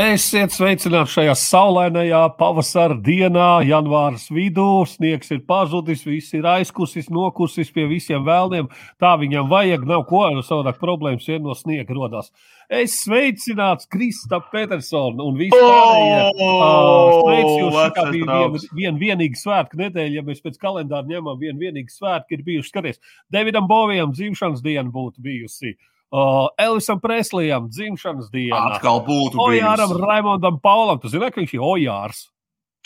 [0.00, 4.86] Esiet sveicināti šajā saulainajā pavasara dienā, janvāras vidū.
[4.88, 8.70] Sniegs ir pazudis, viss ir aizkusis, nokusis pie visiem vēlniem.
[9.02, 12.30] Tā viņam vajag, nav ko savādāk problēmas vien no sniega rodās.
[12.70, 16.24] Es sveicināts Kristap Petersonu un visi pārējie.
[16.38, 21.36] Uh, sveicu jūs, kā bija viena vien, vienīga svētku nedēļa, ja mēs pēc kalendāra ņemam
[21.42, 25.74] vienu vienīgu svētku, ir bijuši, skaties, Davidam Bovijam dzimšanas diena būtu bijusi.
[25.74, 28.74] Uh, Elvisam Preslijam dzimšanas diena.
[28.74, 29.38] Atkal būtu.
[29.38, 30.98] Ojāram, Raimondam Paulam.
[31.02, 32.24] Tu zini, ka viņš ir Ojārs.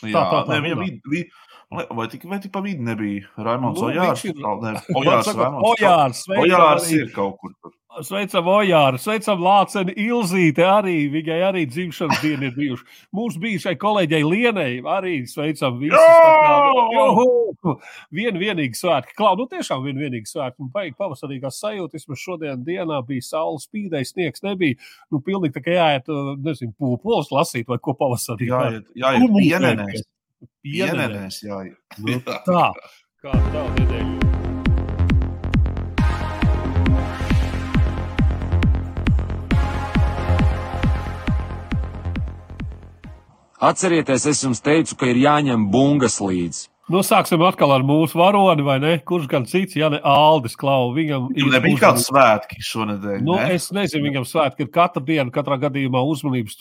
[0.05, 0.99] Jā, tā, tā, tā, ne, viņa bija.
[1.09, 1.31] Vid,
[1.71, 4.27] vai tik, vai tik pa vidu nebija Raimonds nu, Ojārs?
[4.29, 4.37] Ir...
[4.37, 5.71] Ne, Ojārs, Raimonds.
[5.71, 7.75] Ojārs, Ojārs ir kaut kur tur.
[8.03, 10.65] Sveicam, Ojāru, sveicam, Lāceni Ilzīte.
[10.67, 12.87] Arī viņai arī dzimšanas diena ir bijuši.
[13.15, 16.01] Mūsu bijušai kolēģei Lienai arī sveicam visus.
[18.15, 19.15] Vienu vienīgu svētku.
[19.19, 20.67] Klau, nu tiešām vienu vienīgu svētku.
[20.67, 22.03] Un baigi pavasarīgās sajūtas.
[22.03, 24.81] Vismaz šodien dienā bija saule spīdēja, sniegs nebija.
[25.15, 26.11] Nu, pilnīgi tā kā jāiet,
[26.43, 28.51] nezinu, pūpols lasīt vai ko pavasarī.
[28.51, 30.09] Jāiet, jāiet pienenēs.
[30.65, 31.79] Pienenēs, jāiet.
[32.01, 32.71] Nu, tā,
[33.25, 34.25] kā tā nedēļa.
[43.65, 46.67] Atcerieties, es jums teicu, ka ir jāņem bungas līdzi.
[46.93, 48.91] Nu, sāksim atkal ar mūsu varoni, vai ne?
[49.09, 50.91] Kurš gan cits, ja ne Aldis Klau.
[50.93, 53.23] Viņam ir nebija kāds svētki šonadēļ.
[53.25, 53.55] Nu, ne?
[53.57, 56.61] Es nezinu, viņam svētki ir katra diena, katrā gadījumā uzmanības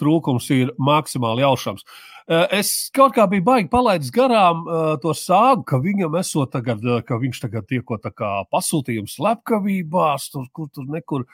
[0.00, 1.84] trūkums ir maksimāli jaušams.
[2.28, 4.62] Es kaut kā biju baigi palaidis garām
[5.02, 10.86] to sāgu, ka viņam esot tagad, ka viņš tagad tieko pasūtījums slepkavībās, tur, kur tur
[10.86, 11.26] nekur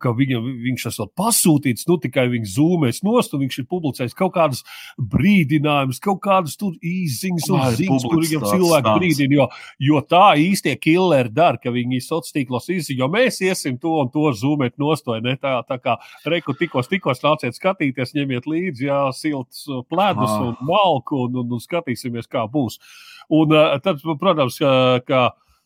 [0.00, 4.34] ka viņa, viņš esot pasūtīts, nu tikai viņš zūmēs nost, un viņš ir publicējis kaut
[4.36, 4.62] kādus
[4.96, 9.48] brīdinājumus, kaut kādus tur īziņas un ziņas, kur viņam cilvēki brīdina, jo,
[9.90, 14.10] jo tā īstie killeri dara, ka viņi sociālos tīklos izziņo, jo mēs iesim to un
[14.14, 15.98] to zūmēt nostoju, ne tā, tā kā
[16.30, 20.48] reku tikos, tikos nāciet skatīties, ņemiet līdzi, jā, siltus pledus ah.
[20.48, 22.80] un malku un, un, un skatīsimies, kā būs.
[23.32, 23.52] Un
[23.84, 25.22] tad, protams, ka, ka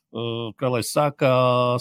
[0.09, 1.29] kā lai saka,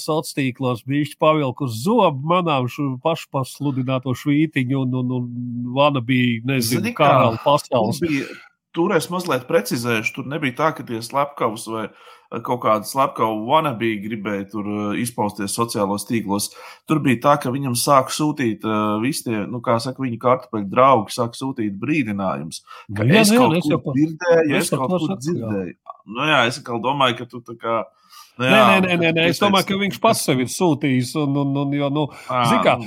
[0.04, 2.68] sociālos tīklos bija pavilku uz zobu manām
[3.04, 8.04] pašu pasludināto švītiņu un, un, un vana bija, nezinu, karalu pasaules.
[8.76, 11.88] Tur es mazliet precizēšu, tur nebija tā, ka tie slepkavas vai
[12.44, 14.68] kaut kāda slepkava wannabe gribēja tur
[15.00, 16.52] izpausties sociālos tīklos.
[16.86, 20.68] Tur bija tā, ka viņam sāk sūtīt uh, visi tie, nu, kā saka, viņa kartupeļu
[20.70, 25.16] draugi, sāk sūtīt brīdinājumus, ka jā, es jā, kaut jā, kur dzirdēju, es kaut kur
[25.16, 25.78] dzirdēju.
[26.12, 28.07] Nu jā, es domāju, ka tu tā kā Nu,
[28.40, 31.14] jā, nē, nē, nē, nē, es domāju, ka viņš pats sev ir sūtījis.
[31.24, 32.06] Un, un, un, jo, nu,
[32.64, 32.78] kā,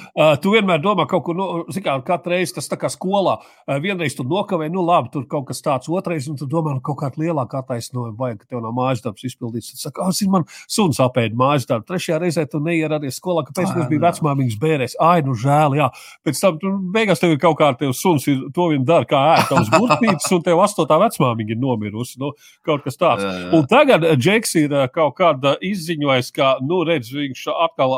[0.43, 1.49] tu vienmēr domā, ka kaut kur, nu,
[1.85, 3.39] kā, katru reizi tas tā kā skolā,
[3.83, 7.01] vienreiz tu nokavē, nu, labi, tur kaut kas tāds, otrais, un tu domā, nu, kaut
[7.03, 9.73] kāda lielāka attaisnojuma vajag, ka tev nav mājas darbs izpildīts.
[9.75, 11.89] Tad saka, ah, man suns apēda mājas darbu.
[11.91, 14.97] Trešajā reizē tu neieradies skolā, kāpēc mums bija vecmāmiņas bērēs.
[15.03, 15.91] Ai, nu, žēl, jā.
[16.27, 19.21] Pēc tam, tu, beigās tev ir kaut kā tev suns, ir, to vien dara, kā
[19.35, 22.19] ēst tavs burtnītis, un tev astotā vecmāmiņa ir nomirusi.
[22.23, 22.33] Nu,
[22.67, 23.27] kaut kas tāds.
[23.57, 27.95] Un tagad Džeks ir kaut kāda izziņoja izdomājis, ka, nu, redz, viņš atkal,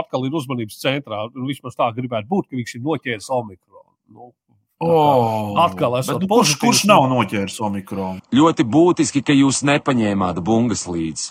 [0.00, 1.28] atkal ir uzmanības centrā.
[1.34, 3.90] Nu, vismaz tā gribētu būt, ka viņš ir noķēris omikronu.
[4.08, 4.32] Nu,
[4.84, 6.18] Oh, atkal esmu.
[6.20, 8.20] Nu, kurš, kurš nav noķēris omikronu?
[8.34, 11.30] Ļoti būtiski, ka jūs nepaņēmāt bungas līdzi.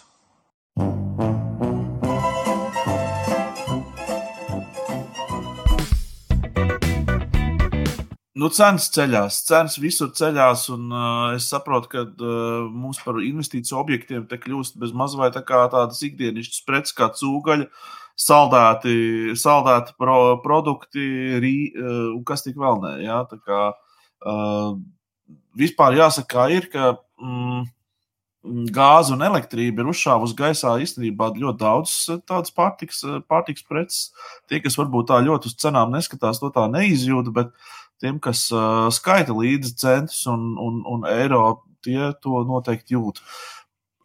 [8.33, 13.77] Nu, cenas ceļās, cenas visur ceļās, un uh, es saprotu, ka uh, mums par investīciju
[13.77, 17.67] objektiem te kļūst bez mazliet tā tādas ikdienišķas preces, kā cūgaļa,
[18.17, 18.95] saldēti,
[19.37, 21.05] saldēti pro, produkti,
[21.43, 22.95] rī, uh, un kas tik vēl nē.
[23.03, 23.19] Ja?
[23.29, 23.61] Tā kā,
[24.25, 24.73] uh,
[25.61, 27.69] vispār jāsaka, ir, ka mm,
[28.73, 31.93] gāze un elektrība ir uzšāvusi gaisā īstenībā ļoti daudz
[32.25, 34.09] tādas pārtiks, pārtiks preces.
[34.49, 38.45] Tie, kas varbūt tā ļoti uz cenām neskatās, to tā neizjūta, bet uh, tiem, kas
[38.53, 43.21] uh, skaita līdzi centus un, un, un eiro, tie to noteikti jūt.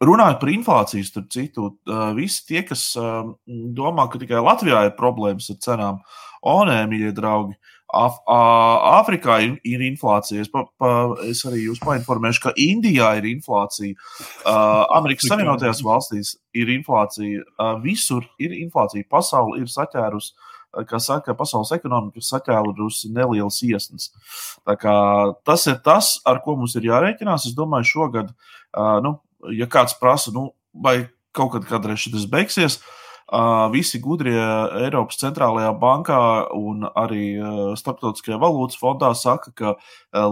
[0.03, 3.33] Runājot par inflāciju, starp citu, uh, visi tie, kas uh,
[3.75, 5.99] domā, ka tikai Latvijā ir problēmas ar cenām,
[6.47, 7.59] o nē, mīļie draugi,
[7.89, 10.43] Af Āfrikā ir, ir inflācija.
[10.43, 10.89] Es, pa, pa,
[11.25, 17.71] es arī jūs painformēšu, ka Indijā ir inflācija, uh, Amerikas Savienotajās valstīs ir inflācija, uh,
[17.81, 19.07] visur ir inflācija.
[19.09, 20.48] Pasaule ir saķērusi uh,
[20.89, 24.11] kā saka, pasaules ekonomika saķēlusi nelielas iesnas.
[24.65, 27.49] Tas ir tas, ar ko mums ir jārēķinās.
[27.49, 28.31] Es domāju, šogad,
[29.05, 29.17] nu,
[29.55, 32.79] ja kāds prasa, nu, vai kaut kad kādreiz šis beigsies,
[33.73, 34.37] visi gudrie
[34.81, 36.21] Eiropas centrālajā bankā
[36.57, 37.37] un arī
[37.77, 39.75] Startautiskajā valūtas fondā saka, ka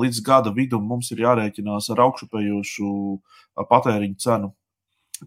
[0.01, 2.89] līdz gada vidum mums ir jārēķinās ar augšupējošu
[3.69, 4.53] patēriņu cenu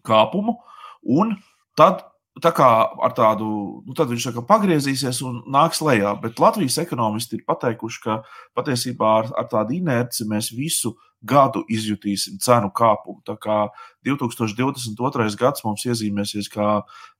[0.06, 0.58] kāpumu.
[1.06, 1.36] Un
[1.78, 2.09] tad
[2.42, 2.68] tā kā
[3.06, 3.46] ar tādu,
[3.86, 6.14] nu, tad viņš tā pagriezīsies un nāks lejā.
[6.22, 8.18] Bet Latvijas ekonomisti ir pateikuši, ka
[8.58, 13.20] patiesībā ar, ar tādu inerci mēs visu gadu izjutīsim cenu kāpumu.
[13.28, 13.58] Tā kā
[14.06, 15.36] 2022.
[15.40, 16.70] gads mums iezīmēsies kā,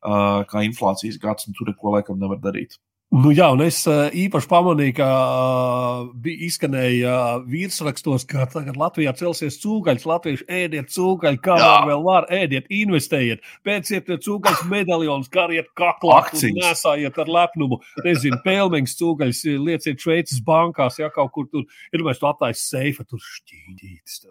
[0.00, 2.80] kā inflācijas gads, un tur neko laikam nevar darīt.
[3.10, 5.06] Nu, jā, un es īpaši pamanīju, ka
[6.22, 10.04] bija izskanēja virsrakstos, ka tagad Latvijā celsies cūgaļs.
[10.06, 11.72] Latvieši ēdiet cūgaļu, kā jā.
[11.88, 16.20] vēl var, ēdiet, investējiet, pēciet cūgaļus medaljonus, kariet kaklā,
[16.54, 17.80] nesājiet ar lepnumu.
[18.06, 23.08] Nezinu, pelnīgs cūgaļs, lieciet Šveices bankās, ja kaut kur tur ir, mēs to attaisam seifa,
[23.10, 24.22] tur šķīdītis.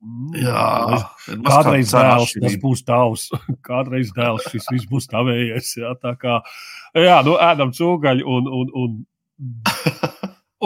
[0.00, 1.00] Mm, jā,
[1.50, 3.26] kādreiz dēls, tas būs tavs,
[3.68, 5.74] kādreiz dēls, šis viss būs tavējais.
[5.82, 6.38] Jā, tā kā,
[6.96, 8.98] jā, nu, ēdam cūgaļu un, un, un,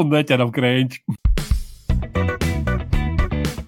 [0.00, 1.02] un neķeram krēķi.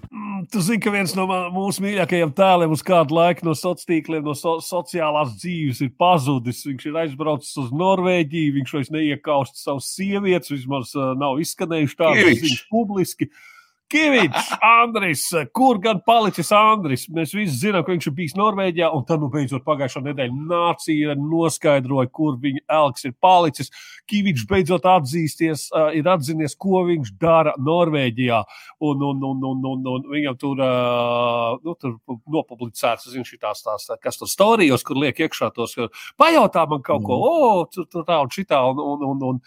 [0.09, 4.23] Mm, tu zini, ka viens no mūsu mīļākajiem tēliem uz kādu laiku no sociāliem tīkliem,
[4.25, 6.63] no so sociālās dzīves ir pazudis.
[6.65, 12.65] Viņš ir aizbraucis uz Norvēģiju, viņš vairs neiekaust savus sievietes, vismaz uh, nav izskanējuši tādas
[12.71, 13.29] publiski.
[13.29, 13.53] Uh,
[13.87, 15.21] Kavičs, Andris,
[15.55, 17.05] kur gan palicis Andris?
[17.07, 21.15] Mēs visi zinām, ka viņš ir bijis Norvēģijā, un tad, nu, beidzot, pagājušā nedēļa nācija
[21.21, 23.71] noskaidroja, kur viņa elks ir palicis.
[24.11, 28.41] Kavičs beidzot atzīsties, uh, ir atzinies, ko viņš dara Norvēģijā.
[28.83, 31.95] Un, un, un, un, un, un viņam tur, uh, nu, tur
[32.35, 35.79] nopublicēts, zinu, šitās tās, kas tur storijos, kur liek iekšā tos,
[36.19, 37.31] pajautā man kaut ko, mm.
[37.31, 38.59] o, tur, tur tā un šitā.
[38.67, 39.43] Un, un, un, un,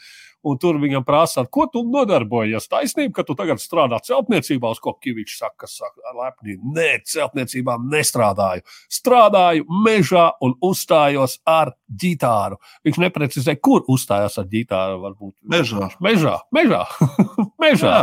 [0.47, 2.69] un tur viņam prasa, ko tu nodarbojies.
[2.71, 6.57] Taisnība, ka tu tagad strādā celtniecībā, uz ko Kavičs saka, kas saka lepni.
[6.61, 8.65] Nē, celtniecībā nestrādāju.
[8.91, 12.61] Strādāju mežā un uzstājos ar ģitāru.
[12.87, 15.01] Viņš neprecizē, kur uzstājās ar ģitāru.
[15.05, 15.91] Varbūt mežā.
[16.03, 16.83] Mežā, mežā.
[17.65, 17.97] mežā.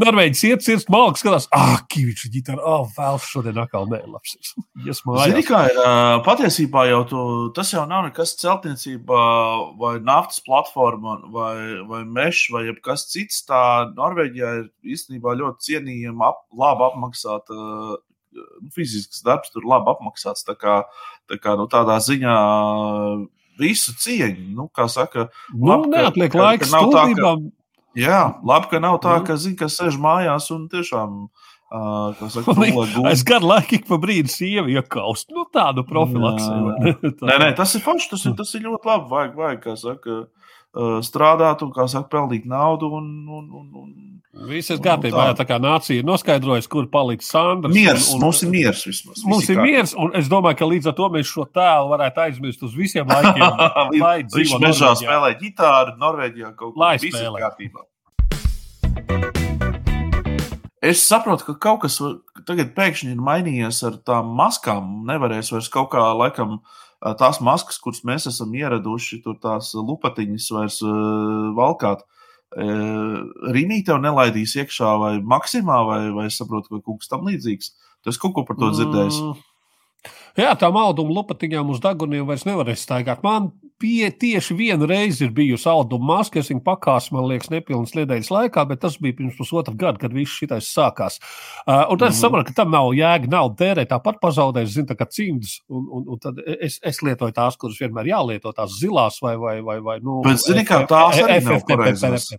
[0.00, 4.54] Norvēģis iet, cirst malku, skatās, ah, Kavičs ģitāra, ah, oh, vēl šodien atkal nelapsies.
[4.86, 5.80] yes, Zini, kā ir,
[6.26, 7.22] patiesībā jau tu,
[7.56, 9.22] tas jau nav nekas celtniecībā
[9.80, 13.42] vai naftas platforma vai vai, vai mežs vai kas cits.
[13.48, 13.60] Tā
[13.96, 17.98] Norvēģijā ir īstenībā ļoti cienījama, ap, labi apmaksāta nu,
[18.74, 20.46] fizisks darbs, tur labi apmaksāts.
[20.46, 20.80] Tā kā,
[21.30, 22.38] tā kā nu, tādā ziņā
[23.58, 24.48] visu cieņu.
[24.54, 27.50] Nu, kā saka, nu, labi, neatliek ka, laiks ka, ka stūdībām.
[27.98, 29.26] Jā, labi, ka nav tā, nu.
[29.26, 31.26] ka, zin, ka sēž mājās un tiešām
[31.68, 32.54] Uh, saka,
[33.10, 35.28] es gadu laiku ik pa brīdi sievu iekaust.
[35.36, 36.70] Nu, tādu profilaksiju.
[37.28, 38.08] nē, nē, tas ir forši.
[38.14, 39.04] Tas ir, tas ir ļoti labi.
[39.10, 40.16] Vajag, vajag kā saka,
[41.04, 42.90] strādāt un, kā saka, pelnīt naudu.
[42.98, 43.96] Un, un, un, un,
[44.48, 45.32] Viss ir kārtībā.
[45.32, 45.40] Tā.
[45.40, 47.74] tā kā nācija ir noskaidrojusi, kur paliks Sandrs.
[47.74, 49.24] Miers, un, un, mums ir miers vismaz.
[49.26, 52.62] Mums ir miers, un es domāju, ka līdz ar to mēs šo tēlu varētu aizmirst
[52.68, 53.62] uz visiem laikiem.
[54.38, 57.86] Viņš mežā spēlē ģitāru, Norvēģijā kaut tādu kārtībā.
[60.78, 61.98] Es saprotu, ka kaut kas
[62.46, 65.00] tagad pēkšņi ir mainījies ar tām maskām.
[65.08, 66.76] Nevarēs vairs kaut kā laikam uh,
[67.18, 70.78] tās maskas, kuras mēs esam ieraduši, tur tās lupatiņas vairs
[71.58, 72.04] valkāt.
[72.56, 77.74] Rīnī tev nelaidīs iekšā vai maksimā, vai, vai saprotu, vai kaut kas tam līdzīgs.
[78.02, 79.20] Tu esi kaut ko par to dzirdējis?
[79.20, 79.44] Mm.
[80.38, 83.24] Jā, tā auduma lupatiņām uz daguniem vairs nevarēs staigāt.
[83.26, 87.94] Man pie, tieši viena reize ir bijusi auduma maska, es viņu pakāsu, man liekas, nepilnas
[87.96, 91.18] nedēļas laikā, bet tas bija pirms pusotra gada, kad viss šitais sākās.
[91.64, 92.08] Uh, un tad mm -hmm.
[92.08, 92.20] es mhm.
[92.20, 95.60] saprotu, ka tam nav jēga, nav tērēt, tāpat pazaudēs, zinu, tā kā cimdus.
[95.68, 99.60] Un, un, un tad es, es lietoju tās, kuras vienmēr jālieto, tās zilās vai, vai,
[99.60, 102.32] vai, vai nu, bet, zini, kā tās arī nav pareizas.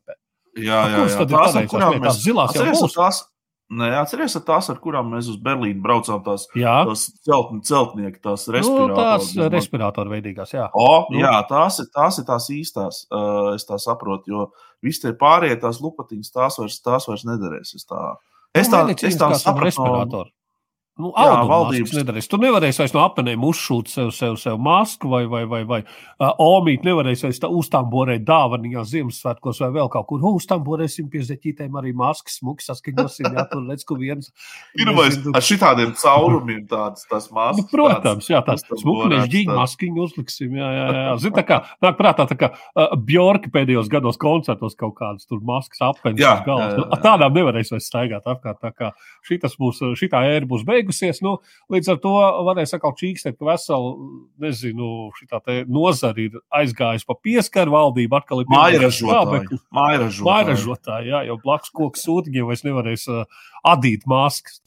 [0.58, 1.26] Jā, jā, jā.
[1.30, 2.96] Tās, kurām mēs zilās jau būs.
[2.96, 3.22] Tās,
[3.70, 6.72] Neatceries tās, ar kurām mēs uz Berlīnu braucām, tās, jā.
[6.90, 8.96] tās celtni, celtnieki, tās respiratoru.
[8.96, 10.66] Nu, tās respiratoru veidīgās, jā.
[10.74, 11.22] O, nu.
[11.22, 14.48] jā, tās ir, tās ir tās īstās, uh, es tā saprotu, jo
[14.86, 17.76] visi tie pārējie tās lupatiņas, tās vairs, tās vairs nederēs.
[17.78, 18.02] Es tā,
[18.58, 20.26] es tā, es tā sapratu.
[21.00, 22.28] Nu, Jā, valdības nedarīs.
[22.28, 26.34] Tu nevarēsi vairs no apgabaliem uzšūt sev, sev, sev masku, vai, vai, vai, vai uh,
[26.44, 30.26] omīt, nevarēsi vairs uztamborēt dāvanā Ziemassvētkos vai vēl kaut kur.
[30.28, 33.30] Uztamborēsim pie zeķītēm arī maskas, smuki saskaņosim.
[33.32, 34.34] Jā, tur redz, ka viens.
[34.80, 37.64] Ir vai ar šitādiem caurumiem tādas tās maskas.
[37.64, 40.60] Nu, protams, jā, tās smuki mēs ģīņu maskiņu uzliksim.
[40.60, 41.16] Jā, jā, jā.
[41.24, 45.40] Zin, tā kā, nāk prātā, tā kā uh, Bjorki pēdējos gados koncertos kaut kādas tur
[45.48, 45.80] maskas
[46.44, 46.76] galvas.
[46.76, 48.60] Nu, tādām nevarēs vairs staigāt apkārt.
[48.60, 48.92] Tā kā
[49.24, 51.22] šitas būs, šitā ēra būs beigusies beigusies.
[51.22, 51.38] Nu,
[51.72, 52.14] līdz ar to
[52.48, 53.94] varēs atkal čīkstēt, ka vesela,
[54.42, 58.20] nezinu, šī nozara ir aizgājusi pa pieskaru valdību.
[58.20, 59.62] Atkal ir mājražotāji.
[59.72, 63.26] Mājražotāji, jā, jo blakus koku sūtiņiem vairs nevarēs uh,
[63.64, 64.62] adīt maskas.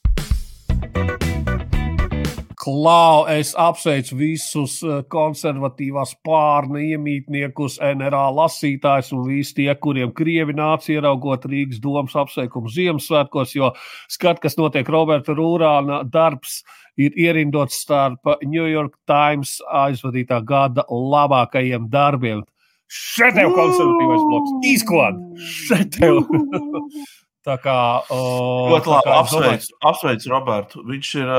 [2.62, 10.54] Klau, es apsveicu visus eh, konservatīvās pārna iemītniekus, NRA lasītājus un visus tie, kuriem krievi
[10.54, 13.72] nāca ieraugot Rīgas domas apsveikumu Ziemassvētkos, jo
[14.06, 16.60] skat, kas notiek Roberta Rūrāna darbs
[17.02, 22.44] ir ierindots starp New York Times aizvadītā gada labākajiem darbiem.
[22.92, 25.18] Šeit tev konservatīvais bloks, izklād!
[25.66, 26.22] Šeit tev!
[27.42, 27.76] Tā kā
[28.10, 30.82] ļoti labi apsveicu, apsveicu Robertu.
[30.86, 31.30] Viņš ir,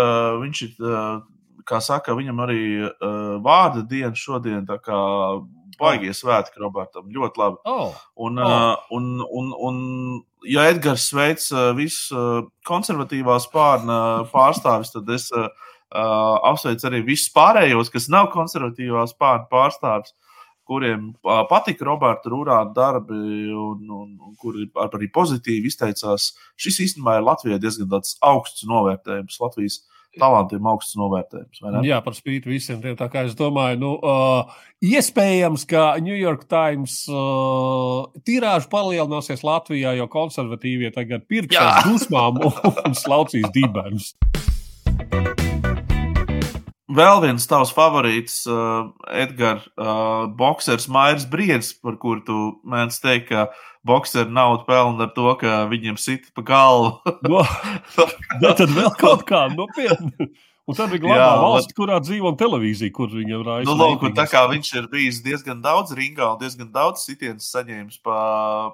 [0.41, 0.87] viņš ir,
[1.69, 2.63] kā saka, viņam arī
[3.45, 4.99] vārda diena šodien, kā
[5.79, 7.07] baigie svētki Robertam.
[7.11, 7.57] Ļoti labi.
[7.65, 7.95] Oh.
[8.19, 8.75] Un, Oh.
[8.91, 9.77] un, un, un,
[10.47, 11.39] ja Edgars sveic
[11.77, 12.11] visus
[12.67, 15.29] konservatīvā spārna pārstāvis, tad es
[15.93, 20.13] apsveicu arī visus pārējos, kas nav konservatīvā spārna pārstāvis
[20.67, 21.11] kuriem
[21.49, 26.31] patika Roberta Rūrāna darbi un, un, un kuri ar- arī pozitīvi izteicās.
[26.59, 27.91] Šis īstenībā ir Latvijai diezgan
[28.23, 29.81] augsts novērtējums, Latvijas
[30.19, 31.61] talantiem augsts novērtējums.
[31.87, 32.97] Jā, par spīti visiem tiem.
[32.99, 34.53] Tā kā es domāju, nu, uh,
[34.85, 42.43] iespējams, ka New York Times uh, tirāžu palielināsies Latvijā, jo konservatīvie tagad pirks ar dusmām
[42.45, 44.13] un, slaucīs dibenus.
[46.93, 53.31] Vēl viens tavs favorīts, uh, Edgars, uh, boxers Mairs Briedis, par kuru tu mēdz teikt,
[53.31, 53.47] ka
[53.87, 56.97] boxeri naudu pelna ar to, ka viņiem sit pa galvu.
[57.29, 57.43] No,
[58.41, 60.27] da, tad vēl kaut kā nopietna.
[60.63, 63.67] Un tad ir Jā, valsts, kurā dzīvo televīzija, kur viņam raisa.
[63.67, 67.99] Nu, lūk, tā kā viņš ir bijis diezgan daudz ringā un diezgan daudz sitienas saņēmis
[68.05, 68.19] pa,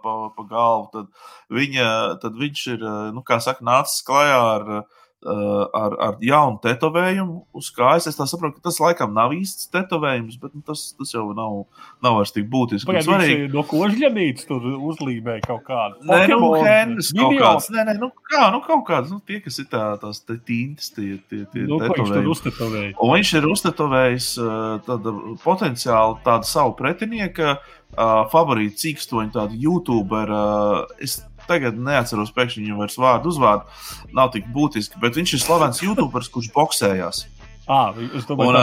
[0.04, 1.10] pa, pa galvu, tad,
[1.54, 1.88] viņa,
[2.22, 2.86] tad viņš ir,
[3.16, 8.08] nu, kā saka, nācis klajā ar, uh, ar, ar jaunu tetovējumu uz kājas.
[8.08, 11.66] Es saprotu, ka tas laikam nav īsts tetovējums, bet nu, tas, tas jau nav,
[12.04, 12.88] nav vairs tik būtiski.
[13.04, 16.00] Svarīgi- viņš no kožļanītes tur uzlīmēja kaut kādu.
[16.08, 17.70] Nē, nu, Henris kaut kāds.
[17.76, 20.92] Nē, nē, nu, kā, nu, kaut kāds, nu, tie, kas ir tā, tās te tintas,
[20.96, 22.96] tie, tie, tie Nu, tetovējumi.
[23.04, 30.32] Un viņš ir uztetovējis uh, tādu potenciāli tādu savu pretinieku, uh, favorītu cīkstoņu, tādu YouTuber.
[30.32, 33.68] Uh, es tagad neatceros pēkšņi viņu vairs vārdu, uzvārdu.
[34.16, 37.26] Nav tik būtiski, bet viņš ir slavens YouTuberis, kurš boxējās.
[37.70, 38.62] Ah, es domāju, ka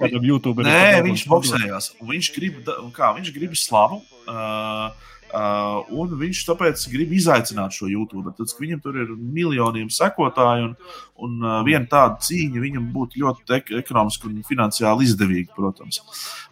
[0.00, 0.64] tas ir YouTube.
[0.66, 1.92] Nē, viņš boxējās.
[2.02, 2.58] Viņš grib,
[2.96, 4.02] kā, viņš grib slavu.
[4.26, 4.90] Uh,
[5.30, 8.32] Uh, un viņš tāpēc grib izaicināt šo YouTube.
[8.34, 13.54] Tad, viņam tur ir miljoniem sekotāju, un, un uh, viena tāda cīņa viņam būtu ļoti
[13.60, 16.00] ek ekonomiski un finansiāli izdevīga, protams.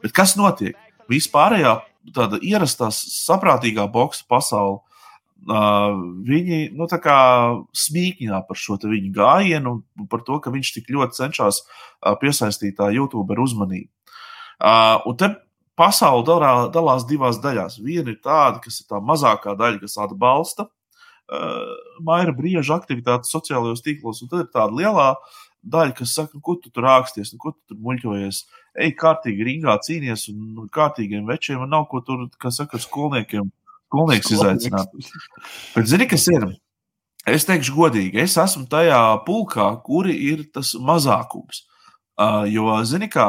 [0.04, 0.78] Bet kas notiek?
[1.10, 1.74] Vispārējā
[2.14, 4.84] tāda ierastā, saprātīgā boxa pasaule.
[5.48, 5.94] Uh,
[6.26, 6.88] viņi nu,
[7.78, 9.76] smīkņā par šo te viņa gājienu
[10.10, 13.88] par to, ka viņš tik ļoti cenšas uh, piesaistīt tā YouTuberu uzmanību.
[14.58, 15.30] Uh, un te
[15.78, 17.78] pasaule dalā, dalās divās daļās.
[17.84, 23.84] Viena ir tāda, kas ir tā mazākā daļa, kas atbalsta uh, Maira brīža aktivitātes sociālajos
[23.86, 25.12] tīklos, un tad ir tāda lielā
[25.62, 28.42] daļa, kas saka, nu, ko tu tur rāksties, nu, ko tu tur muļķojies.
[28.78, 33.50] Ej, kārtīgi ringā cīnies, un kārtīgiem večiem, un nav ko tur, kā saka, skolniekiem,
[33.88, 34.92] skolnieks izaicināt.
[35.74, 36.46] Bet zini, kas ir?
[37.28, 41.64] Es teikšu godīgi, es esmu tajā pulkā, kuri ir tas mazākums.
[42.18, 43.28] Uh, jo, zini, kā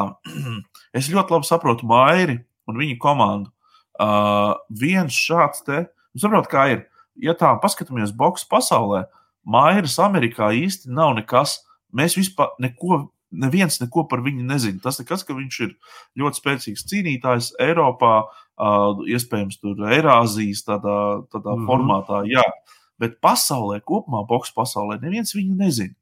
[0.97, 2.39] es ļoti labi saprotu Mairi
[2.69, 3.51] un viņa komandu.
[3.99, 6.85] Uh, viens šāds te, nu, saprot, kā ir.
[7.19, 9.03] Ja tā paskatāmies boxe pasaulē,
[9.43, 11.57] Mairas Amerikā īsti nav nekas.
[11.95, 14.81] Mēs vispār neko, neviens neko par viņu nezina.
[14.83, 15.73] Tas nekas, ka viņš ir
[16.19, 18.23] ļoti spēcīgs cīnītājs Eiropā,
[19.09, 20.99] iespējams, tur Eirāzijas tādā,
[21.31, 21.61] tādā mm.
[21.61, 21.69] -hmm.
[21.69, 22.43] formātā, jā.
[22.99, 25.95] Bet pasaulē, kopumā, boxe pasaulē, neviens viņu nezina.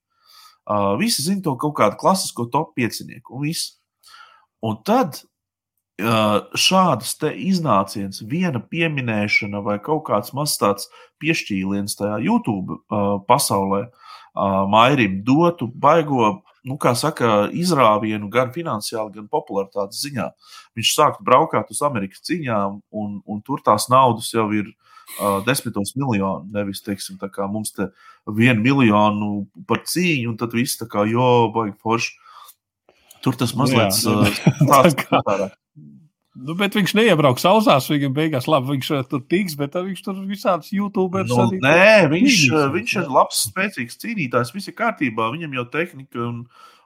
[0.68, 3.78] Uh, visi zina to kaut kādu klasisko top piecinieku, un viss.
[4.62, 5.22] Un tad
[6.02, 10.90] uh, šādas te iznācienas, viena pieminēšana vai kaut kāds mazs tāds
[11.24, 14.07] piešķīliens tajā YouTube uh, pasaulē, uh,
[14.72, 20.28] Mairim dotu baigo, nu, kā saka, izrāvienu gan finansiāli, gan popularitātes ziņā.
[20.78, 25.96] Viņš sāktu braukāt uz Amerikas ciņām, un, un tur tās naudas jau ir uh, desmitos
[25.98, 26.46] miljonu.
[26.54, 27.90] Nevis, teiksim, tā kā mums te
[28.28, 29.32] vienu miljonu
[29.70, 32.18] par cīņu, un tad viss tā kā, jo, baigi forši.
[33.26, 33.96] Tur tas mazliet
[34.70, 35.58] tāds.
[36.38, 40.02] Nu, bet viņš neiebrauks ausās, viņam beigās labi, viņš eh, tur tiks, bet tad viņš
[40.06, 44.54] tur visādas YouTube Nu, nē, viņš, cīnīsies, viņš ir labs, spēcīgs cīnītājs.
[44.54, 45.32] Viss ir kārtībā.
[45.34, 46.44] Viņam jau tehnika un,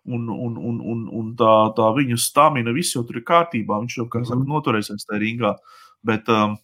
[0.08, 3.81] un, un, un, un, un tā, tā viņa stamina, viss jau tur ir kārtībā.
[3.84, 5.55] Viņš jau, kā saka, noturēsies tajā ringā.
[6.08, 6.55] Bet, um,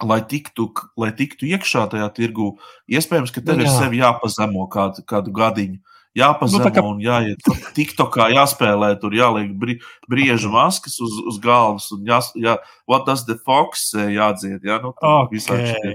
[0.00, 2.54] lai tiktu, lai tiktu iekšā tajā tirgu,
[2.90, 5.82] iespējams, ka tev Nu, ir sevi jāpazemo kādu, kādu gadiņu.
[6.18, 7.40] Jāpazemo Nu, tā kā- un jāiet
[7.76, 9.78] TikTokā, jāspēlē, tur jāliek bri,
[10.10, 14.92] briežu maskas uz, uz galvas un jā, jā, what does the fox jādzied, jā, nu,
[15.00, 15.38] Okay,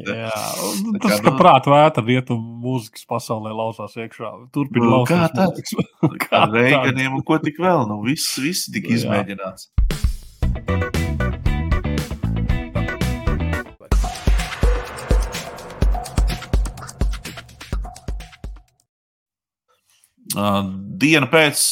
[0.06, 0.32] te- jā.
[0.32, 4.52] Tā Tas, kā, ka nu- prāta vētra rietumu mūzikas pasaulē lauzās iekšā.
[4.52, 5.74] Turpin Nu, lauzās kā mūzikas.
[6.28, 6.50] Kā ar?
[6.52, 9.02] Reiganiem un ko tik vēl, nu, viss, viss tika Jā.
[9.04, 9.70] izmēģināts.
[10.68, 11.27] Uh,
[20.34, 21.64] diena pēc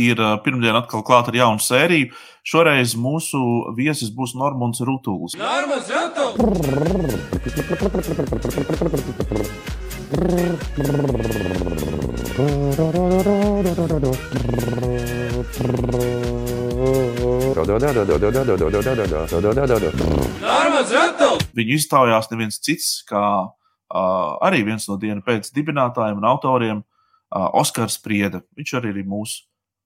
[0.00, 2.10] ir pirmdiena atkal klāta ar jaunu sēriju.
[2.50, 3.38] Šoreiz mūsu
[3.76, 5.36] viesis būs Normons Rutulis.
[21.60, 26.82] Viņu iztaujās neviens cits, kā uh, arī viens no dienas pēc dibinātājiem un autoriem,
[27.30, 28.42] Oskars Prieda.
[28.58, 29.44] Viņš arī ir mūsu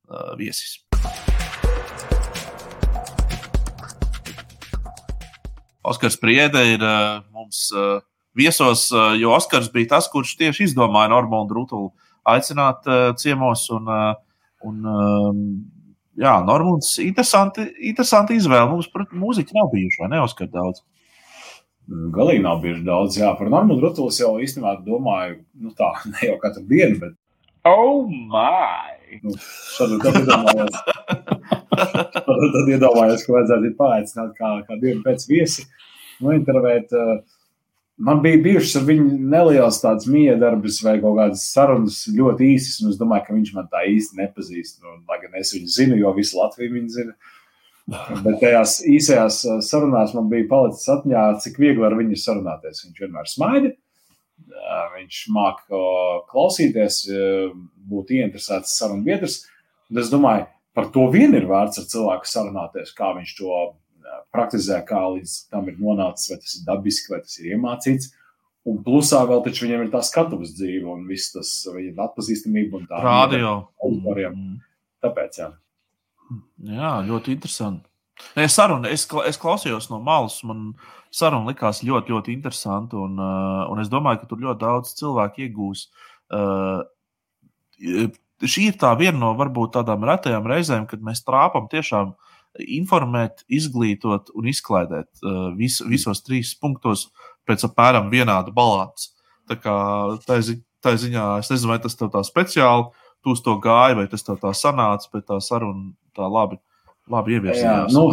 [0.09, 0.79] uh, viesis.
[5.85, 7.69] Oskars Prieda ir uh, mums
[8.35, 8.89] viesos,
[9.21, 11.93] jo Oskars bija tas, kurš tieši izdomāja Normālu Rutulu
[12.25, 12.89] aicināt
[13.21, 13.69] ciemos.
[13.71, 13.93] Un,
[14.65, 15.45] un, um,
[16.19, 18.71] jā, Normāls interesanti, interesanti izvēle.
[18.73, 20.83] Mums par mūziķi nav bijuši, vai ne, Oskar, daudz?
[21.85, 23.19] Galīgi nav bieži daudz.
[23.21, 27.19] Jā, par Normālu Rutulis jau īstenībā domāju, nu tā, ne jau katru dienu, bet
[27.65, 28.95] Oh, my!
[29.23, 29.35] nu,
[29.77, 30.75] šādu tad iedomājos.
[31.75, 35.65] Tad, iedomājos, ka vajadzētu paaicināt kā, kā dienu pēc viesi,
[36.25, 36.93] nointervēt.
[36.93, 37.23] eh,
[38.05, 42.91] Man bija bijušas ar viņu nelielas tādas miedarbas vai kaut kādas sarunas ļoti īsas, un
[42.91, 44.81] es domāju, ka viņš man tā īsti nepazīst.
[44.83, 47.15] Nu, lai gan es viņu zinu, jo visu Latviju viņu zina.
[48.25, 52.83] Bet tajās īsajās eh, sarunās man bija palicis atmiņā, cik viegli ar viņu sarunāties.
[52.89, 53.79] Viņš vienmēr smaida, eh,
[54.95, 55.81] viņš māca
[56.31, 57.05] klausīties,
[57.91, 59.43] būt ieinteresēts sarunu biedrs.
[59.93, 63.63] Un es domāju, par to vien ir vērts ar cilvēku sarunāties, kā viņš to
[64.35, 68.13] praktizē, kā līdz tam ir nonācis, vai tas ir dabiski, vai tas ir iemācīts.
[68.65, 72.87] Un plusā vēl taču viņam ir tā skatuves dzīve un viss tas viņa atpazīstamība un
[72.89, 73.03] tā.
[73.05, 73.51] Radio.
[73.85, 74.39] auditoriem.
[74.39, 74.63] Mm.
[75.05, 75.51] Tāpēc, jā.
[76.65, 77.85] Jā, ļoti interesanti.
[78.39, 80.73] Es, sarunu, es, kla- es klausījos no malas, man
[81.15, 82.99] saruna likās ļoti, ļoti interesanti.
[82.99, 85.89] Un, uh, un es domāju, ka tur ļoti daudz cilvēku iegūs.
[86.35, 86.85] Uh,
[88.45, 92.15] šī ir tā viena no varbūt tādām retajām reizēm, kad mēs trāpām tiešām
[92.71, 97.09] informēt, izglītot un izklaidēt uh, vis, visos trīs punktos
[97.49, 99.11] pēc apmēram vienāda balansa.
[99.51, 99.75] Tā kā
[100.25, 102.87] tā, zi, tā ziņā es nezinu, vai tas tev tā speciāli
[103.25, 106.61] tu uz to gāji, vai tas tev tā sanāca, bet tā saruna tā labi,
[107.11, 107.95] labi Jā, ieviesījās.
[107.95, 108.09] nu,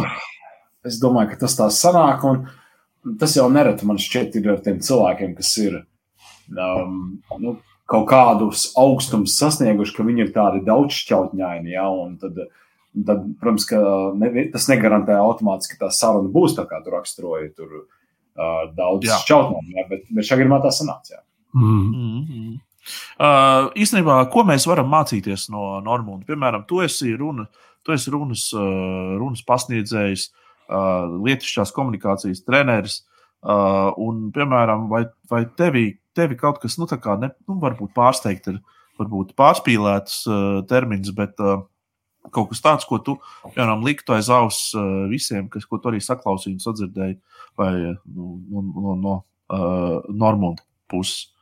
[0.88, 2.24] es domāju, ka tas tā sanāk.
[2.28, 5.78] Un tas jau nereti man šķiet, ir ar tiem cilvēkiem, kas ir
[6.56, 6.98] um,
[7.42, 7.56] nu,
[7.90, 11.74] kaut kādus augstumus sasnieguši, ka viņi ir tādi daudzšķautņaini.
[11.74, 12.38] Ja, un tad,
[12.94, 13.80] tad, protams, ka
[14.18, 17.52] ne, tas negarantē automātiski, ka tā saruna būs tā, kā tu raksturoji.
[17.58, 21.18] Tur uh, daudz šķautņaini, ja, bet, bet šā gadījumā tā sanāca.
[21.18, 21.24] jā.
[21.52, 21.80] Mm.
[21.92, 22.52] Mm -hmm.
[23.20, 26.24] uh, īstenībā, ko mēs varam mācīties no Normūna?
[26.24, 27.46] Piemēram, tu esi, runa,
[27.82, 30.28] tu esi runas, runas pasniedzējs,
[31.26, 33.00] lietišķās komunikācijas treneris.
[33.42, 38.46] Un, piemēram, vai, vai tevi, tevi kaut kas, nu, tā kā, ne, nu, varbūt pārsteigt,
[38.52, 38.60] ir
[39.00, 40.22] varbūt pārspīlēts
[40.70, 41.34] termins, bet
[42.30, 43.16] kaut kas tāds, ko tu,
[43.50, 44.70] piemēram, liktu aiz auss
[45.10, 47.18] visiem, kas, ko tu arī saklausīji un sadzirdēji,
[47.58, 51.32] vai nu, no, no, no uh, Normūna puses.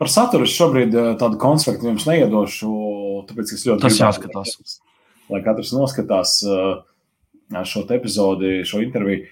[0.00, 2.70] Par saturu es šobrīd tādu konspektu jums neiedošu,
[3.28, 4.54] tāpēc es ļoti Tas gribētu, jāskatās.
[4.56, 4.78] katrs-
[5.30, 6.38] Lai katrs noskatās
[7.66, 9.26] šo epizodi, šo interviju.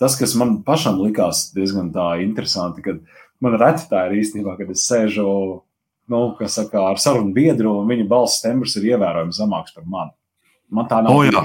[0.00, 3.02] Tas, kas man pašam likās diezgan tā interesanti, kad
[3.42, 5.26] man reti tā ir īstenībā, kad es sēžu
[6.12, 10.14] nu, saka, ar sarunu biedru, un viņa balss tembrs ir ievērojami zemāks par mani.
[10.72, 11.14] Man tā nav.
[11.14, 11.44] O, jā.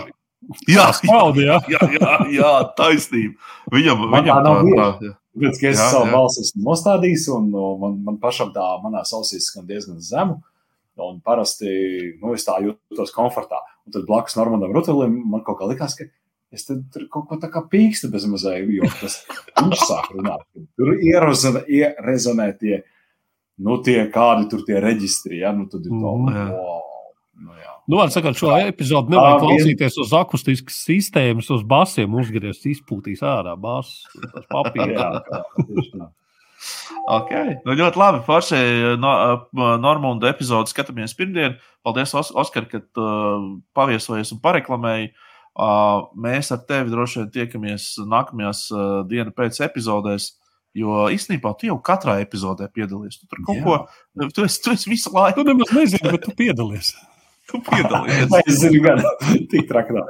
[0.69, 1.55] Jā, Skauda, jā.
[1.73, 3.39] jā, jā, jā taisnība.
[3.73, 5.15] Viņam, Man viņam tā nav jā.
[5.37, 6.13] Tāpēc, ka es Jā, jā, savu jā.
[6.15, 10.39] balsi esmu nostādījis, un nu, man, man pašam tā manā ausīs skan diezgan zemu.
[10.97, 11.69] Un parasti
[12.17, 13.59] nu, es tā jūtos komfortā.
[13.87, 16.03] Un tad blakus Normandam Rutelim man kaut kā likās, ka
[16.51, 19.21] es te tur kaut ko tā kā pīkstu bez mazai, jo tas
[19.61, 20.43] viņš sāk runāt.
[20.79, 22.81] Tur ierezonē, ierezonē tie,
[23.63, 26.35] nu, tie kādi tur tie reģistri, ja, nu, tad ir to, Mhm.
[26.35, 26.45] Jā.
[26.51, 26.83] wow,
[27.47, 27.73] nu, jā.
[27.87, 33.55] Nu, var sakot, šo epizodu nevajag klausīties uz akustiskas sistēmas, uz basiem uzgriezt, izpūtīs ārā
[33.55, 34.03] basus.
[34.33, 34.99] Tas papīrs.
[37.07, 37.55] Okay.
[37.65, 38.19] Nu, ļoti labi.
[38.25, 38.57] Forši
[38.99, 39.11] no,
[39.79, 41.55] Normunda epizodi skatāmies pirmdien.
[41.85, 43.45] Paldies, Os- Oskar, ka uh,
[43.77, 45.13] paviesojies un pareklamēji.
[45.57, 50.35] Uh, mēs ar tevi droši vien tiekamies nākamajās uh, dienas pēc epizodēs.
[50.77, 53.17] Jo īstenībā tu jau katrā epizodē piedalies.
[53.17, 53.63] Tu tur kaut Jā.
[53.65, 56.91] ko, tu esi, tu esi visu laiku Tu nemaz nezini, bet tu piedalies.
[57.47, 58.27] Tu piedalies.
[58.31, 59.01] Vai es zinu, gan
[59.51, 60.05] tik trakā.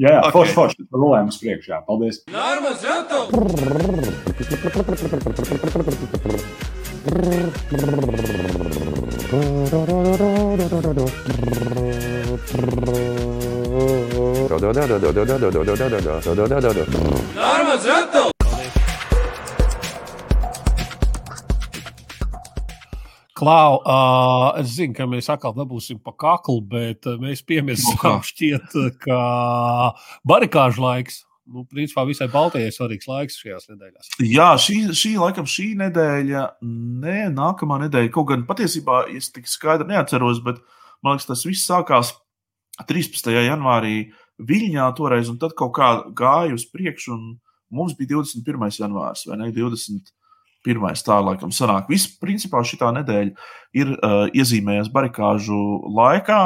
[0.00, 0.26] Jā, jā, Ok.
[0.26, 0.32] okay.
[0.32, 0.86] forši, forši.
[0.96, 1.78] Rolējam uz priekšu, jā.
[1.86, 2.22] Paldies.
[23.42, 28.92] Klau, uh, es zinu, ka mēs atkal dabūsim pa kaklu, bet mēs piemirsām šķiet, uh,
[29.02, 29.18] ka
[30.30, 31.24] barikāžu laiks.
[31.50, 34.12] Nu, principā visai Baltijai svarīgs laiks šajās nedēļās.
[34.30, 36.44] Jā, šī, šī laikam šī nedēļa,
[37.02, 38.12] nē, nākamā nedēļa.
[38.14, 40.62] Kaut gan patiesībā es tik skaidri neatceros, bet
[41.02, 42.14] man liekas, tas viss sākās
[42.86, 43.34] 13.
[43.42, 44.04] janvārī
[44.42, 47.26] Viļņā toreiz, un tad kaut kā gāja uz priekšu, un
[47.74, 48.70] mums bija 21.
[48.78, 50.14] janvārs vai ne 20.
[50.62, 51.88] Pirmais tā laikam sanāk.
[51.90, 53.32] Viss, principā, šī nedēļa
[53.78, 55.58] ir uh, iezīmējies barikāžu
[55.90, 56.42] laikā.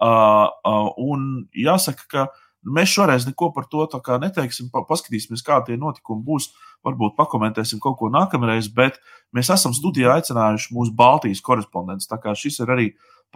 [0.00, 2.26] Uh, uh, un jāsaka, ka
[2.64, 3.86] mēs šoreiz neko par to
[4.18, 4.70] neteiksim.
[4.72, 6.50] Pa, paskatīsimies, kā tie notikumi būs.
[6.80, 8.96] Varbūt pakomentēsim kaut ko nākamreiz, bet
[9.36, 12.08] mēs esam studijā aicinājuši mūsu Baltijas korespondentus.
[12.08, 12.86] Tā kā šis ir arī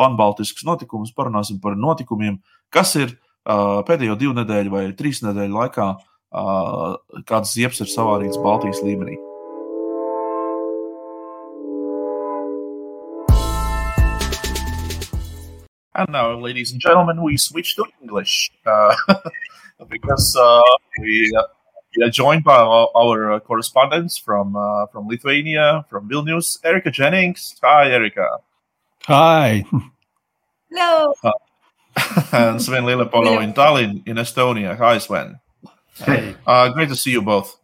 [0.00, 2.40] panbaltisks notikums, parunāsim par notikumiem,
[2.72, 8.40] kas ir uh, pēdējo divu nedēļu vai trīs nedēļu laikā, uh, kādas ziepes ir savārītas
[8.42, 9.20] Baltijas līmenī.
[15.96, 18.96] And now, ladies and gentlemen, we switch to English uh,
[19.88, 20.61] because uh,
[21.00, 21.42] we, uh,
[21.96, 26.90] we are joined by our, our uh, correspondents from uh, from Lithuania, from Vilnius, Erica
[26.90, 27.54] Jennings.
[27.62, 28.38] Hi, Erica.
[29.04, 29.64] Hi!
[30.68, 31.14] Hello.
[32.33, 34.76] and Sven Lillepolo in Tallinn, in Estonia.
[34.76, 35.38] Hi, Sven.
[35.98, 36.35] Hey.
[36.44, 37.57] Uh, great to see you both.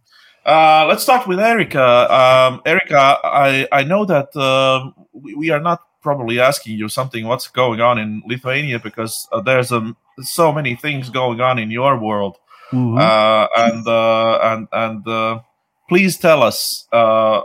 [0.47, 1.83] Uh, let's start with Erica.
[1.83, 7.27] Um, Erica, I, I know that um, we, we are not probably asking you something
[7.27, 11.71] what's going on in Lithuania because uh, there's um, so many things going on in
[11.71, 12.37] your world.
[12.73, 12.99] Mhm.
[12.99, 15.41] Uh, and uh, and and uh,
[15.89, 17.41] please tell us uh,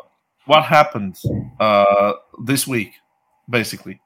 [0.45, 1.15] what happened
[1.59, 2.13] uh,
[2.45, 2.93] this week,
[3.49, 3.99] basically.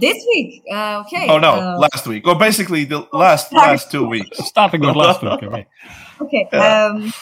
[0.00, 0.62] This week.
[0.70, 1.26] Uh, okay.
[1.28, 3.66] Oh no, Uh, last week, or basically the last sorry.
[3.72, 4.38] last two weeks.
[4.46, 5.42] Starting with last week.
[5.42, 5.66] Okay.
[6.22, 6.48] okay.
[6.52, 6.84] Yeah.
[6.86, 7.12] Um,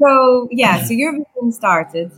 [0.00, 2.10] so yeah, so Eurovision started,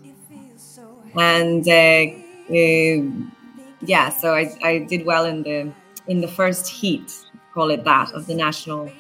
[1.17, 2.07] and uh,
[2.55, 3.36] uh,
[3.81, 5.73] yeah, so I, I did well in the
[6.09, 7.13] in the first heat,
[7.53, 8.91] call it that, of the national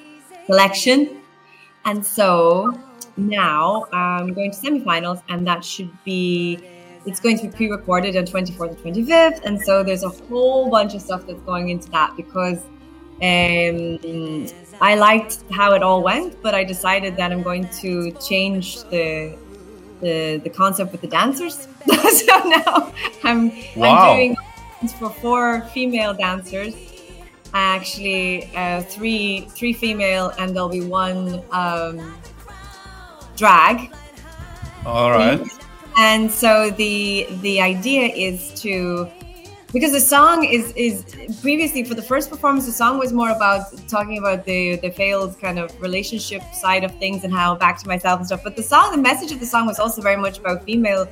[0.46, 1.22] selection,
[1.84, 2.78] and so
[3.16, 6.60] now I'm going to semifinals, and that should be.
[7.06, 10.92] It's going to be pre-recorded on 24th and 25th, and so there's a whole bunch
[10.92, 12.58] of stuff that's going into that because
[13.22, 14.48] um,
[14.80, 19.38] I liked how it all went, but I decided that I'm going to change the
[20.00, 21.68] the, the concept with the dancers.
[21.88, 22.92] so now
[23.24, 24.10] I'm, Wow.
[24.10, 24.36] I'm doing
[24.92, 26.74] for four female dancers.
[27.54, 32.18] Actually, uh, three three female, and there'll be one um,
[33.36, 33.94] drag.
[34.84, 35.40] All right.
[35.98, 39.10] And so the the idea is to
[39.72, 41.04] because the song is is
[41.40, 45.38] previously for the first performance the song was more about talking about the the failed
[45.40, 48.62] kind of relationship side of things and how back to myself and stuff but the
[48.62, 51.08] song the message of the song was also very much about female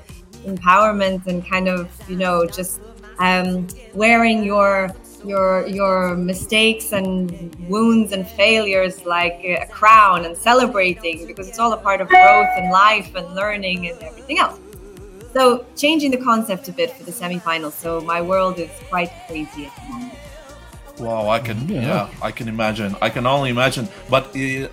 [0.47, 2.81] empowerment and kind of you know just
[3.19, 4.91] um, wearing your
[5.25, 11.73] your your mistakes and wounds and failures like a crown and celebrating because it's all
[11.73, 14.59] a part of growth and life and learning and everything else
[15.35, 17.73] so changing the concept a bit for the semifinals.
[17.73, 20.15] So my world is quite crazy at the moment.
[21.01, 21.81] Wow, I can yeah.
[21.81, 22.09] Yeah.
[22.23, 22.95] I can imagine.
[23.03, 23.89] I can only imagine.
[24.09, 24.25] But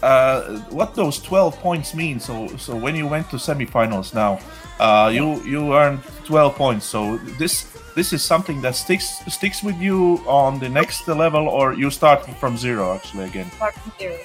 [0.04, 2.20] uh, what those twelve points mean?
[2.20, 4.40] So so when you went to semifinals now,
[4.80, 6.86] uh, you you earned twelve points.
[6.86, 11.74] So this this is something that sticks sticks with you on the next level, or
[11.74, 13.50] you start from zero actually again.
[13.52, 14.18] Start from zero.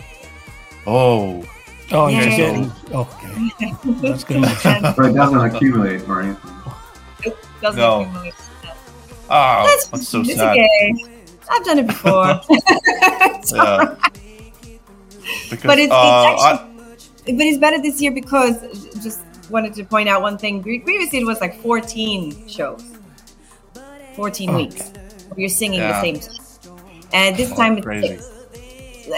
[0.86, 1.44] Oh,
[1.92, 2.22] Oh, Yeah.
[2.22, 3.32] you're getting okay.
[4.02, 4.42] That's good.
[4.64, 6.50] And But it doesn't accumulate or anything.
[7.24, 8.00] it doesn't No.
[8.02, 8.34] accumulate.
[9.30, 10.50] ah, That's, that's so it's sad.
[10.50, 10.94] okay.
[11.48, 12.40] I've done it before.
[13.44, 13.94] So- Yeah.
[15.50, 18.54] Because But it's- it's uh, I- actually- but it's better this year because
[19.02, 20.62] just wanted to point out one thing.
[20.62, 22.82] Previously, it was like 14 shows,
[24.16, 24.56] 14 Oh.
[24.56, 24.82] weeks.
[25.28, 25.92] where You're singing Yeah.
[25.92, 26.80] the same song.
[27.12, 28.08] And this Oh, time it's crazy.
[28.08, 28.28] six.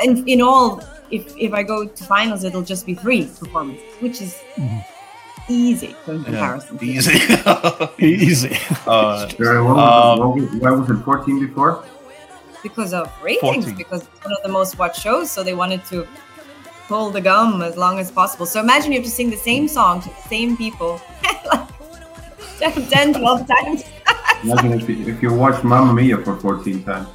[0.04, 4.20] And in all, if, if I go to finals, it'll just be three performances, which
[4.20, 4.84] is Mhm.
[5.48, 6.78] easy in yeah, comparison.
[6.82, 7.18] easy.
[7.98, 8.56] Easy.
[8.86, 11.84] uh, Sorry, what was, what was, why was it 14 before?
[12.62, 13.74] because of ratings 14.
[13.76, 16.04] because it's one of the most watched shows so they wanted to
[16.88, 19.68] pull the gum as long as possible so imagine you have to sing the same
[19.68, 21.00] song to the same people
[22.58, 23.84] 10, 12 times.
[24.44, 27.08] Imagine if you, if you watch Mamma Mia for 14 times.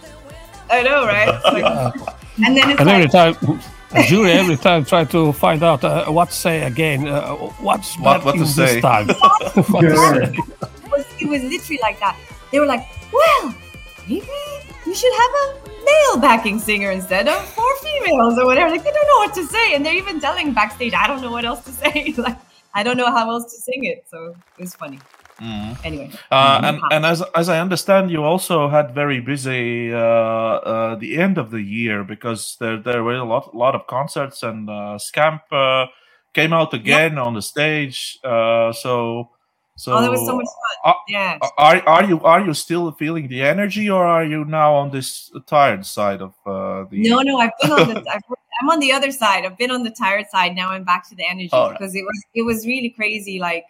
[0.69, 1.27] I know, right?
[1.43, 1.95] Like-
[2.45, 3.59] and then it's And every like, time,
[4.07, 7.07] jury every time try to find out uh, what to say again.
[7.07, 8.75] Uh, what's What- what to say.
[8.75, 9.07] this time?
[9.07, 10.33] What to say.
[10.33, 12.17] it was, it was literally like that.
[12.51, 13.53] They were like, well,
[14.07, 14.27] maybe
[14.85, 18.69] we should have a male backing singer instead of four females or whatever.
[18.71, 19.75] Like, they don't know what to say.
[19.75, 22.13] And they're even telling backstage, I don't know what else to say.
[22.17, 22.37] like,
[22.73, 24.05] I don't know how else to sing it.
[24.09, 24.99] So it was funny.
[25.39, 25.85] Mhm.
[25.85, 26.11] Anyway.
[26.31, 31.17] Uh, and and as as I understand, you also had very busy uh, uh, the
[31.17, 34.97] end of the year because there there were a lot lot of concerts and uh,
[34.97, 35.87] Scamp uh,
[36.33, 38.19] came out again on the stage.
[38.23, 39.29] Uh, so
[39.75, 40.93] so oh, that was so much fun.
[40.93, 41.37] uh, yeah.
[41.57, 45.31] are are you are you still feeling the energy or are you now on this
[45.47, 48.03] tired side of uh, the No, no, I've been on the.
[48.13, 48.21] I've,
[48.61, 49.45] I'm on the other side.
[49.45, 50.55] I've been on the tired side.
[50.55, 51.77] Now I'm back to the energy All right.
[51.77, 53.39] because it was it was really crazy.
[53.39, 53.65] Like,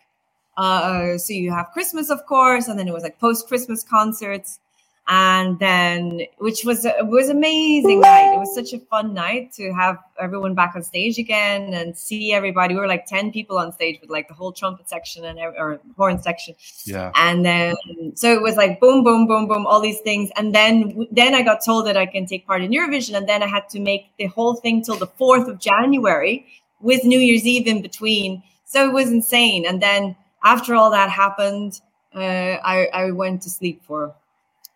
[0.57, 4.59] uh, so you have Christmas, of course, and then it was like post Christmas concerts,
[5.07, 8.33] and then which was was amazing night.
[8.35, 12.33] It was such a fun night to have everyone back on stage again and see
[12.33, 12.75] everybody.
[12.75, 15.79] We were like ten people on stage with like the whole trumpet section and or
[15.97, 17.11] horn section, yeah.
[17.15, 17.75] And then
[18.13, 20.29] so it was like boom boom boom boom all these things.
[20.35, 23.41] And then then i got told that i can take part in eurovision and then
[23.41, 26.45] i had to make the whole thing till the 4th of january
[26.83, 28.43] with new year's eve in between.
[28.65, 29.65] So it was insane.
[29.65, 31.81] And then after all that happened
[32.15, 32.19] uh,
[32.63, 34.13] I, I went to sleep for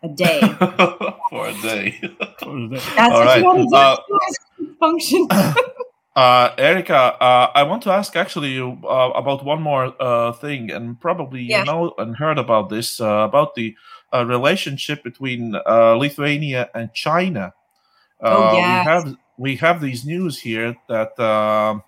[0.02, 0.40] a day
[1.30, 1.98] for a day.
[2.00, 3.96] that's All what right, you want to uh,
[4.80, 5.28] function
[6.16, 10.68] Uh, Erica, uh, I want to ask actually you uh, about one more uh, thing,
[10.68, 11.60] and probably Yeah.
[11.60, 13.76] you know and heard about this uh, about the
[14.12, 17.54] uh, relationship between uh, Lithuania and China.
[18.20, 21.78] Uh, Oh, We have we have these news here that uh,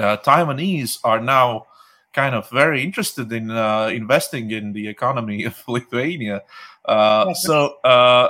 [0.00, 1.66] uh, Taiwanese are now
[2.12, 6.42] kind of very interested in uh, investing in the economy of Lithuania.
[6.84, 8.28] Uh, so, uh,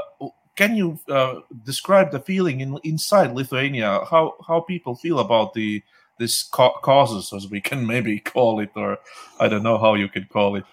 [0.56, 4.04] can you uh, describe the feeling in, inside Lithuania?
[4.10, 5.82] How how people feel about the
[6.18, 8.98] this ca- causes, as we can maybe call it, or
[9.40, 10.64] I don't know how you could call it.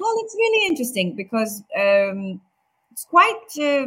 [0.00, 2.40] Well, it's really interesting because um,
[2.90, 3.86] it's quite uh,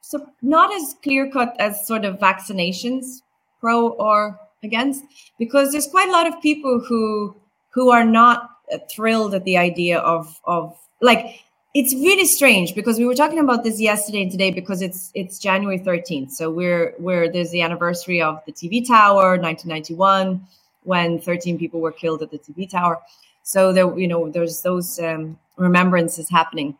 [0.00, 3.22] so not as clear cut as sort of vaccinations,
[3.60, 5.04] pro or against,
[5.38, 7.34] because there's quite a lot of people who
[7.70, 11.40] who are not uh, thrilled at the idea of of like
[11.74, 15.38] it's really strange because we were talking about this yesterday and today because it's it's
[15.38, 16.30] January 13th.
[16.32, 20.44] So we're we're there's the anniversary of the TV tower, 1991,
[20.84, 22.98] when 13 people were killed at the TV tower.
[23.42, 26.76] So there, you know, there's those um, remembrances happening.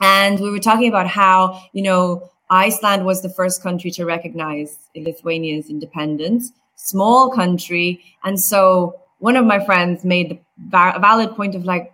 [0.00, 4.78] And we were talking about how, you know, Iceland was the first country to recognize
[4.94, 8.04] Lithuania's independence, small country.
[8.24, 10.38] And so one of my friends made the
[10.70, 11.92] valid point of like,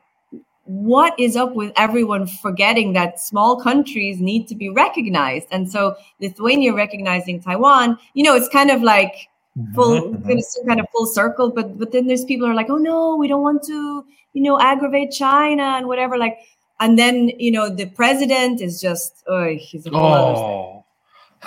[0.65, 5.47] what is up with everyone forgetting that small countries need to be recognized?
[5.51, 9.29] And so Lithuania recognizing Taiwan, you know, it's kind of like
[9.75, 12.71] full Mhm, seem kind of full circle, but but then there's people who are like,
[12.71, 16.17] oh no, we don't want to, you know, aggravate China and whatever.
[16.19, 16.39] Like,
[16.81, 20.83] and then you know, the president is just, oh, he's a whole other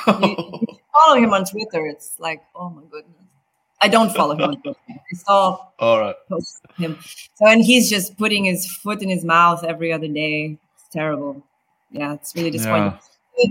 [0.08, 1.86] Oh, you, you follow him on Twitter.
[1.88, 3.17] It's like, oh my goodness.
[3.82, 4.80] I don't follow him on Twitter.
[4.90, 6.16] I saw all right.
[6.30, 6.98] posts of him.
[7.36, 10.58] So and he's just putting his foot in his mouth every other day.
[10.76, 11.44] It's terrible.
[11.92, 12.98] Yeah, it's really disappointing.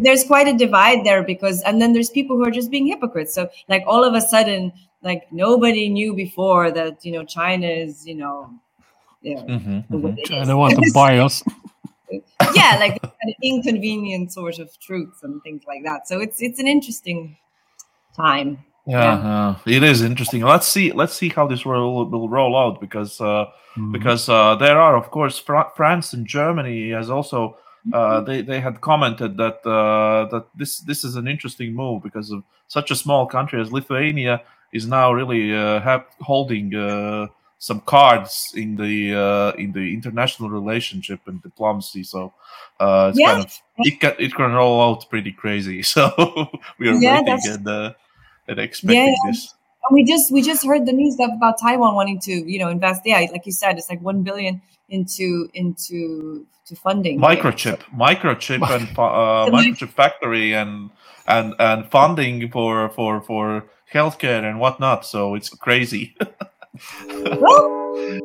[0.03, 3.33] There's quite a divide there because and then there's people who are just being hypocrites.
[3.33, 8.05] So like all of a sudden, like nobody knew before that, you know, China is,
[8.05, 8.51] you know,
[9.23, 10.25] yeah, Mhm, the way mhm.
[10.25, 11.43] China want to buy us.
[12.55, 16.09] yeah, like kind of inconvenient sort of truths and things like that.
[16.09, 17.37] So it's it's an interesting
[18.17, 18.65] time.
[18.87, 20.43] Yeah, uh, it is interesting.
[20.43, 20.93] Let's see.
[20.93, 23.47] Let's see how this will will roll out because uh,
[23.77, 23.93] Mhm.
[23.93, 27.57] because uh, there are of course Fra- France and Germany has also
[27.93, 32.31] uh, they they had commented that uh, that this this is an interesting move because
[32.31, 34.41] of such a small country as Lithuania
[34.73, 37.27] is now really uh, have, holding uh,
[37.59, 42.03] some cards in the uh, in the international relationship and diplomacy.
[42.05, 42.33] So
[42.81, 43.33] uh, it's Yeah.
[43.35, 43.53] kind of
[43.85, 45.83] it can it can roll out pretty crazy.
[45.95, 46.11] So
[46.79, 47.67] we are Yeah, waiting and
[48.49, 49.31] and expecting yeah.
[49.31, 49.55] this.
[49.89, 52.69] And we just we just heard the news stuff about Taiwan wanting to you know
[52.69, 53.03] invest.
[53.05, 58.89] Yeah, like you said, it's like one billion into into to funding microchip microchip and
[58.99, 60.91] uh, microchip factory and
[61.27, 66.17] and and funding for for for healthcare and whatnot so it's crazy
[67.41, 68.21] Well,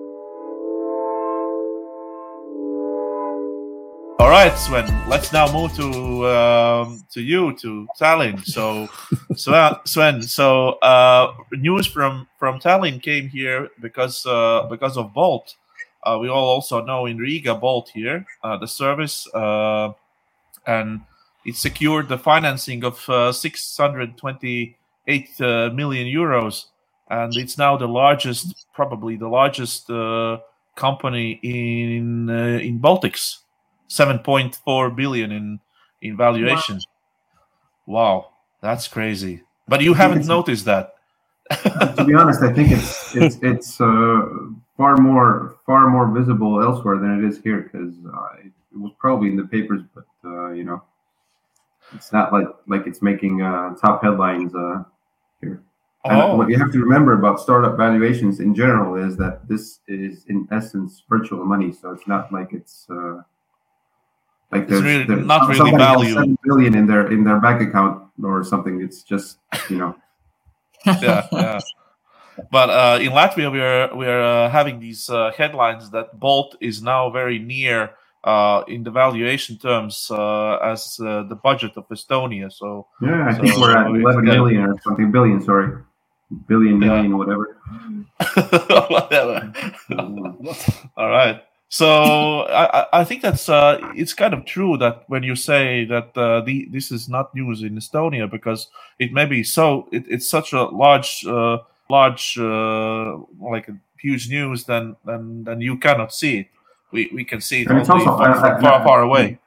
[4.32, 8.42] right sven let's now move to um, to you to tallinn.
[8.46, 8.88] So
[9.36, 15.56] sven, sven so uh, news from from tallinn came here because uh, because of bolt.
[16.04, 19.92] Uh, we all also know in Riga Bolt here, uh, the service, uh,
[20.66, 21.02] and
[21.46, 26.68] it secured the financing of uh, 628 uh, million euros,
[27.10, 30.38] and it's now the largest, probably the largest uh,
[30.76, 33.41] company in uh, in Baltics,
[33.92, 35.60] 7.4 billion in
[36.02, 36.80] in valuation.
[37.86, 38.30] Wow,
[38.62, 39.44] that's crazy.
[39.68, 40.94] But you haven't noticed that.
[41.98, 44.22] to be honest, I think it's it's it's uh,
[44.78, 48.94] far more far more visible elsewhere than it is here because uh, it, it was
[48.98, 50.82] probably in the papers, but uh, you know,
[51.94, 54.84] it's not like like it's making uh, top headlines uh,
[55.42, 55.62] here.
[56.06, 59.82] And Oh, what you have to remember about startup valuations in general is that this
[59.88, 63.22] is in essence virtual money, so it's not like it's uh,
[64.52, 66.14] like there's, really there's not really value.
[66.14, 68.82] seven billion in their in their bank account or something.
[68.82, 69.38] It's just
[69.70, 69.96] you know.
[70.86, 71.60] yeah, yeah.
[72.52, 76.56] But uh, in Latvia, we are we are uh, having these uh, headlines that Bolt
[76.60, 77.92] is now very near
[78.24, 82.52] uh, in the valuation terms uh, as uh, the budget of Estonia.
[82.52, 84.34] So Yeah, I So, think we're at it's 11 good.
[84.34, 85.12] million or something.
[85.12, 85.78] Billion, sorry.
[86.48, 87.08] Billion, Yeah.
[87.14, 87.58] whatever.
[88.90, 89.54] whatever.
[90.98, 91.44] All right.
[91.74, 95.86] So I, I- I think that's uh, it's kind of true that when you say
[95.86, 98.68] that uh, the, this is not news in Estonia because
[99.00, 104.30] it may be so it, it's such a large uh, large uh, like a huge
[104.30, 106.48] news then then then you cannot see it.
[106.92, 109.40] We, we can see it And it's also- far, I- far, I- far, far away.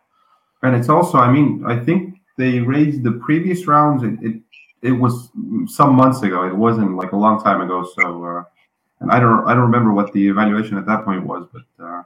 [0.62, 4.02] And it's also, I mean, I think they raised the previous rounds.
[4.02, 4.36] It, it,
[4.80, 5.28] it was
[5.66, 6.46] some months ago.
[6.46, 7.86] It wasn't like a long time ago.
[7.94, 8.44] So, uh,
[9.00, 12.02] and I don't, I don't remember what the evaluation at that point was, but, uh,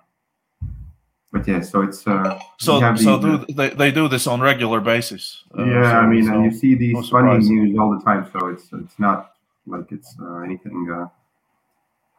[1.33, 4.27] but yeah, so it's, uh, So have so these, uh, do they, they do this
[4.27, 5.45] on regular basis.
[5.57, 8.05] Uh, yeah, so- I mean, so- and you see these no funny news all the
[8.05, 8.29] time.
[8.33, 9.33] So it's, it's not
[9.67, 11.07] like it's uh, anything, uh,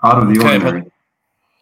[0.08, 0.84] out of the Okay, ordinary.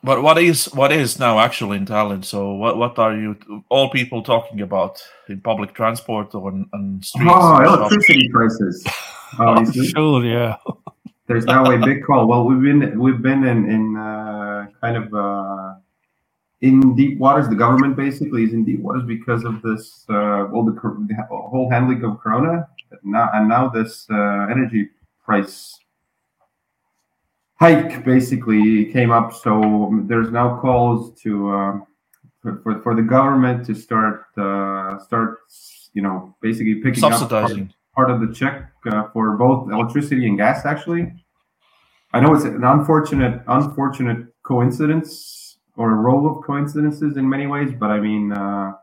[0.03, 2.23] But what is what is now actually in Tallinn?
[2.23, 3.35] So what what are you
[3.69, 7.31] all people talking about in public transport or on, on streets?
[7.33, 8.85] Oh, electricity prices.
[9.39, 9.65] Oh.
[9.71, 10.55] Sure, yeah.
[11.27, 12.27] there's now a big call.
[12.27, 15.73] Well, we've been we've been in in uh, kind of uh,
[16.61, 17.47] in deep waters.
[17.47, 20.05] The government basically is in deep waters because of this.
[20.09, 22.67] Uh, well, the, the whole handling of Corona
[23.03, 24.89] now, and now this uh, energy
[25.23, 25.79] price
[27.55, 29.33] hike basically came up.
[29.33, 31.79] So there's now calls to uh,
[32.63, 35.39] for, for the government to start uh, start
[35.93, 37.73] you know basically picking up subsidizing.
[37.95, 40.65] part of the check uh, for both electricity and gas.
[40.65, 41.11] Actually,
[42.13, 45.46] I know it's an unfortunate, unfortunate coincidence
[45.77, 48.73] or a roll of coincidences in many ways, but I mean, uh,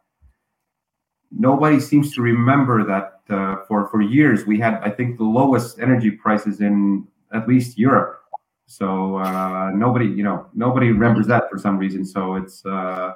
[1.36, 5.80] nobody seems to remember that uh, for for years we had, I think, the lowest
[5.80, 8.20] energy prices in at least Europe.
[8.66, 12.04] So uh, nobody, you know, nobody remembers that for some reason.
[12.04, 13.14] So it's, uh,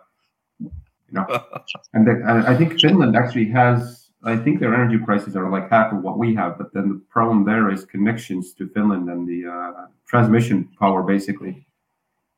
[0.61, 0.71] you
[1.13, 1.27] know,
[1.95, 4.11] and, the, I think Finland actually has.
[4.25, 7.01] I think their energy prices are like half of what we have, but then the
[7.09, 11.68] problem there is connections to Finland and the uh, transmission power, basically,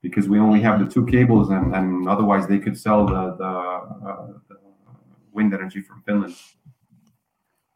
[0.02, 3.44] because we only have the two cables, and, and otherwise they could sell the the,
[4.08, 4.56] uh, the
[5.32, 6.34] wind energy from Finland.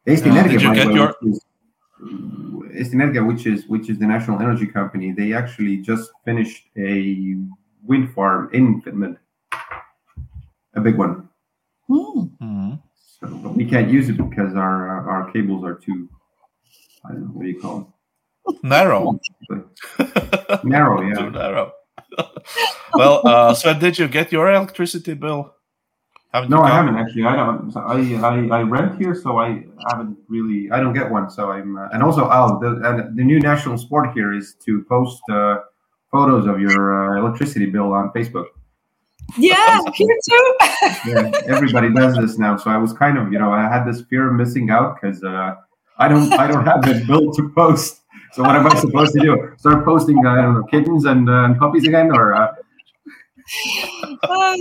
[0.07, 1.41] Eesti Uh, Energia, by the way, your- which is,
[2.79, 7.37] Eesti Energia, which is which is the national energy company, they actually just finished a
[7.83, 9.17] wind farm in Finland,
[10.75, 11.29] a big one.
[11.89, 12.21] Hmm.
[12.43, 12.83] Mhm.
[13.21, 16.09] So but we can't use it because our uh, our cables are too.
[17.05, 17.79] I don't know what do you call
[18.63, 19.19] Narrow.
[19.49, 19.65] them?
[20.65, 21.29] Narrow, Too yeah.
[21.31, 21.73] narrow.
[22.95, 25.55] well, uh, Sven, did you get your electricity bill?
[26.33, 27.25] Haven't No, I haven't actually.
[27.25, 27.77] I don't.
[27.77, 30.69] I, I I rent here, so I haven't really.
[30.73, 31.31] I don't get one.
[31.31, 31.77] So I'm.
[31.77, 35.59] Uh, and also, oh, the and the new national sport here is to post uh,
[36.11, 38.47] photos of your uh, electricity bill on Facebook.
[39.39, 40.57] Yeah, here too.
[41.07, 42.57] Yeah, everybody does this now.
[42.57, 45.23] So I was kind of, you know, I had this fear of missing out because
[45.23, 45.55] uh,
[45.99, 48.01] I don't, I don't have this bill to post.
[48.35, 49.53] So what am I supposed to do?
[49.59, 52.53] Start posting, uh, I don't know, kittens and, uh, and puppies again, or uh,
[54.25, 54.57] oh.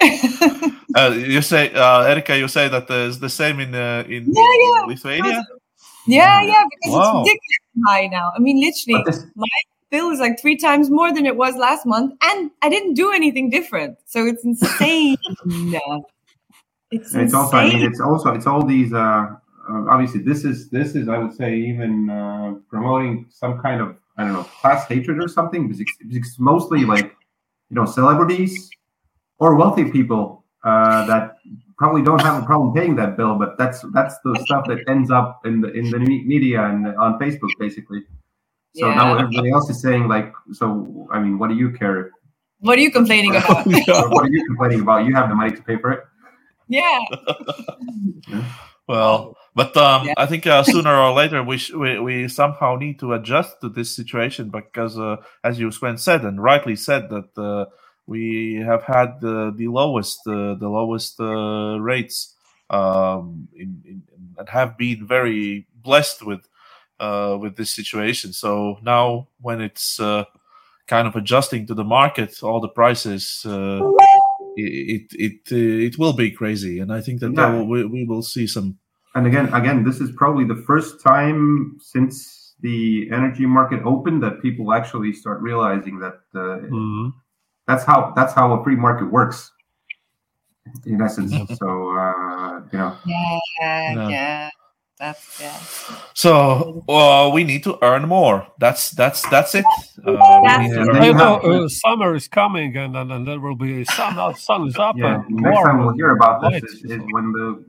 [0.94, 4.24] Uh, you say, uh, Erika, you say that uh, it's the same in uh, in
[4.30, 4.82] Yeah, yeah.
[4.86, 5.44] Lithuania.
[6.06, 7.22] yeah, yeah, because Wow.
[7.22, 8.32] it's ridiculously high now.
[8.36, 9.24] I mean, literally, but this,
[9.90, 13.12] bill is like three times more than it was last month, and I didn't do
[13.12, 13.98] anything different.
[14.06, 15.16] So it's insane.
[16.90, 18.92] it's and it's also, I mean, it's also, it's all these.
[18.92, 19.36] Uh,
[19.68, 23.96] uh, obviously, this is, this is, I would say, even uh, promoting some kind of,
[24.16, 25.68] I don't know, class hatred or something.
[25.68, 27.16] Because it's, it's mostly like,
[27.70, 28.70] you know, celebrities
[29.38, 31.36] or wealthy people uh, that
[31.76, 35.10] probably don't have a problem paying that bill, but that's that's the stuff that ends
[35.10, 38.02] up in the in the media and on Facebook, basically.
[38.74, 42.12] So now everybody else is saying like, so I mean, what do you care?
[42.60, 43.66] What are you complaining about?
[43.86, 45.04] So what are you complaining about?
[45.04, 46.00] You have the money to pay for it.
[46.68, 47.00] yeah.
[48.88, 50.14] Well, but um, Yeah.
[50.16, 53.68] I think uh, sooner or later we, sh- we we somehow need to adjust to
[53.68, 57.66] this situation because, uh, as you Sven said and rightly said, that uh,
[58.06, 62.34] we have had the, the lowest uh, the lowest uh, rates
[62.70, 64.02] um, in, in,
[64.38, 66.48] and have been very blessed with
[67.00, 68.32] uh, with this situation.
[68.32, 70.24] So now when it's uh,
[70.86, 73.44] kind of adjusting to the market, all the prices.
[73.46, 73.80] Uh,
[74.56, 75.52] it it it,
[75.92, 77.50] it will be crazy, and I think that Yeah.
[77.50, 78.78] will- we, we will see some
[79.14, 84.40] And again, again, this is probably the first time since the energy market opened that
[84.40, 87.12] people actually start realizing that uh, Mhm.
[87.66, 89.52] that's how that's how a free market works,
[90.86, 91.32] in essence.
[91.58, 93.38] So uh, you know, Yeah.
[93.60, 94.08] Yeah.
[94.08, 94.50] Yeah.
[94.98, 95.58] That's yeah.
[96.14, 98.46] So uh, we need to earn more.
[98.60, 99.64] That's that's that's it.
[100.06, 100.86] Uh, That's need it.
[100.86, 104.16] You you know, uh, summer is coming, and, and, and there will be sun.
[104.16, 105.24] uh, sun is up, yeah.
[105.26, 107.64] and Next warm time we'll hear about this is, is when the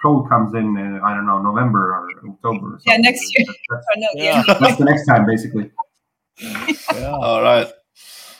[0.00, 0.76] cold comes in.
[0.76, 2.74] Uh, I don't know, November or October.
[2.74, 3.46] Or Yeah, next year.
[3.70, 4.42] That's, Or no, Yeah.
[4.46, 4.54] yeah.
[4.60, 5.70] that's the next time, basically.
[6.38, 7.16] Yeah.
[7.20, 7.68] All right.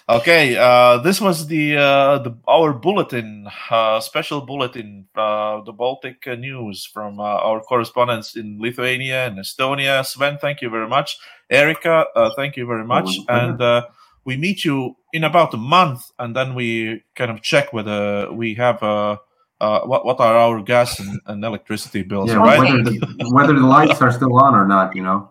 [0.09, 0.57] Okay.
[0.57, 6.35] Uh, this was the uh, the our bulletin, uh, special bulletin, uh, the Baltic uh,
[6.37, 10.05] news from uh, our correspondents in Lithuania and Estonia.
[10.07, 11.19] Sven, thank you very much.
[11.51, 13.07] Erica, uh, thank you very much.
[13.07, 13.25] Always.
[13.29, 13.87] And uh,
[14.25, 18.55] we meet you in about a month, and then we kind of check whether we
[18.55, 18.83] have.
[18.83, 19.17] Uh,
[19.61, 22.59] uh, what what are our gas and, and electricity bills, Yeah, right?
[22.59, 25.31] whether the whether the lights are still on or not, you know.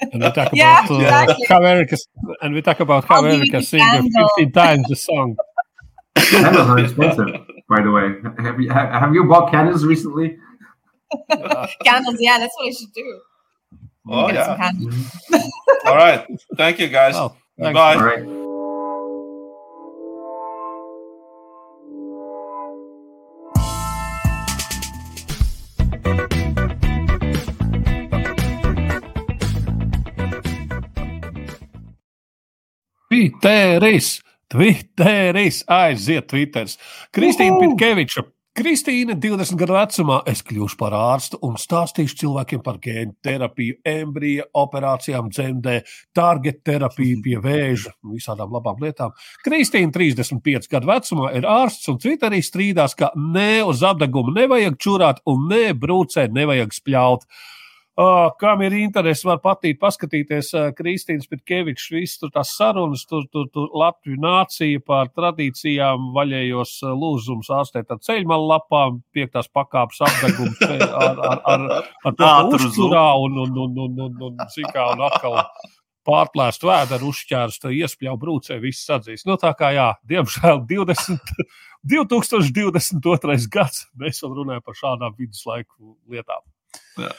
[0.00, 1.46] And we talk Yeah, about uh, exactly.
[1.48, 1.96] how Erica
[2.42, 4.02] and we talk about how I'll give you Erica sing uh,
[4.36, 5.36] 15 times the song.
[6.16, 7.26] Candles are expensive,
[7.68, 8.42] by the way.
[8.42, 10.38] Have you have, have you bought candles recently?
[11.84, 12.16] Candles.
[12.18, 13.20] Yeah, that's what I should do.
[14.08, 14.72] Oh, yeah.
[15.86, 16.26] All right.
[16.56, 17.14] Thank you, guys.
[17.16, 17.74] Oh, thanks.
[17.74, 18.41] Bye.
[33.12, 36.78] Twitteris, Twitteris, aiziet Twitters.
[37.12, 38.22] Kristīna Pitkeviča.
[38.56, 44.48] Kristīna, 20 gadu vecumā, es kļūšu par ārstu un stāstīšu cilvēkiem par gēnu terapiju, embrija
[44.56, 45.78] operācijām, dzemdē,
[46.16, 49.12] target terapiju pie vēža un visādām labām lietām.
[49.44, 55.20] Kristīna, 35 gadu vecumā, ir ārsts un Twitterī strīdās, ka ne uz apdegumu nevajag čurāt
[55.28, 57.28] un ne brūcē nevajag spļaut.
[57.92, 63.26] Uh, kam ir interesi, var patīt, paskatīties uh, Kristīnas Pitkevičs, visas tur tās sarunas, tur,
[63.28, 70.00] tur, tur Latviju nācija par tradīcijām, vaļējos uh, lūzumus ārstēt ar ceļmalu lapām, piektās pakāpes
[70.08, 71.66] apdegums ar, ar, ar,
[72.08, 75.36] ar to uzturā un, un, un, un, un, un, un, un atkal
[76.08, 79.26] pārplēst vēdru, uzķērst, iespļauj brūcē, viss atzīs.
[79.28, 81.36] Nu, tā kā jā, diemžēl 20,
[81.92, 83.36] 2022.
[83.58, 86.40] gads, mēs vēl runājam par šādām viduslaiku lietām.
[86.96, 87.12] Jā.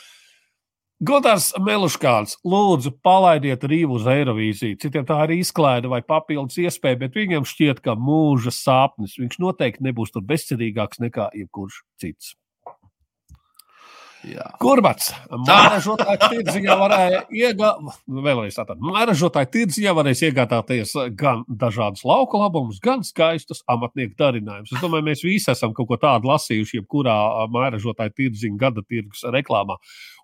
[1.03, 4.77] Godārs Meluškāns, lūdzu, palaidiet rīvu uz Eirovīziju.
[4.79, 9.17] Citiem tā ir izklaide vai papildus iespēja, bet viņam šķiet, ka mūža sapnis.
[9.19, 12.37] Viņš noteikti nebūs tur bezcerīgāks nekā jebkurš cits.
[14.23, 14.45] Jā.
[14.61, 15.09] Kurbats,
[15.47, 23.03] māražotāji tirdziņā varēja iegūt, vēlreiz tātad, māražotāji tirdziņā varēs iegādāties gan dažādus lauku labumus, gan
[23.03, 24.71] skaistus amatnieku darinājumus.
[24.71, 27.17] Es domāju, mēs visi esam kaut ko tādu lasījuši, jebkurā
[27.51, 29.75] māražotāja tirdziņa gada tirgus reklāmā.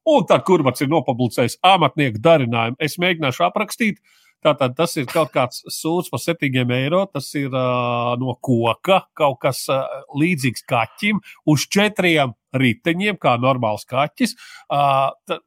[0.08, 2.80] Un tad kurbats ir nopublicējis amatnieku darinājumu.
[2.80, 4.00] Es mēģināšu aprakstīt.
[4.45, 7.03] Tātad tas ir kaut kāds sūds par 7 eiro.
[7.11, 9.83] Tas ir uh, no koka, kaut kas uh,
[10.15, 11.19] līdzīgs kaķim,
[11.51, 14.37] uz četriem riteņiem, kā normāls kaķis.
[14.71, 15.41] Uh, ta,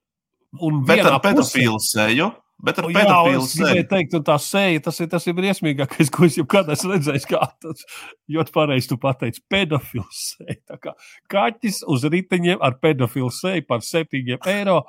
[0.60, 2.28] un Bet ar pedofilu seju.
[2.62, 3.86] Bet ar pedofilu seju.
[3.90, 7.26] teikt, tā seja, tas ir, tas ir briesmīgākais, ko es jebkad esmu redzējis.
[7.64, 7.86] Tas
[8.30, 9.42] ļoti pareizi tu pateici.
[9.48, 10.92] Tā kā
[11.32, 14.82] kaķis uz riteņiem ar pedofilu seju par 7 eiro.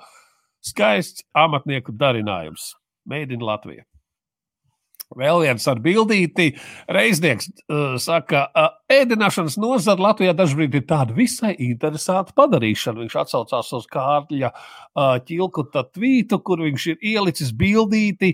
[0.64, 2.74] Skaists amatnieku darinājums.
[3.10, 3.84] Made in Latvija.
[5.20, 6.50] Vēl viens ar bildīti.
[6.92, 13.04] Reiznieks uh, saka, uh, ēdināšanas nozara Latvijā dažkārt ir tāda visai interesanta padarīšana.
[13.04, 18.34] Viņš atsaucās uz Kārļa uh, ķilkuta tvītu, kur viņš ir ielicis bildīti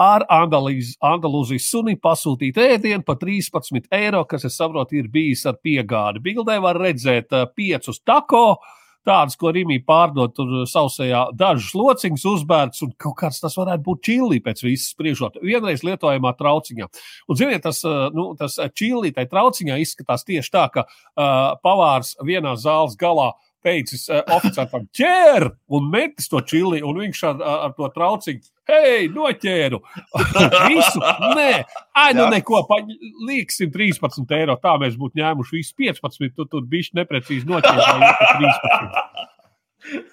[0.00, 5.58] ar Andalīz, Andalūzijas suni pasūtīt ēdienu par 13 eiro, kas, es saprotu, ir bijis ar
[5.60, 6.22] piegādi.
[6.24, 8.60] Bildē var redzēt uh, piecus tako.
[9.06, 14.02] Tādas, ko Rīgā pārdod, tur sausajā dažus lociņus uzbērts, un kaut kāds tas varētu būt
[14.10, 15.38] čili pēc visas spriežot.
[15.40, 16.88] Vienreiz lietojamā trauciņā.
[17.28, 22.12] Un, ziniet, tas, uh, nu, tas čili tai trauciņā izskatās tieši tā, ka uh, pavārs
[22.20, 23.32] vienā zāles galā
[23.64, 25.46] teicis uh, oficiālam ķēr
[25.76, 29.80] un metis to čili, un viņš ar, ar, to trauciņu, hei, noķēru.
[30.70, 31.02] Visu,
[31.36, 31.50] nē,
[31.96, 32.30] ai, nu Jā.
[32.36, 32.80] neko, pa,
[33.28, 37.90] lieksim 13 eiro, tā mēs būtu ņēmuši visu 15, tu tur bišķi neprecīzi noķēru.
[37.90, 39.28] vai 13.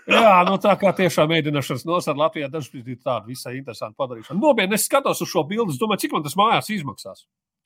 [0.08, 4.40] Jā, nu tā kā tiešām mēģināšanas nosara Latvijā dažkārt ir tāda visai interesanta padarīšana.
[4.40, 7.26] Nopietni, es skatos uz šo bildi, es domāju, cik man tas mājās izmaksās.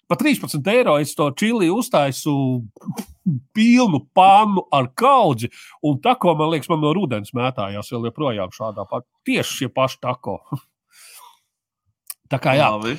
[0.09, 2.33] Par 13 eiro es to čili uztaisu
[3.55, 5.51] pilnu pannu ar kaudzi,
[5.87, 9.07] un tako, man liekas, man no rudens mētājās vēl joprojām šādā pat.
[9.27, 10.39] Tieši šie paši tako.
[12.31, 12.97] Tā kā jā, Labi.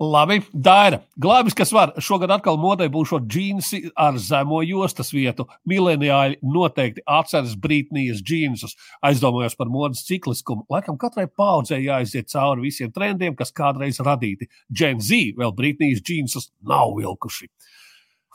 [0.00, 1.02] Labi, Daira.
[1.20, 1.90] Glābis, kas var.
[2.00, 5.44] Šogad atkal modē būs džinsi ar zemo jostas vietu.
[5.68, 8.78] Mileniāļi noteikti atceras Brītnijas džinsus.
[9.04, 10.64] Aizdomājos par modes cikliskumu.
[10.72, 14.48] Laikam katrai paudzei jāiziet cauri visiem trendiem, kas kādreiz radīti.
[14.72, 17.50] Gen Z vēl Brītnijas džinsus nav vilkuši.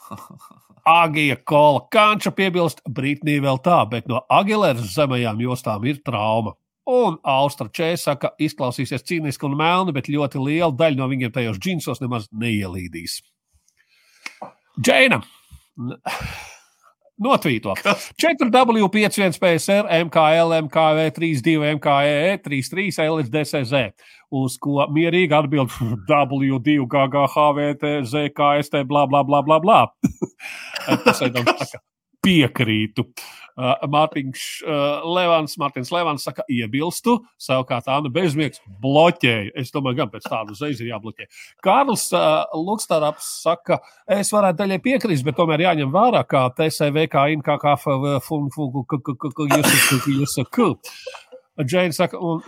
[0.86, 6.54] Agija Kola Kanča piebilst, Brītnija vēl tā, bet no Agileras zemajām jostām ir trauma.
[6.86, 11.58] Un Austra Čē saka, izklausīsies cīniski un melni, bet ļoti liela daļa no viņiem tajos
[11.58, 13.18] džinsos nemaz neielīdīs.
[14.78, 15.18] Džēna!
[17.16, 17.72] Notvīto.
[18.20, 23.80] 4W51 PSR, MKL, MKV, 32, MKE, 33, LSDCZ,
[24.36, 25.72] uz ko mierīgi atbild
[26.10, 29.80] W2, GGHVT, ZKST, bla, bla, bla, bla, bla.
[31.08, 31.74] Tas ir tāds
[32.22, 33.08] piekrītu.
[33.08, 37.16] Uh, Mārtiņš uh, Levans, Mārtiņš Levans saka, iebilstu.
[37.40, 39.54] Savukārt, Anna Bezmiegs bloķēja.
[39.56, 41.28] Es domāju, gan pēc tādu uzreiz ir jābloķē.
[41.64, 43.80] Kārlis uh, Lukstaraps saka,
[44.12, 47.88] es varētu daļai piekrist, bet tomēr jāņem vērā, kā TCV, kā INKKF,
[48.26, 50.68] fun, fun, k- k- k- k- jūs- jūs- k.
[51.64, 52.42] Džēna saka, un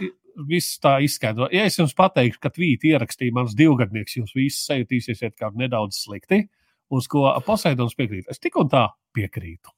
[0.48, 1.48] viss tā izskaidro.
[1.54, 6.44] Ja es jums pateikšu, ka tvīti ierakstīja mans divgadnieks, jūs visi sajutīsiet kā nedaudz slikti,
[6.92, 8.28] uz ko Poseidons piekrīt.
[8.30, 8.84] Es tik un tā
[9.16, 9.72] piekrītu.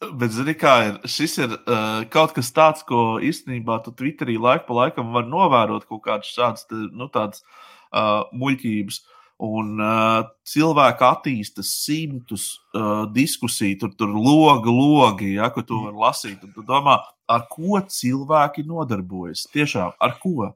[0.00, 0.94] Bet, zini, kā ir?
[1.12, 5.84] Šis ir uh, kaut kas tāds, ko īstenībā tu Twitterī laiku pa laikam var novērot
[5.90, 7.44] kaut kādas šādas nu, tādas,
[7.92, 9.02] uh, muļķības.
[9.44, 12.46] Un uh, cilvēki attīsta simtus
[12.76, 16.40] uh, diskusiju, tur, tur logi, logi, ja, ko tu vari lasīt.
[16.48, 16.96] Un tu domā,
[17.28, 19.46] ar ko cilvēki nodarbojas?
[19.52, 20.50] Tiešām, ar ko?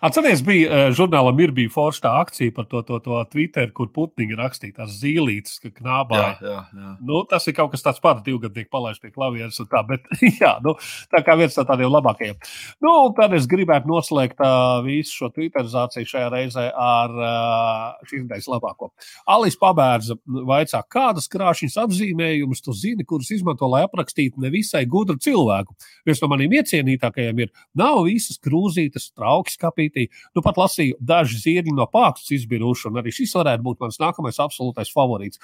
[0.00, 4.38] Atcerieties, bija uh, žurnālam ir bija forša akcija par to, to, to Twitter, kur Putniņa
[4.38, 6.20] rakstīja tās zīlītes, ka knābā.
[6.40, 6.92] jā, jā.
[7.04, 10.08] Nu, tas ir kaut kas tāds pats, divgadnieks palaiž pie klavieres un tā, bet
[10.40, 10.72] jā, nu,
[11.12, 12.38] tā kā viens no tādiem labākajiem.
[12.84, 18.48] Nu, tad es gribētu noslēgt uh, visu šo twitterizāciju šajā reizē ar uh, šīs idejas
[18.48, 18.94] labāko.
[19.36, 25.76] Alis Pabērza vaicā, kādas krāšņas apzīmējumus tu zini, kurus izmanto, lai aprakstītu nevisai gudru cilvēku.
[26.08, 30.08] Viens no maniem iecienītākajiem ir, nav visas krūzītes, trauki skapītī.
[30.34, 34.40] Nu, pat lasīju daži zirņi no pākstas izbiruši, un arī šis varētu būt mans nākamais
[34.42, 35.40] absolūtais favorīts.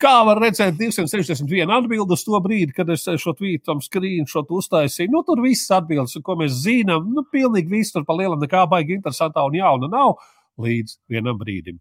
[0.00, 5.12] Kā var redzēt, 261 atbildi uz to brīdi, kad es šo tvītu tam screenshot uztaisīju.
[5.12, 7.12] Nu, tur viss atbildes, ko mēs zinām.
[7.14, 10.16] Nu, pilnīgi viss tur pa lielam nekā baigi interesantā un jauna nav
[10.60, 11.78] līdz vienam brīdim.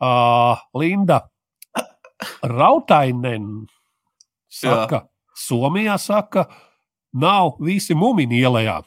[0.00, 1.24] Uh, Linda
[2.46, 3.66] Rautainen
[4.48, 6.46] saka, Somijā saka,
[7.18, 8.78] nav visi mumini ielējā.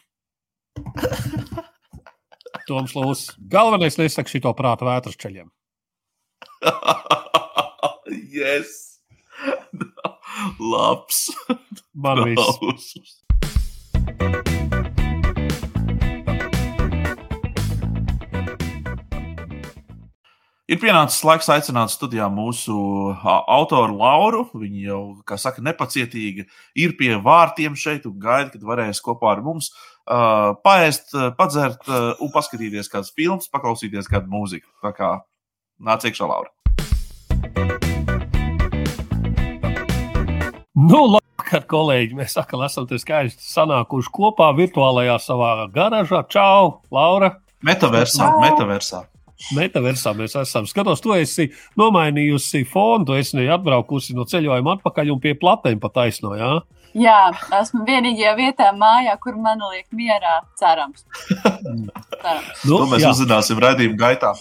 [2.67, 5.49] Toms Lūs, galvenais nesaka šito prātu vētras ceļiem.
[8.37, 9.01] yes!
[10.73, 11.27] Labs!
[11.93, 13.19] Man viss.
[20.63, 22.73] Ir pienācis laiks aicināt studijā mūsu
[23.27, 24.45] autoru Lauru.
[24.55, 26.47] Viņa jau, kā saka, nepacietīgi
[26.79, 31.87] ir pie vārtiem šeit un gaida, kad varēs kopā ar mums uh, paēst, uh, padzert
[31.87, 34.67] uh, un paskatīties kādas filmas, paklausīties kādu mūziku.
[34.83, 35.13] Tā kā
[35.79, 36.51] nāc iekšā, Laura.
[40.73, 42.17] Nu, labvakar, kolēģi!
[42.17, 46.25] Mēs sakām, esam te skaisti sanākuši kopā virtuālajā savā garažā.
[46.33, 47.37] Čau, Laura!
[47.63, 49.05] Metaversā, metaversā.
[49.57, 50.67] Metaversā mēs esam.
[50.69, 55.89] Skatos, tu esi nomainījusi fonu, tu esi atbraukusi no ceļojuma atpakaļ un pie platēm pa
[55.93, 56.35] taisno.
[56.39, 56.53] Jā?
[56.93, 57.17] Jā,
[57.57, 60.39] esmu vienīgajā vietā mājā, kur man liek mierā.
[60.61, 61.05] Cerams.
[61.33, 62.65] Cerams.
[62.69, 64.33] Nu, To mēs jā, uzzināsim raidījuma gaitā.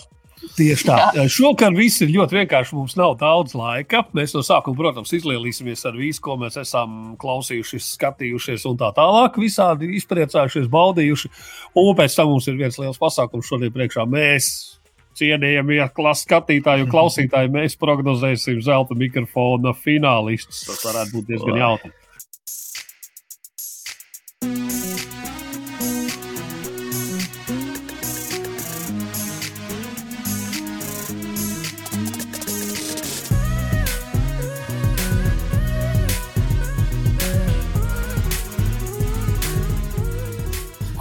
[0.58, 0.98] tieši tā.
[1.32, 2.76] Šokar viss ir ļoti vienkārši.
[2.76, 4.02] Mums nav daudz laika.
[4.12, 9.38] Mēs no sākuma, protams, izlielīsimies ar visu, ko mēs esam klausījušies, skatījušies un tā tālāk.
[9.40, 11.32] Visādi izpriecājušies, baudījuši.
[11.80, 14.04] Un pēc tam mums ir viens liels pasākums šodien priekšā.
[14.12, 14.52] Mēs
[15.18, 16.94] cienījamie klases skatītāji un mhm.
[16.94, 20.64] klausītāji, mēs prognozēsim zelta mikrofona finālistus.
[20.68, 21.92] Tas varētu būt diezgan jautri.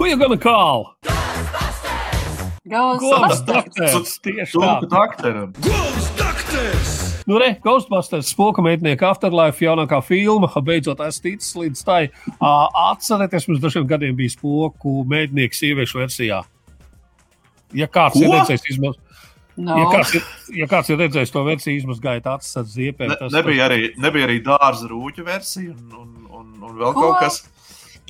[0.01, 1.19] Ko jau gana kālu?
[2.61, 4.19] Ghostbusters.
[4.21, 4.73] Tieši tā.
[4.85, 5.53] Dakteram.
[7.25, 10.49] Nu, re, Ghostbusters, spoka meitnieka afterlife, jaunākā filma.
[10.65, 12.01] Beidzot, esmu ticis līdz tai.
[12.37, 16.41] Uh, atcerieties, mums dažiem gadiem bija spoku meitnieks sieviešu versijā.
[17.77, 18.25] Ja kāds Ko?
[18.25, 18.99] ir redzējis, izmaz...
[19.61, 19.75] No.
[19.77, 20.27] ja, kāds ir,
[20.61, 24.37] ja kāds ir redzējis to versiju, izmazgājot acis ar ziepēm, Ne, nebija, arī, nebija arī
[24.45, 27.03] dārza rūķa versija un, un, un, un vēl Ko?
[27.03, 27.41] kaut kas.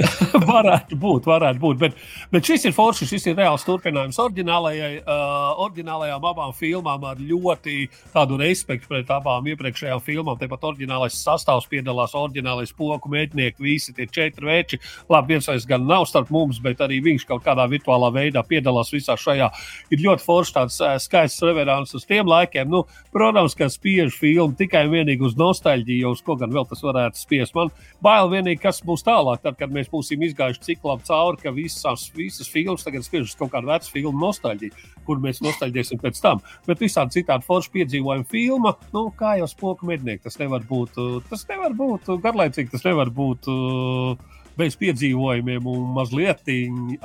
[0.54, 1.80] varētu būt, varētu būt.
[1.82, 1.98] Bet,
[2.32, 7.78] bet šis ir forši, šis ir reāls turpinājums oriģinālajai, uh, oriģinālajām abām filmām ar ļoti
[8.14, 10.40] tādu respektu pret abām iepriekšējām filmām.
[10.40, 14.82] Tāpat oriģinālais sastāvs piedalās, oriģinālais poku mēģinieki, visi tie četri veči.
[15.12, 18.94] Labi, viens vairs gan nav starp mums, bet arī viņš kaut kādā virtuālā veidā piedalās
[18.94, 19.52] visā šajā.
[19.92, 22.70] Ir ļoti forši tāds uh, skaists reverants uz tiem laikiem.
[22.72, 26.84] Nu, protams, ka spiež filmu tikai un vienīgi uz nostalģiju, uz ko gan vēl tas
[26.86, 27.56] varētu spiest.
[27.58, 27.72] Man
[28.04, 32.08] bail vienīgi, kas būs tālāk, tad, kad mēs būsim izgājuši cik labi cauri, ka visas,
[32.16, 36.44] visas filmas tagad spiež uz kaut kādu vecu filmu nostalģiju, kur mēs nostalģēsim pēc tam.
[36.68, 41.48] Bet visādi citādi forši piedzīvojumi filma, nu, kā jau spoku mednieki, tas nevar būt, tas
[41.50, 43.52] nevar būt garlaicīgi, tas nevar būt.
[43.52, 46.44] Uh, Bez piedzīvojumiem, un mazliet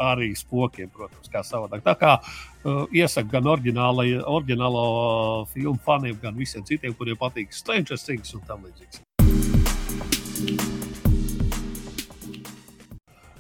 [0.03, 1.85] arī spokiem, protams, kā savādāk.
[1.87, 4.83] Tā kā uh, iesaku gan oriģinālo
[5.53, 8.99] filmu faniem, gan visiem citiem, kuriem patīk Stranger Things un tam līdzīgs.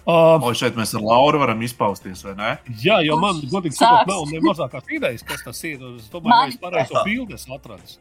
[0.06, 2.50] Uh, O, šeit mēs ar Lauru varam izpausties, vai ne?
[2.78, 5.80] jā, jo man, godīgi sakot, nav ne mazākās idejas, kas tas ir.
[5.96, 7.96] Es domāju, ka es pareizo bildi atradis.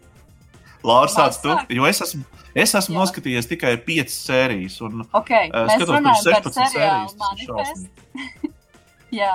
[0.85, 2.21] Laura, sāc tu, jo es esmu,
[2.53, 2.99] es esmu Jā.
[2.99, 4.77] noskatījies tikai piecas sērijas.
[4.85, 8.51] Un, Okay, mēs skatos, tur runājam par 16 seriālu manifestu.
[9.19, 9.33] Jā,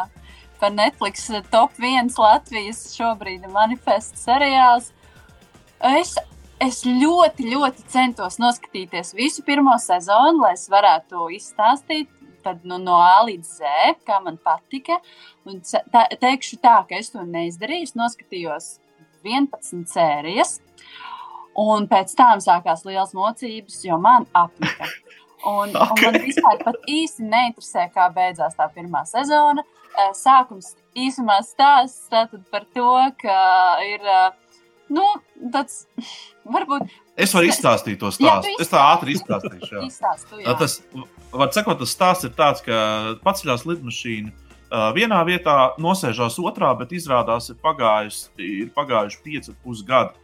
[0.62, 4.92] par Netflix eh, top 1 Latvijas šobrīd manifestu seriāls.
[5.90, 6.14] Es,
[6.62, 12.10] es ļoti, ļoti centos noskatīties visu pirmo sezonu, lai es varētu to izstāstīt.
[12.44, 13.70] Tad nu, no A līdz Z,
[14.08, 15.00] kā man patika.
[15.48, 17.88] Un tā, teikšu tā, ka es to neizdarīju.
[17.90, 18.70] Es noskatījos
[19.24, 20.58] 11 sērijas.
[21.60, 24.86] Un pēc tam sākās liels mocības, jo man apnika.
[25.48, 29.64] Un, un man vispār īsti neinteresē, kā beidzās tā pirmā sezona.
[30.14, 33.36] Sākums īsumā stāsts tātad par to, ka
[33.84, 34.04] ir
[34.92, 35.04] nu,
[35.52, 35.82] tāds
[36.46, 36.86] varbūt
[37.20, 38.52] es varu izstāstīt to Jā, stāstu.
[38.56, 39.72] tu Es tā ātri izstāstīšu.
[39.74, 39.82] jā.
[39.90, 40.38] izstāstu.
[40.46, 40.78] Tā Tas,
[41.32, 44.32] var sakot, tas stāsts ir tāds, ka paceļās lidmašīna.
[44.70, 50.14] Uh, vienā vietā nosēžās otrā, bet izrādās, ir, pagājus, ir pagājuši pieci pusi gadi.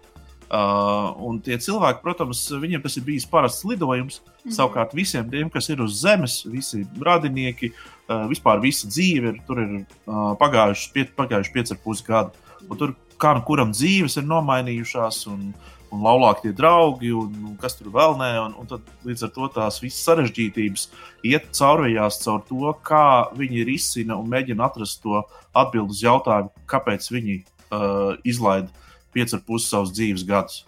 [0.46, 4.20] Uh, un tie cilvēki, protams, viņiem tas ir bijis parasts lidojums.
[4.20, 4.30] Mm.
[4.44, 4.54] -hmm.
[4.54, 9.58] Savukārt visiem tiem, kas ir uz Zemes, visi radinieki, uh, vispār visa dzīve ir, tur
[9.58, 9.72] ir
[10.06, 12.30] uh, pagājuši, pie, pagājuši pieci ar pusi gadi.
[12.70, 17.56] Un tur kā nu kuram dzīves ir nomainījušās, un, un laulāk tie draugi, un, un
[17.60, 18.30] kas tur vēl nē.
[18.44, 20.88] Un, un tad līdz ar to tās visas sarežģītības
[21.26, 23.04] iet caurvējās caur to, kā
[23.36, 25.22] viņi risina un mēģina atrast to
[25.56, 28.70] atbildi uz jautājumu, kāpēc viņi uh, izlaida
[29.14, 30.64] pieci ar pusi savus dzīves gadus.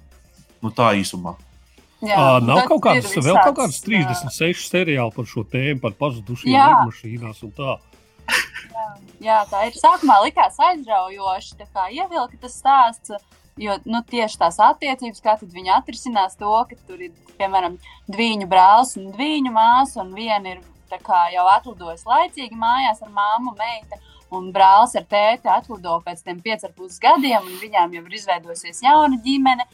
[0.63, 1.37] Nu, tā īsumā.
[1.99, 5.43] Jā, Uh, un nav kaut kādas, ir vēl kaut kādas visāds, 36 seriāli par šo
[5.51, 6.67] tēmu, par pazudušiem Jā.
[6.71, 7.75] lidmašīnās un tā.
[9.19, 9.75] Jā, tā ir.
[9.75, 13.17] Sākumā likās aizraujoši, tā kā ievilka tas stāsts.
[13.59, 18.95] Jo nu, tieši tās attiecības, kā viņi atrisinās to, ka tur ir, piemēram, divu brālis
[19.01, 20.61] un divu māsu, un viena ir
[20.97, 23.99] kā, jau atlidojusi laicīgi mājās ar māmu, meitu,
[24.35, 28.83] un brālis ar tēti atlido pēc tam pieciem pus gadiem, un viņām jau ir izveidojusies
[28.85, 29.67] jauna ģimene.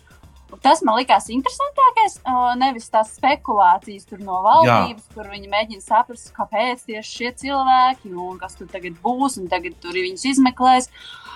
[0.63, 2.19] Tas man likās interesantākais.
[2.61, 5.15] Nevis tās spekulācijas tur no valdības, Jā.
[5.15, 9.75] kur viņi mēģina saprast, kāpēc tieši šie cilvēki un kas tur tagad būs, un tagad
[9.81, 10.89] tur viņus izmeklēs.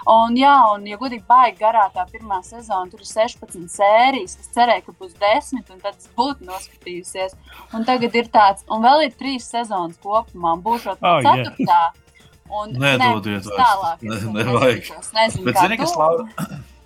[0.09, 4.39] Un, jā, un, ja godīgi, baigi garā tā pirmā sezona, tur ir 16 sērijas.
[4.41, 7.35] Es cerēju, ka būs 10, un tad es būtu noskatījusies.
[7.75, 11.35] Un tagad ir tāds, un vēl ir trīs sezonas kopumā, un būs vēl Oh, jā.
[11.45, 11.81] ceturtā.
[12.49, 13.49] Un Nedodiet vairs.
[13.59, 14.03] tālāk.
[14.03, 14.77] Ne- es nevajag.
[14.79, 15.13] neskatos.
[15.13, 15.97] Nezinu, Bet, zini, kas.
[15.97, 16.25] Laura?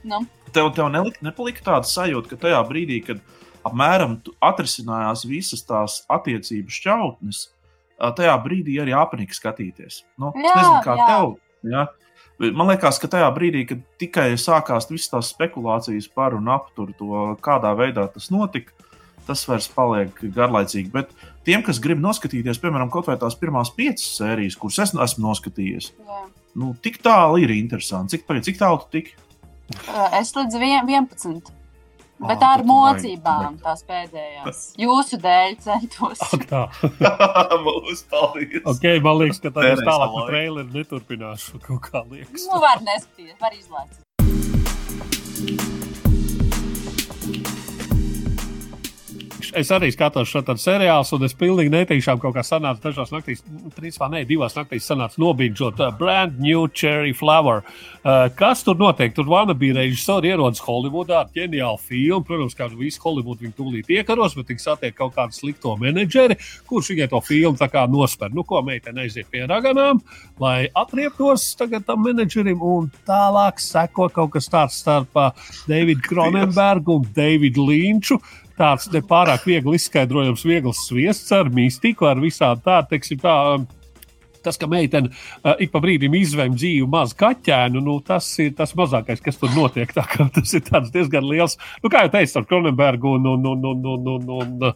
[0.02, 0.18] Nu,
[0.52, 3.22] Tev, tev nelika, nepalika tāda sajūta, ka tajā brīdī, kad
[3.66, 7.46] apmēram atrisinājās visas tās attiecību šķautnes,
[8.18, 10.02] tajā brīdī arī apnika skatīties.
[10.20, 11.08] Nu, es Jā, nezinu, kā jā.
[11.10, 11.34] tev.
[11.72, 11.86] Ja?
[12.42, 16.88] Man liekas, ka tajā brīdī, kad tikai sākās visas tās spekulācijas par un ap to,
[17.44, 18.74] kādā veidā tas notika,
[19.28, 20.90] tas vairs paliek garlaicīgi.
[20.94, 21.12] Bet
[21.46, 25.92] tiem, kas grib noskatīties, piemēram, kaut vai tās pirmās piecas sērijas, kuras es esmu noskatījies,
[26.02, 26.22] jā.
[26.58, 28.16] nu, tik tālu ir interesanti.
[28.16, 29.14] Cik, cik tālu tu tiki?
[29.88, 31.50] Uh, Es līdz vien- 11.
[32.22, 34.58] Ah, Bet tad ar tu mocībām tās pēdējās.
[34.78, 36.22] Jūsu dēļ centos.
[36.36, 36.62] Ak, tā.
[37.66, 38.62] Mūsu paldies!
[38.76, 41.58] Okay, man liekas, ka tā ir Tērēs tālāk, ka traileri neturpināšu.
[41.66, 42.46] Kaut kā liekas.
[42.46, 43.98] Nu, var neskatīties, var izlaist.
[49.56, 53.70] Es arī skatos šo seriālu, un es pilnīgi netīšām kaut kā sanācu dažās naktīs, nu,
[53.74, 57.62] principā ne, divās naktīs sanācu nobīdžot uh, Brand New Cherry Flower.
[58.02, 59.14] Uh, kas tur notiek?
[59.14, 62.24] Tur Vanabi režisori ierodas Holivudā ar ģeniālu filmu.
[62.26, 66.38] Protams, kā visu Holivudu viņi tūlīt iekaros, bet viņi satiek kaut kādu slikto menedžeri,
[66.70, 68.32] kurš viņai to filmu tā kā nosper.
[68.34, 70.02] Nu, ko meitene aiziet pie raganām,
[70.42, 75.30] lai atrieptos tagad tam menedžerim, un tālāk seko kaut kas tāds starp uh,
[75.70, 78.18] Davidu Kronenbergu un Davidu Līnču
[78.62, 83.64] tāds nepārāk viegli izskaidrojams, viegls sviests ar mistiku, ar visām tādām, tā, um,
[84.42, 88.74] tas, ka meitene uh, ik pa brīdim izvēm dzīvu mazu kaķēnu, nu, tas ir tas
[88.78, 89.90] mazākais, kas tur notiek.
[89.94, 90.04] Tā,
[90.34, 94.10] tas ir diezgan liels, nu, kā jau teicu, ar Kronenbergu un, un, un, un, un,
[94.16, 94.72] un, un,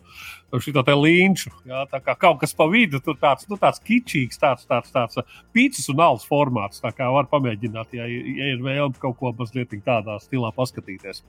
[0.55, 1.53] un šo te līnču.
[1.69, 5.19] Jā, tā kā kaut kas pa vidu, tur tāds, nu, tāds kičīgs, tāds, tāds, tāds
[5.55, 6.83] pīcis un alus formāts.
[6.83, 11.23] Tā kā var pamēģināt, ja, ja ir vēlme kaut ko mazliet tādā stilā paskatīties.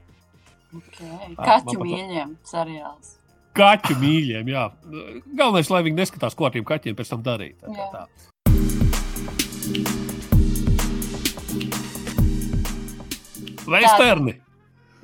[0.78, 1.36] Okay.
[1.38, 3.16] Kaķu mīļiem seriāls.
[3.58, 4.68] Kaķu mīļiem, jā.
[5.34, 7.58] Galvenais, lai viņi neskatās, ko ar tiem kaķiem pēc tam darīt.
[7.66, 8.06] Tā, tā.
[13.68, 14.38] Vesterni!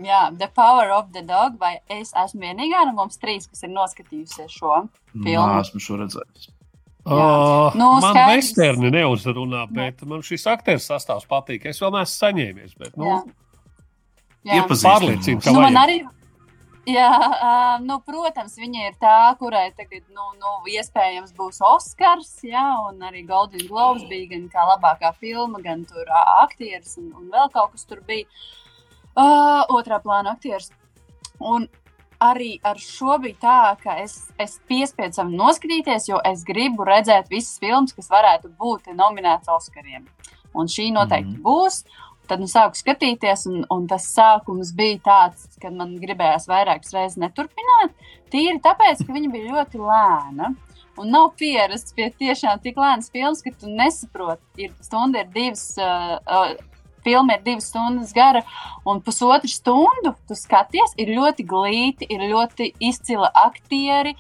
[0.04, 1.60] Jā, The Power of the Dog.
[1.62, 4.74] Vai es esmu vienīgā no mums trīs, kas ir noskatījusies šo
[5.14, 5.46] filmu?
[5.46, 6.50] Nē, esmu šo redzējis.
[7.04, 8.32] Uh, Nu, man skaidrs.
[8.32, 11.66] vesterni neuzrunā, bet man šis aktieris sastāvs patīk.
[11.68, 13.18] Es vēl neesmu saņēmies, bet nu, Jā.
[15.44, 16.04] Ka Nu, man arī.
[16.84, 22.64] Jā, uh, nu, protams, viņa ir tā, kurai tagad, nu, nu, iespējams, būs Oskars, jā,
[22.90, 27.48] un arī Golden Globes bija gan kā labākā filma, gan tur aktieris, un, un vēl
[27.54, 28.28] kaut kas tur bija.
[29.14, 30.74] Uh, otrā plāna aktieris.
[31.40, 31.70] Un
[32.24, 37.32] arī ar šo bija tā, ka es, es piespiedu sev noskatīties, jo es gribu redzēt
[37.32, 40.08] visas filmas, kas varētu būt nominētas Oskariem.
[40.54, 41.46] Un šī noteikti mm -hmm.
[41.48, 41.84] būs.
[42.28, 47.20] Tad nu sāku skatīties, un, un tas sākums bija tāds, ka man gribējās vairākas reizes
[47.20, 47.96] neturpināt.
[48.32, 50.54] Tīri tāpēc, ka viņa bija ļoti lēna.
[51.02, 55.74] Un nav pierasts pie tiešām tik lēnas filmas, ka tu nesaproti, ir stunda, ir divas.
[55.80, 56.54] Uh, uh,
[57.04, 58.40] Filma ir divas stundas gara,
[58.88, 60.94] un pusotru stundu tu skaties.
[60.96, 64.14] Ir ļoti glīti, ir ļoti izcila aktieri,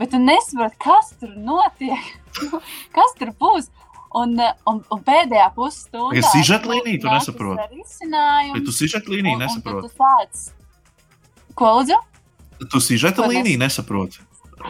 [0.00, 2.06] bet tu nesaproti, kas tur notiek,
[2.96, 3.68] kas tur būs.
[4.14, 7.62] Un, uh, un, un pēdējā pusstundā Ka sižeta līnija tu nesaproti?
[8.52, 9.88] Bet tu sižeta līniju un- un tad nesaproti.
[9.88, 10.50] tu sāc-
[11.54, 11.96] Ko lūdzu?
[12.70, 12.80] Tu
[13.22, 14.18] Ko nes- nesaproti.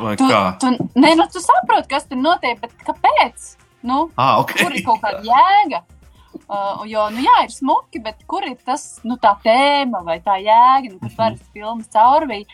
[0.00, 0.58] Vai Tu, kā?
[0.60, 0.66] tu,
[0.96, 3.56] nē, nu, tu saproti, kas tur notiek, bet kāpēc?
[3.82, 4.52] Nu, Ah, ok.
[4.62, 5.82] Kur ir kaut kāda jēga?
[6.48, 10.38] Uh, jo, nu, jā, ir smuki, bet kur ir tas, nu, tā tēma vai tā
[10.40, 12.46] jēga, nu, kas parasti filmas caurvīja.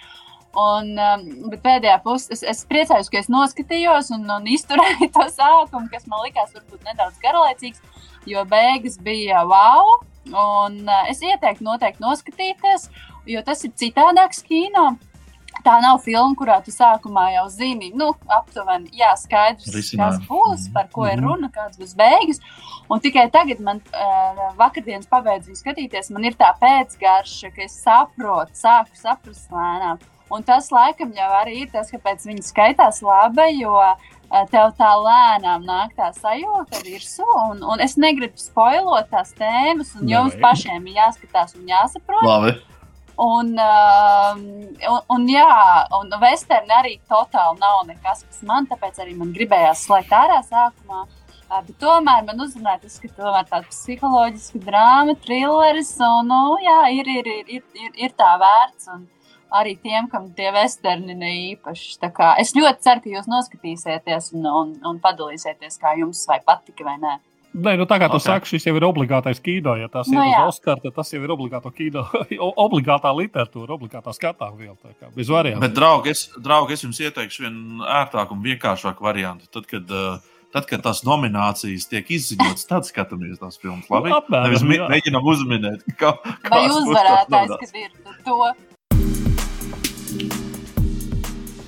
[0.56, 5.26] Un, um, bet pēdējā pusē es, es priecājos, ka es noskatījos un, un izturēju to
[5.34, 7.82] sākumu, kas man likās varbūt nedaudz garlaicīgs,
[8.26, 9.98] jo beigas bija wow.
[10.28, 12.88] Un uh, es ieteiktu noteikti noskatīties,
[13.28, 14.96] jo tas ir citādāks kino.
[15.64, 20.26] Tā nav filma, kurā tu sākumā jau zini, nu, aptuveni, jā, skaidrs, kas Risinājumu.
[20.28, 21.24] būs, par ko ir Mhm.
[21.24, 22.38] runa, kāds būs beigas.
[22.90, 27.74] Un tikai tagad, man uh, vakardienas pabeidzu viņu skatīties, man ir tā pēcgarša, ka es
[27.84, 29.98] saprotu, sāku saprast lēnām.
[30.34, 34.08] Un tas laikam jau arī ir tas, kāpēc viņi skaitās labi, jo uh,
[34.52, 37.26] tev tā lēnām nāk tā sajūta virsū.
[37.50, 40.42] Un, un es negribu spoilot tās tēmas, un jums Nevajag.
[40.44, 42.26] pašiem ir jāskatās un jāsaprot.
[42.28, 42.56] Labi.
[43.18, 44.42] Un, um,
[44.78, 45.54] un, un, jā,
[45.98, 51.02] un vesterni arī totāli nav nekas, kas man, tāpēc arī man gribējās slēgt ārā sākumā.
[51.02, 56.80] Uh, Bet tomēr man uzrunāja tas, ka tomēr tāda psiholoģiska drāma, trilleris, un, nu, jā,
[56.92, 58.90] ir, ir, ir, ir, ir, ir tā vērts.
[58.92, 59.06] Un
[59.54, 61.96] arī tiem, kam tie vesterni ne īpaši.
[62.14, 66.86] Kā Es ļoti ceru, ka jūs noskatīsieties un, un, un padalīsieties, kā jums vai patika
[66.86, 67.16] vai nē.
[67.58, 68.22] Nē, nu, tā kā tu Ok.
[68.22, 68.34] okay.
[68.36, 69.72] saki, šis jau ir obligātais kino.
[69.80, 70.44] Ja tas Nu ir jā.
[70.44, 72.04] uz Oskara, tad tas jau ir obligāto kino,
[72.66, 74.76] obligātā literatūra, obligātā skatām viela.
[75.00, 75.64] kā Bez variantiem.
[75.64, 79.48] Bet, draugi, es, draugi, es jums ieteikšu vienu ērtāku un vienkāršāku variantu.
[79.50, 80.20] Tad, kad, uh,
[80.52, 83.88] tad, kad tās nominācijas tiek izziņotas, tad skatāmies tās filmas.
[83.88, 84.12] Labi?
[84.12, 88.42] Nu, apmēram, Nevis mēģinām uzminēt, kā, Vai būs tās uzvarētājs, kad ir to?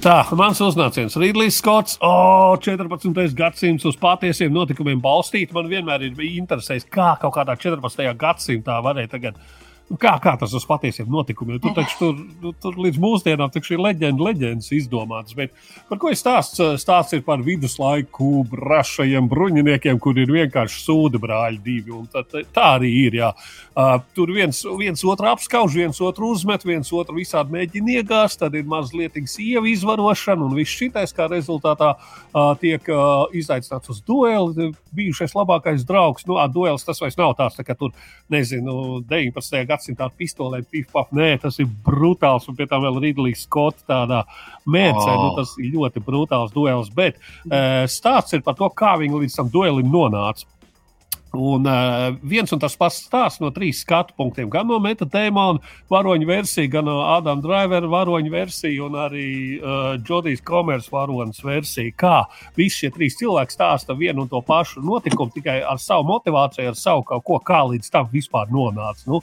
[0.00, 3.34] Tā, mans uznāciens Rīdlijs Skots, oh, 14.
[3.36, 5.50] gadsimts uz patiesiem notikumiem balstīt.
[5.52, 8.06] Man vienmēr ir interesējis, kā kaut kādā 14.
[8.16, 9.36] gadsimtā varēja tagad.
[9.90, 11.58] Nu, Kā, kā tas uz patiesiem notikumiem?
[11.58, 15.34] Tur, taču, tur, tur līdz mūsdienām ir leģenda, leģendas izdomātas.
[15.34, 15.50] Bet
[15.88, 16.60] par ko ir stāsts?
[16.78, 21.98] Stāsts ir par viduslaiku brašajiem bruņiniekiem, kur ir vienkārši sūdi brāļi divi.
[22.12, 23.16] Tā, tā, arī ir.
[23.18, 23.32] Jā.
[23.74, 28.38] Uh, tur viens, viens otru apskauž, viens otru uzmet, viens otru visādi mēģina iegāzt.
[28.44, 33.98] Tad ir mazliet sieva izvarošana, un viss šitais kā rezultātā uh, tiek uh, izaicināts uz
[34.06, 34.70] dueli.
[34.94, 37.92] Bijušais labākais draugs, nu, duels tas vairs nav tāds, tā, ka tur,
[38.30, 39.66] nezinu, 19.
[39.66, 41.10] gadsimtā gadsimta pistolēm, pifpaf.
[41.16, 44.24] Nē, tas ir brutāls, un pie tam vēl Ridlīs Skots tādā
[44.68, 45.10] mērcē.
[45.10, 45.24] Oh.
[45.24, 49.40] Nu, tas ir ļoti brutāls duels, bet uh, stāsts ir par to, kā viņi līdz
[49.40, 50.46] tam duelim nonāca.
[51.30, 54.48] Un uh, viens un tas pats stāsts no trīs skatu punktiem.
[54.50, 55.62] Gan no Meta Dēmona
[55.92, 59.28] varoņa versija, gan no Ādama Drivera varoņa versija, un arī
[59.60, 61.94] uh, Jodijas Komers varonas versija.
[61.94, 62.16] Kā
[62.58, 66.82] visi šie trīs cilvēki stāsta vienu un to pašu notikumu, tikai ar savu motivāciju, ar
[66.82, 69.06] savu kaut ko, kā līdz tam vispār nonāca.
[69.06, 69.22] Nu,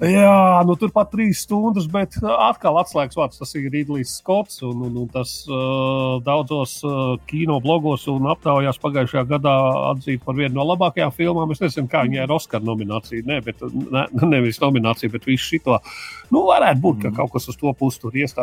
[0.00, 4.62] Jā, nu turpat trīs stundas, bet uh, atkal atslēgas vārds tas ir Rīdlijs Skots.
[4.64, 9.54] Un, un, un tas uh, daudzos uh, kino blogos un aptaujās pagājušajā gadā
[9.92, 11.52] atzīt par vienu no labākajām filmām.
[11.52, 13.26] Es nezinu, kā viņai ir Oskara nominācija.
[13.28, 13.60] Ne, bet,
[13.92, 15.78] ne, nevis nominācija, bet visu šito.
[16.32, 18.34] Nu, varētu būt, ka kaut kas uz to pusi tur ies.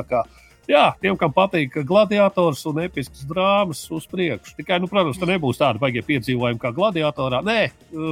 [0.69, 4.53] Jā, tiem, kam patīk gladiators un episks drāmas uz priekšu.
[4.59, 7.39] Tikai, nu, protams, tā nebūs tāda baigie piedzīvojumi kā gladiatorā.
[7.41, 7.55] Nē,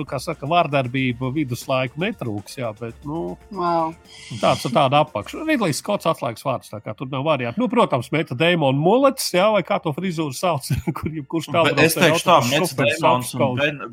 [0.09, 3.93] kā saka, vārdarbība viduslaiku netrūks, jā, bet, nu, Wow.
[4.41, 5.43] tāds ir tāda apakša.
[5.45, 7.61] Ridlijs Skots atslēgas vārds, tā kā tur nav variantu.
[7.61, 10.65] Nu, protams, meta Dēmona mulets, jā, vai kā to frizūru sauc,
[10.97, 11.85] kur jebkurš Bet kalns.
[11.85, 13.83] es teikšu, tā Mets Damons un, ben,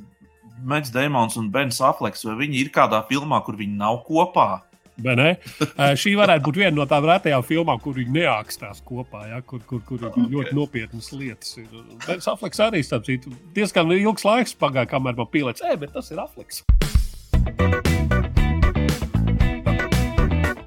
[0.65, 4.63] Mets Damons un Bens Afleks, vai viņi ir kādā filmā, kur viņi nav kopā?
[4.95, 9.41] Ē, Šī varētu būt viena no tām retajām filmām, kur viņi neākstās kopā, ja?
[9.43, 11.57] kur, kur, kur ir ļoti nopietnas lietas.
[11.59, 11.67] ir.
[12.07, 16.13] Bens Afleks arī starp citu, diezgan ilgs laiks pagāja, kamēr man pielēc, ej, bet tas
[16.15, 16.63] ir Afleks.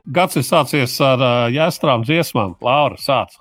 [0.07, 2.55] Gads ir sācies ar uh, jāstrām dziesmām.
[2.63, 3.35] Laura, sāc.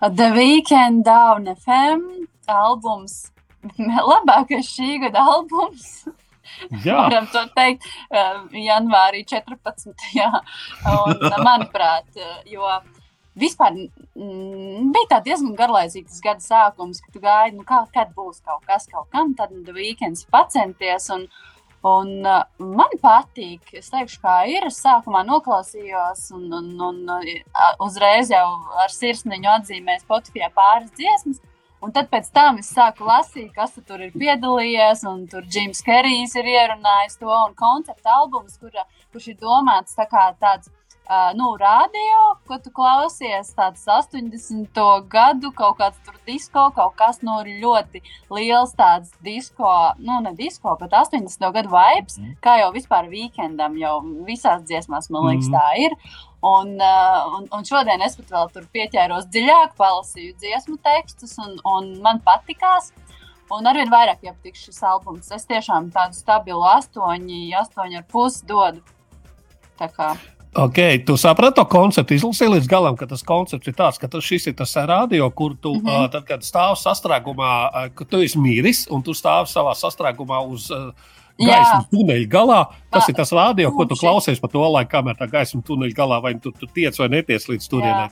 [0.00, 3.28] The Weekend Down FM albums.
[4.10, 6.06] Labākais šī gada albums.
[6.84, 9.92] Varam to teikt, uh, janvārī 14.
[10.20, 10.30] Jā.
[10.92, 12.68] Un, uh, manuprāt, uh, jo
[13.38, 13.76] vispār
[14.16, 18.88] bija tā diezgan garlaicīgs tas gada sākums, kad gaidi, nu, kā, kad būs kaut kas,
[18.90, 21.10] kaut kam, tad The Weekends pacenties.
[21.14, 21.28] Un,
[21.86, 24.64] Un, uh, man patīk, es teikšu, kā ir.
[24.66, 28.46] Es sākumā noklausījos, un, un, un uh, uzreiz jau
[28.82, 31.38] ar sirsniņu atzīmēju Spotify pāris dziesmas.
[31.84, 36.34] Un tad pēc tam es sāku lasīt, kas tu tur ir piedalījies, tur Jims Kerijs
[36.40, 38.74] ir ierunājis to un konceptu albums, kur,
[39.12, 40.72] kurš ir domāts tā kā tāds.
[41.08, 44.76] Uh, nu, radio, ko tu klausies, tāds 80.
[45.08, 49.70] gadu, kaut kāds tur disko, kaut kas nu, ļoti liels, tāds disko,
[50.04, 51.48] nu, ne disko, bet 80.
[51.56, 52.36] gadu vibes, mm.
[52.44, 53.94] kā jau vispār weekendam, jau
[54.28, 55.56] visās dziesmās, man liekas, Mhm.
[55.56, 55.96] tā ir.
[56.44, 61.56] Un, uh, un, un šodien es pat vēl tur pieķēros dziļāk, palasīju dziesmu tekstus, un,
[61.64, 62.92] un man patikās.
[63.50, 65.32] Un arvien vairāk iepatīk šis albums.
[65.32, 68.84] Es tiešām tādu stabilu astoņi, astoņi ar pusi dodu.
[69.80, 70.12] Tā kā
[70.58, 74.24] Ok, tu saprati to konceptu, izlasīji līdz galam, ka tas koncepts ir tāds, ka tas,
[74.26, 75.84] šis ir tas radio, kur tu, mm.
[75.86, 76.04] -hmm.
[76.04, 80.40] uh, tad, kad stāv sastrēgumā, uh, ka tu esi miris un tu stāv savā sastrēgumā
[80.50, 80.90] uz uh,
[81.38, 82.60] gaismas tuneļa galā.
[82.88, 85.96] Tas Tā, ir tas radio, ko tu klausies par to laiku, kamēr tā gaisma tuneļa
[85.96, 88.08] galā, vai tu, tu tiec vai neties līdz turienei.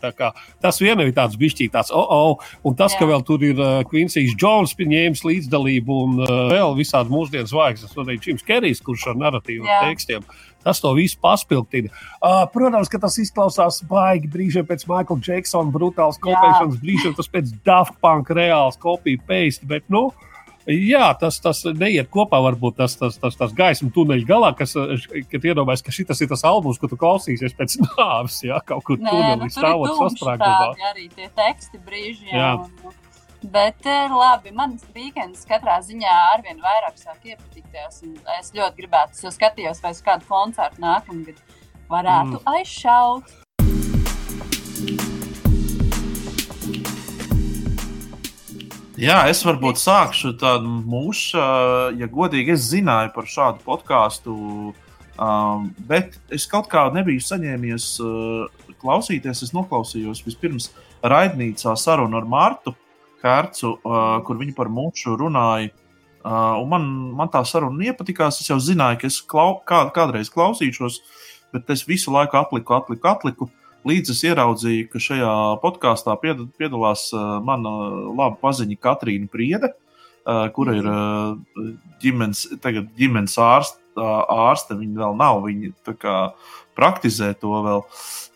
[0.60, 3.00] Tas vien ir tāds bišķīgi tāds, oh, oh, un tas, Jā.
[3.00, 7.96] ka vēl tur ir uh, Quincy's Jones ņēmis līdzdalību un uh, vēl visādi mūsdienu zvaigznes,
[7.96, 9.80] un arī Jims Kerijs, kurš ar narratīvu Jā.
[9.88, 10.28] tekstiem.
[10.66, 11.92] Tas to visu paspildina.
[12.18, 17.52] Uh, protams, ka tas izklausās baigi brīžiem pēc Michaela Jacksona brutāls kopēšanas, brīžiem tas pēc
[17.64, 20.08] Daft Punk reāls kopija paste, bet, nu,
[20.66, 25.06] jā, tas, tas neiet kopā, varbūt tas, tas, tas, tas gaisma tuneļa galā, kas, eh,
[25.38, 29.10] iedomājas, ka šis ir tas albums, ko tu klausīsies pēc nāves, jā, kaut kur Nē,
[29.10, 30.72] tunelī nu, stāvot sastrēgumā.
[30.90, 32.30] arī tie teksti brīži.
[32.32, 32.42] Jā.
[32.42, 32.52] Jā.
[32.82, 33.02] Un,
[33.52, 38.02] bet ir labi, man weekends katrā ziņā arvien vairāk sāk iepatikties.
[38.40, 41.42] Es ļoti gribētu, jo skatījos, vai uz kādu koncertu nākamgad
[41.90, 42.46] varētu mm.
[42.56, 43.45] aizšaut.
[48.96, 51.36] Jā, es varbūt sākšu tādu mūžu,
[52.00, 54.36] ja godīgi es zināju par šādu podkāstu,
[55.20, 59.42] um, bet es kaut kā nebiju saņēmies uh, klausīties.
[59.44, 60.70] Es noklausījos vispirms
[61.04, 62.72] raidnīcā sarunu ar Mārtu
[63.20, 65.74] Kērcu, uh, kur viņi par mūžu runāja.
[66.24, 66.88] Uh, man,
[67.20, 68.40] man tā saruna iepatikās.
[68.40, 71.02] Es jau zināju, ka es klau, kā, kādreiz klausīšos,
[71.52, 73.52] bet es visu laiku atliku, atliku, atliku.
[73.86, 75.32] Līdz es ieraudzīju, ka šajā
[75.62, 77.70] podkāstā pied- piedalās uh, mana
[78.10, 81.36] laba paziņa Katrīna Priede, uh, kura ir uh,
[82.02, 82.48] ģimenes,
[82.98, 83.82] ģimenes ārste.
[83.96, 86.16] Uh, ārste viņa vēl nav, viņa kā
[86.76, 87.84] praktizē to vēl.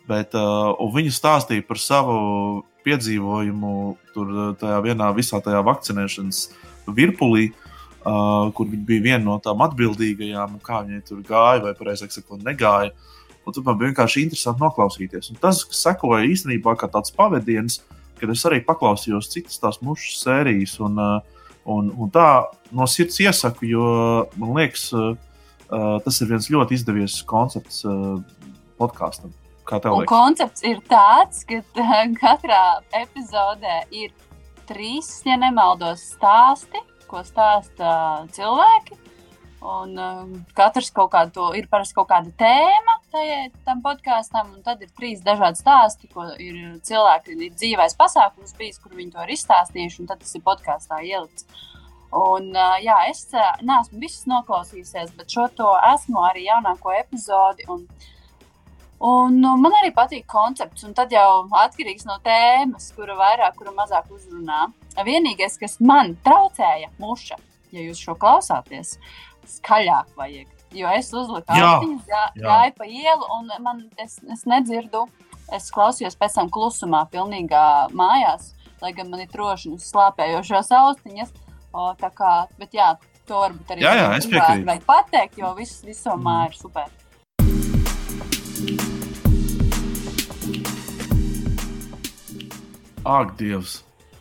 [0.09, 2.15] Bet, uh, viņa stāstīja par savu
[2.87, 3.75] piedzīvojumu
[4.15, 6.45] tur uh, tajā vienā visā tajā vakcinēšanas
[6.95, 12.15] virpulī, uh, kur viņa bija viena no tām atbildīgajām, kā viņai tur gāja, vai precīzāk
[12.17, 12.95] sakot, negāja.
[13.47, 15.31] Un tur man vienkārši interesanti noklausīties.
[15.33, 17.81] Un tas, kas sekoja īstenībā kā tāds pavadiens,
[18.21, 20.77] kad es arī paklausījos citas tās mušas sērijas.
[20.85, 22.29] Un, uh, un, un tā
[22.77, 23.91] no sirds iesaku, jo
[24.37, 25.15] man liekas, uh,
[25.71, 27.85] uh, tas ir viens ļoti izdevies koncepts
[28.81, 29.33] podkāstam.
[30.11, 31.61] Koncepts ir tāds, ka
[32.19, 32.63] katrā
[32.99, 34.11] epizodē ir
[34.67, 36.81] trīs, ja nemaldos, stāsti,
[37.11, 37.93] ko stāsta
[38.35, 38.99] cilvēki.
[39.61, 44.63] Un um, katrs kaut kādu to ir parasti kaut kāda tēma tajai, tam podkāstam, un
[44.65, 49.27] tad ir trīs dažādi stāsti, ko ir cilvēki, ir dzīvais pasākums bijis, kur viņi to
[49.27, 51.45] ir izstāstījuši, un tad tas ir podkāstā ielikts.
[52.11, 57.69] Un, uh, jā, es uh, neesmu visus noklausījusies, bet šo to esmu arī jaunāko epizodi.
[57.71, 57.85] Un,
[58.97, 63.77] un, nu, man arī patīk koncepts, un tad jau atkarīgs no tēmas, kura vairāk, kura
[63.77, 64.71] mazāk uzrunā.
[65.07, 67.39] Vienīgais, kas man traucēja, muša,
[67.71, 68.97] ja jūs šo klausāties,
[69.47, 70.47] skaļāk vajag.
[70.73, 72.47] Jo es uzliku austiņas, gā, jā.
[72.47, 75.07] gāju pa ielu, un man, es, es nedzirdu.
[75.51, 81.33] Es klausījos pēc tam klusumā, pilnīgā mājās, lai gan man ir trošiņas slāpējošās austiņas.
[81.75, 82.93] O, tā kā, bet jā,
[83.27, 84.67] to varbūt arī Jā, jā, es piekrītu.
[84.67, 86.87] vajag pateikt, jo viss visumā ir super.
[93.05, 93.81] Ak, Dievs!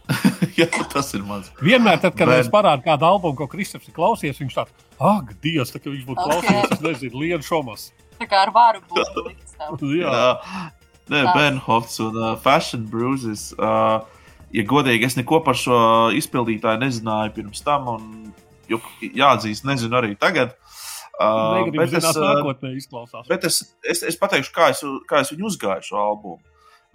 [0.58, 1.52] Jā, tas ir mans.
[1.62, 5.34] Vienmēr, tad, kad Bet- mēs parādām kādu albumu, ko Kristofers ir klausījies, viņš tāds- ak,
[5.44, 6.28] Dievs, tā kā viņš būtu Ok.
[6.30, 7.90] klausījies, es nezinu, Lienu Šomas.
[8.20, 9.80] Tā kā ar varu būtu likts tev.
[9.96, 10.70] Jā, Jā,
[11.10, 11.34] Nē, Tā.
[11.34, 13.48] Benhofs un uh, Fashion Bruises.
[13.58, 14.04] Uh,
[14.54, 15.80] ja godīgi, es neko par šo
[16.14, 18.34] izpildītāju nezināju pirms tam, un
[18.70, 20.54] jāatzīst, nezinu arī tagad.
[21.20, 23.26] Uh, negribu bet es, zināt, uh, nākotnē izklausās.
[23.28, 26.38] Bet es, es, es pateikšu, kā es, kā es viņu uzgāju šo albumu.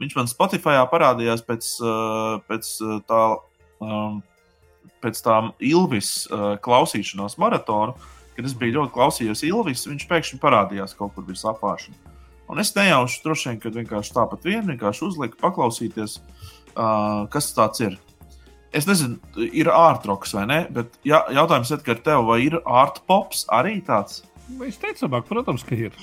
[0.00, 3.24] Viņš man Spotify parādījās pēc, uh, pēc uh, tā.
[3.84, 4.22] Um,
[5.04, 7.92] Pēc tam Ilvis uh, klausīšanās maratona,
[8.34, 12.14] kad es biju ļoti klausījies Ilvis, viņš pēkšņi parādījās kaut kur virs apgājuma.
[12.48, 16.18] Un es nejaušu, droši vien, ka vienkārši tāpat vien vienkārši uzliku, paklausīties,
[16.74, 17.96] uh, kas tas ir.
[18.74, 19.20] Es nezinu,
[19.54, 24.24] ir ārtroks vai ne, bet jā, jautājums ir, tev, vai ir ārpops arī tāds?
[24.58, 25.94] Teicām, protams, ka ir.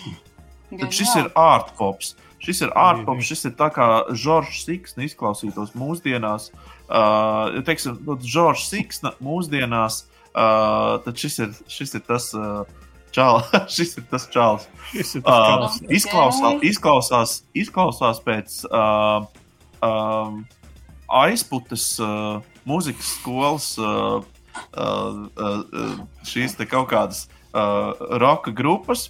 [0.71, 2.15] Tad šis ir art pops.
[2.41, 3.87] Šis ir art pops, šis ir tā kā
[4.17, 6.47] Žoržs Siksna izklausītos mūsdienās.
[6.49, 12.31] Uh, ja teiksim, Žoržs Siksna mūsdienās, uh, tad šis ir, šis ir tas.
[12.37, 12.63] Uh,
[13.11, 13.41] Čāl,
[13.75, 14.23] šis ir tas
[15.17, 19.25] ir Uh, izklausās, izklausās, izklausās pēc uh,
[19.83, 20.45] um,
[21.11, 29.09] aizputes uh, mūzikas skolas uh, uh, uh, šīs kaut kādas uh, roka grupas,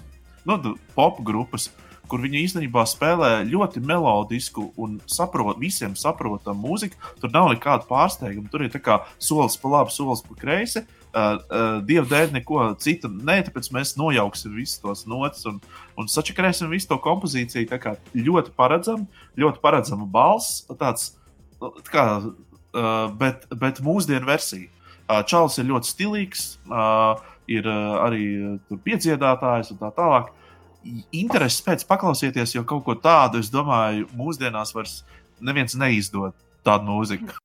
[0.50, 0.58] nu,
[0.98, 1.70] pop grupas,
[2.12, 6.98] kur viņi īstenībā spēlē ļoti melodisku un saprot, visiem saprotamu mūziku.
[7.22, 8.52] Tur nav nekāda pārsteiguma.
[8.52, 8.74] Tur ir
[9.22, 10.84] solis pa labi, solis pa kreisi.
[11.12, 15.58] Uh, uh, Dieva dēļ neko citu nē, tāpēc mēs nojauksim visus tos notis un,
[16.00, 17.68] un sačakarēsim visu to kompozīciju.
[17.68, 19.08] Tā kā ļoti paredzama,
[19.40, 21.14] ļoti paredzama balss, tāds
[21.60, 24.70] tā kā, uh, bet, bet mūsdienu versija.
[25.12, 27.20] Uh, Čāls ir ļoti stilīgs, uh,
[27.52, 30.32] ir uh, arī uh, piedziedātājs un tā tālāk.
[30.32, 30.41] I-
[31.14, 35.04] Intereses pēc paklausieties, jo kaut ko tādu, es domāju, mūsdienās vairs
[35.42, 36.34] neviens neizdod
[36.66, 37.38] tādu mūziku.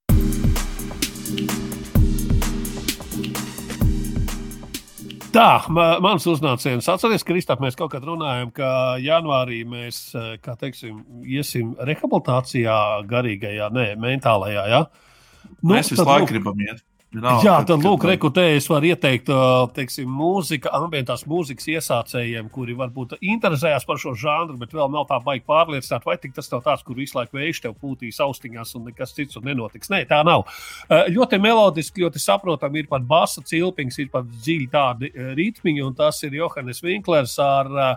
[5.37, 6.87] Tā, ma- mans uznāciens.
[6.89, 13.70] Atcerieties, Kristap, mēs kaut kad runājam, ka janvārī mēs, eh, kā teiksim, iesim rehabilitācijā garīgajā,
[13.70, 14.87] ne, mentālajā, jā.
[15.62, 16.80] Nu, mēs visu tad laiku gribam iet.
[17.17, 19.31] Vienalga, Jā, tad, lūk, rekrutē, es varu ieteikt,
[19.77, 25.17] teiksim, mūzika, ambientās mūzikas iesācējiem, kuri varbūt interesējas par šo žanru, bet vēl nav tā
[25.25, 29.17] baigi pārliecināti, vai tas nav tāds, kur visu laiku vējš tev pūtīs austiņās un nekas
[29.17, 29.89] cits un nenotiks.
[29.95, 30.45] Nē, tā nav.
[31.14, 36.21] Ļoti melodiski, ļoti saprotami, ir pat basa cilpiņš, ir pat dziļi tādi ritmiņi, un tas
[36.29, 37.91] ir Johannes Vinklers ar ā,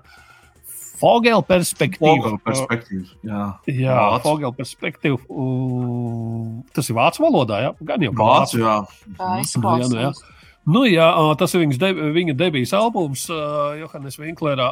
[0.99, 1.99] Fogel perspektīvu.
[2.21, 3.05] Poga perspektīva.
[3.25, 4.23] Jā, Jā, Vācu.
[4.27, 5.19] Fogel perspektīvu.
[5.29, 7.71] ū, Tas ir vācu valodā, jā?
[7.91, 8.75] Gan jau ka Vācu, jā.
[9.17, 9.45] Tā Nu, jā, jā.
[9.45, 10.21] izklausās.
[10.67, 11.07] Nu, jā,
[11.39, 13.23] tas ir de, viņa debijas albums,
[13.79, 14.67] Johannes Vinklera,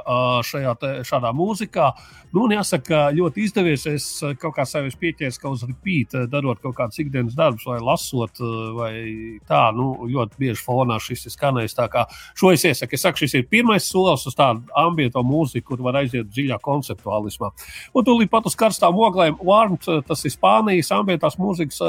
[0.45, 1.87] šajā te, šādā mūzikā.
[2.35, 3.85] Nu, un jāsaka, ļoti izdevies.
[3.87, 4.07] Es
[4.41, 8.41] kaut kā sev pieķēru, ka uz repeat, darot kaut kādus ikdienas darbus, vai lasot,
[8.75, 8.91] vai
[9.47, 11.77] tā, nu, ļoti bieži fonā šis ir skanējis.
[11.79, 12.03] Tā kā
[12.37, 12.97] šo es iesaku.
[12.97, 17.53] Es saku, šis ir pirmais solis uz tādu ambientu mūziku, kur var aiziet dziļā konceptuālismā.
[17.95, 21.81] Un tūlīt pat uz karstām oglēm, Warmt, ā, tas ir Spānijas ambientās mūzikas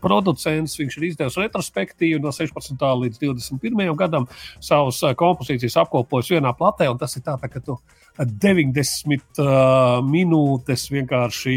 [0.00, 0.78] producents.
[0.78, 2.83] Viņš ir izdevis retrospektīvu no 16.
[3.00, 3.94] Līdz 21.
[3.98, 4.26] gadam.
[4.62, 7.78] Savas ā, kompozīcijas apkopojis vienā platē, un tas ir tā, tā ka tu
[8.18, 11.56] ā, 90 uh, minūtes vienkārši.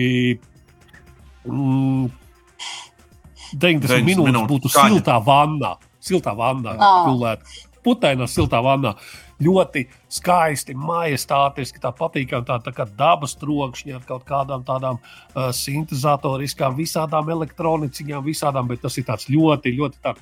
[1.48, 2.10] Mm,
[3.54, 4.98] 90 90 minūtes minūtes būtu skaņa.
[4.98, 5.76] siltā vannā.
[6.08, 6.76] Siltā vannā,
[7.08, 7.56] gulēt.
[7.84, 8.96] Putainā, siltā vannā.
[9.44, 15.50] Ļoti skaisti, majestātiski, tā patīkami, tā, tā kā dabas trokšņi ar kaut kādām tādām uh,
[15.56, 20.16] sintēzatoriskām, visādām elektroniskām, visādām, bet tas ir tāds ļoti, ļoti, tā,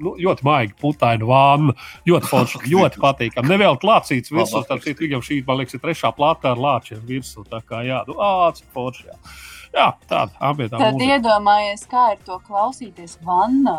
[0.00, 1.76] nu, ļoti maigi, putaini vāna,
[2.08, 3.52] ļoti forši, ļoti patīkami.
[3.52, 7.60] Nevēl klācīts virsū, tad viņam šī, man liekas, ir trešā plāta ar lāčiem virsū, tā
[7.66, 9.18] kā jā, nu, ā, cik forši, jā.
[9.72, 10.76] Jā, tāda ambientā.
[10.76, 13.78] Tad iedomājies, kā ir to klausīties vannā,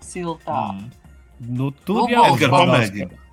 [0.00, 0.70] siltā.
[0.72, 0.86] Mm.
[1.58, 3.25] Nu, tur jau Edgar, pamēģini.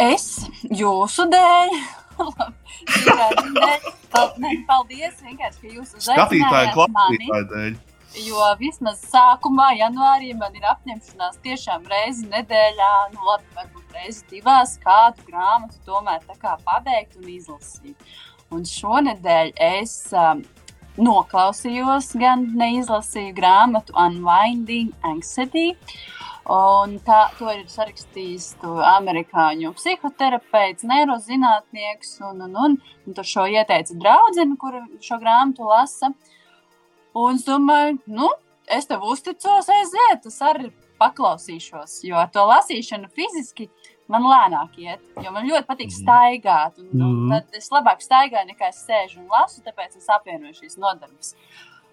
[0.00, 0.26] Es
[0.64, 1.74] jūsu dēļ.
[3.60, 3.88] Dēļ.
[4.10, 7.28] Paldies, vienkārši, ka jūs uzaicinājāt mani.
[7.52, 7.78] dēļ.
[8.24, 14.74] Jo vismaz sākumā, janvārī, man ir apņemšanās tiešām reizi nedēļā, nu, labi, varbūt reizi divās,
[14.82, 18.10] kādu grāmatu tomēr tā kā pabeigt un izlasīt.
[18.50, 20.42] Un šonadēļ es um,
[21.00, 25.74] noklausījos, gan neizlasīju grāmatu Unwinding Anxiety.
[26.50, 28.56] Un tā, to ir sarakstījis
[28.96, 32.16] amerikāņu psihoterapeits, neirozinātnieks.
[32.26, 32.76] Un, un, un,
[33.06, 36.10] un tur šo ieteica draudzene, kur šo grāmatu lasa.
[37.20, 38.30] Un es domāju, nu,
[38.70, 42.00] es tev uzticos, aiziet, es arī paklausīšos.
[42.08, 43.68] Jo ar to lasīšanu fiziski
[44.10, 46.78] man lēnāk iet, jo man ļoti patīk staigāt.
[46.82, 47.30] Un, un Mhm.
[47.32, 51.34] tad es labāk staigāju nekā es sēžu un lasu, tāpēc es apvienoju šīs nodarbes.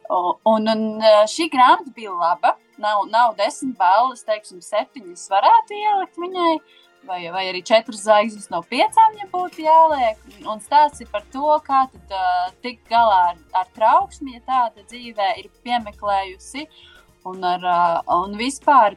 [0.09, 2.55] O- Un, un eh, šī grāmata bija laba.
[2.79, 6.59] Nav, nav desmit balvas, teiksim, septiņas varētu ielikt viņai,
[7.09, 10.17] vai, vai arī četras zvaigznes no piecām, ja būtu jāliek.
[10.39, 14.39] Un- Un stāsts ir par to, kā tad, uh, tikt galā ar, ar trauksmi, ja
[14.47, 16.67] tāda dzīvē ir piemeklējusi.
[17.25, 18.95] Un, ar, uh, un vispār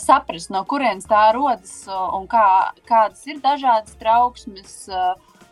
[0.00, 2.46] saprast, no kurienes tā rodas un kā,
[2.88, 4.88] kādas ir dažādas trauksmes.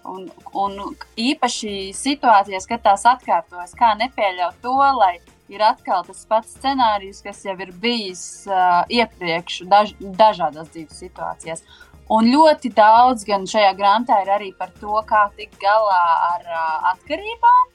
[0.02, 0.24] Un,
[0.58, 0.72] un
[1.14, 5.12] īpaši situācijās, kad tās atkārtojas, kā nepieļaut to, lai
[5.52, 11.64] ir atkal tas pats scenārijs, kas jau ir bijis uh, iepriekš daž, dažādās dzīves situācijās.
[12.12, 16.02] Un ļoti daudz gan šajā grāmatā ir arī par to, kā tikt galā
[16.32, 17.71] ar uh, atkarībām.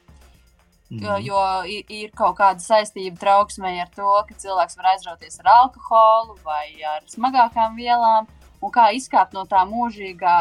[0.89, 5.49] Jo, jo ir, ir kaut kāda saistība trauksmē ar to, ka cilvēks var aizrauties ar
[5.57, 8.29] alkoholu vai ar smagākām vielām,
[8.63, 10.37] un kā izkāpt no tā mūžīgā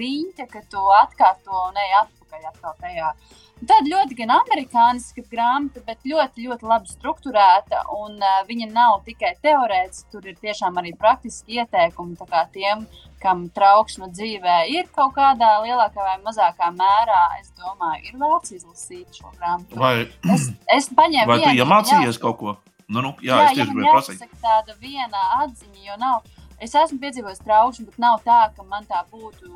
[0.00, 3.12] rīņķa, ka tu atkārto un ej atpakaļ tajā.
[3.60, 7.82] Tāda ļoti gan amerikāniska grāmata, bet ļoti, ļoti labi strukturēta.
[7.92, 12.16] Un, uh, viņa nav tikai teorētiska, tur ir tiešām arī praktiski ieteikumi
[12.54, 12.86] tiem,
[13.20, 17.20] kam trauksme dzīvē ir kaut kādā lielākā vai mazākā mērā.
[17.40, 19.76] Es domāju, ir vērts izlasīt šo grāmatu.
[19.76, 22.56] Vai, Es, es paņēmu vai tu vienu, iemācījies jā, kaut ko?
[22.90, 24.36] Nu, nu, jā, jā, es tieši gribēju prasīt.
[24.42, 26.28] tāda viena atziņa, jo nav.
[26.60, 29.48] Es esmu piedzīvojis trauksmi, bet nav tā, ka man tā būtu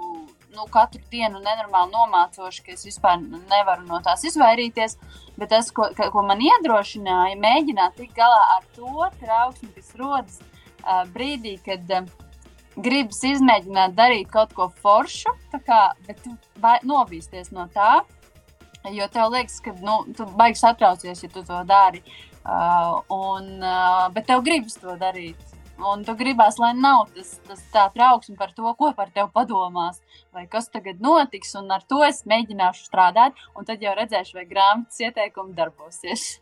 [0.54, 4.98] nu, katru dienu nenormāli nomācoši, ka es vispār nevaru no tās izvairīties.
[5.38, 10.38] Bet tas, ko, ka, ko man iedrošināja, mēģināt tikt galā ar to trauksmi, kas rodas
[10.40, 12.06] uh, brīdī, kad uh,
[12.76, 15.34] gribas izmēģināt darīt kaut ko foršu,
[15.66, 16.34] kā, bet tu
[16.86, 18.04] novīsties no tā.
[18.92, 22.02] Jo tev liekas, ka nu, tu baigi satraucies, ja tu to dari.
[22.44, 25.53] Uh, un, uh, bet tev gribas to darīt.
[25.74, 29.98] Un tu gribās, lai nav tas, tas tā trauksme par to, ko par tevi padomās,
[30.32, 31.50] vai kas tagad notiks.
[31.58, 36.38] Un ar to es mēģināšu strādāt, un tad jau redzēšu, vai grāmatas ieteikumi darbosies.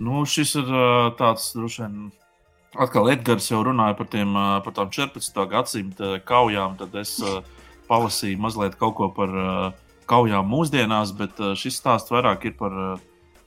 [0.00, 0.74] Nu, šis ir
[1.20, 2.10] tāds, droši vien,
[2.80, 4.34] atkal Edgars jau runāja par, tiem,
[4.64, 5.46] par tām 14.
[5.52, 6.80] gadsimta kaujām.
[6.80, 7.18] Tad es
[7.88, 9.32] palasīju mazliet kaut ko par
[10.08, 12.72] kaujām mūsdienās, bet šis stāsts vairāk ir par,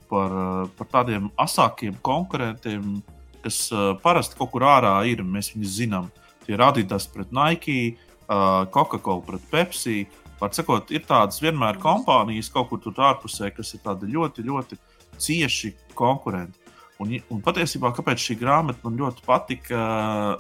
[0.10, 3.00] par, ā, par tādiem asākiem konkurentiem,
[3.44, 5.24] kas ā, parasti kaut kur ārā ir.
[5.24, 6.12] Mēs viņus zinām.
[6.46, 7.98] Tie ir Adidas pret Nike,
[8.28, 10.06] ā, Coca-Cola pret Pepsi.
[10.38, 14.78] Var sakot, ir tādas vienmēr kompānijas kaut kur tur ārpusē, kas ir tādi ļoti, ļoti
[15.18, 16.60] cieši konkurenti.
[17.02, 19.82] Un, un patiesībā, kāpēc šī grāmata man ļoti patika,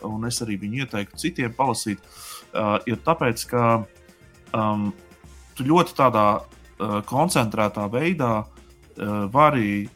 [0.05, 2.01] un es arī viņu ieteiktu citiem palasīt,
[2.89, 3.65] ir tāpēc, ka
[4.57, 4.87] um,
[5.57, 8.56] tu ļoti tādā uh, koncentrētā veidā uh,
[9.33, 9.87] vari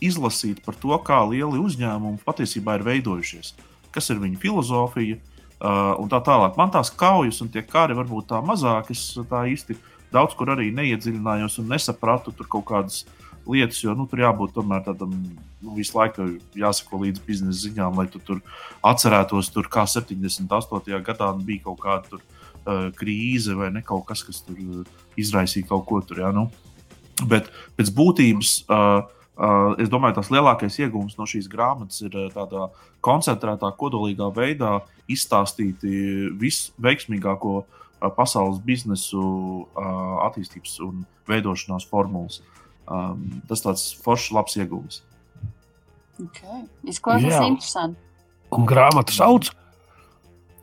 [0.00, 3.54] izlasīt par to, kā lieli uzņēmumi patiesībā ir veidojušies,
[3.94, 5.20] kas ir viņu filozofija.
[5.60, 6.54] Uh, un tā tālāk.
[6.56, 8.94] Man tās kaujas un tie kari varbūt tā mazāk.
[8.94, 9.74] Es tā īsti
[10.08, 13.02] daudz kur arī neiedziļinājos un nesapratu tur kaut kādas
[13.44, 18.06] lietas, jo nu, tur jābūt tomēr tādam nu, visu laiku jāsako līdz biznesa ziņām, lai
[18.08, 18.40] tu tur
[18.86, 20.96] atcerētos, tur, kā 78.
[21.04, 22.24] gadā bija kaut kāda tur,
[22.64, 26.24] uh, krīze vai ne kaut kas, kas tur uh, izraisīja kaut ko tur.
[26.24, 26.48] Ja, nu.
[27.28, 28.60] Bet pēc būtības.
[28.68, 29.08] Uh,
[29.40, 32.66] Uh, es domāju, tas lielākais iegūms no šīs grāmatas ir uh, tādā
[33.00, 35.80] koncentrētā, kodolīgā veidā izstāstīt
[36.42, 39.22] visveiksmīgāko uh, pasaules biznesu
[39.64, 42.42] uh, attīstības un veidošanās formulas.
[42.90, 45.00] um, tas tāds foršs, labs iegūms.
[46.20, 46.64] Okay.
[46.90, 48.00] Izklausās interesanti.
[48.52, 49.52] Un grāmatu sauc.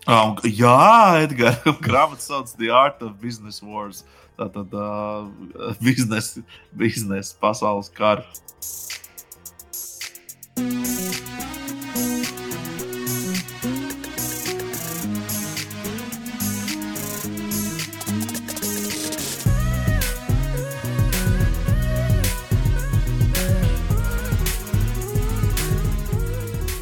[0.07, 0.75] Un, jā,
[1.19, 4.05] Edgars, grāmatā sauc The Art of Business Wars.
[4.39, 5.27] Tātad uh,
[5.83, 8.23] biznesa, biznesa pasaules kara.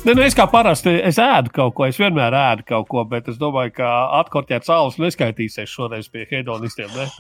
[0.06, 3.30] Ne, nu, es kā parasti es ēdu kaut ko, es vienmēr ēdu kaut ko, bet
[3.32, 6.92] es domāju, ka atkorķēt saules neskaitīsies šoreiz pie hedonistiem.
[6.94, 7.08] Ne?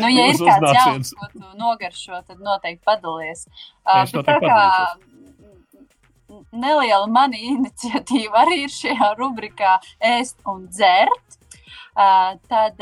[0.00, 3.44] Nu, ja ir kāds jauns, ko tu nogaršo, tad noteikti padalies.
[3.84, 4.62] Uh, Es noteikti kā
[6.52, 9.76] neliela mana iniciatīva arī ir šajā rubrikā
[10.12, 11.38] ēst un dzert.
[11.92, 12.78] Tad,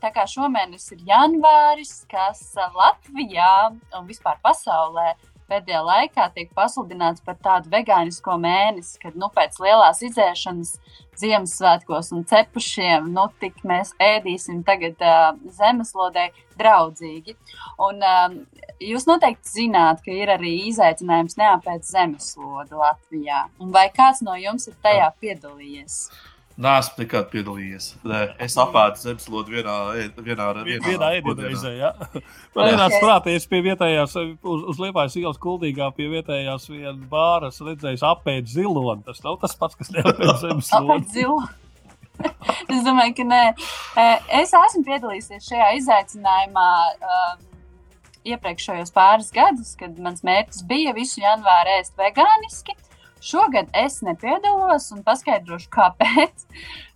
[0.00, 5.10] tā kā šomēnes ir janvāris, kas Latvijā un vispār pasaulē
[5.50, 10.76] pēdējā laikā tiek pasludināts par tādu vegānisko mēnesi, kad nu, pēc lielās izēšanas
[11.16, 16.26] Ziemassvētkos un cepušiem, nu, tik mēs ēdīsim tagad uh, zemeslodē
[16.60, 17.36] draudzīgi.
[17.86, 18.36] Un um,
[18.84, 23.46] jūs noteikti zināt, ka ir arī izaicinājums neapēc zemeslodu Latvijā.
[23.62, 26.00] Un vai kāds no jums ir tajā piedalījies?
[26.56, 27.86] Nē, esmu nekad piedalījies.
[28.08, 31.10] Nē, es apēdu zemeslodu vienā, ēd- vienā, vienā, Vienā podienā.
[31.20, 31.90] ēdienreizē, jā.
[32.56, 32.70] Man Jā.
[32.72, 38.48] vienāds prāties pie vietējās, uz, uz Liepājas ielas kuldīgā pie vietējās viena bāras redzējis apēd
[38.48, 39.04] ziloni.
[39.04, 41.12] Tas nav tas pats, kas neapēd zemes Tāpēc lodi.
[41.18, 41.36] zilu.
[42.72, 43.42] es domāju, ka nē.
[44.00, 47.44] Eh, Es esmu piedalījies šajā izaicinājumā um,
[48.32, 52.72] iepriekšējos pāris gadus, kad mans mērķis bija visu janvāru ēst vegāniski.
[53.26, 56.44] Šogad es nepiedalos un paskaidrošu, kāpēc.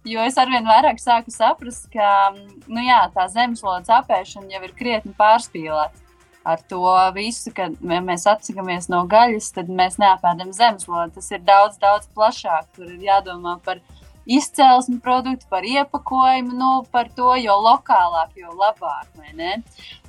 [0.06, 2.30] Jo es arvien vairāk sāku saprast, ka
[2.70, 6.06] nu jā, tā zemeslodes apēšana jau ir krietni pārspīlēta.
[6.46, 6.80] Ar to
[7.12, 11.18] visu, ka ja mēs atsakāmies no gaļas, tad mēs neapēdam zemeslodi.
[11.18, 12.70] Tas ir daudz, daudz plašāk.
[12.78, 13.82] Tur ir jādomā par
[14.26, 19.08] izcelsmi produktu, par iepakojumu, nu, par to, jo lokālāk, jo labāk.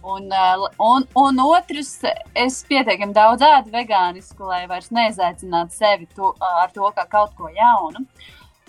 [0.02, 1.94] Un, uh, un, un otrs,
[2.34, 7.52] es pietiekami daudz ēdu vegānisku, lai vairs neizaicinātu sevi to, ar to kā kaut ko
[7.54, 8.06] jaunu.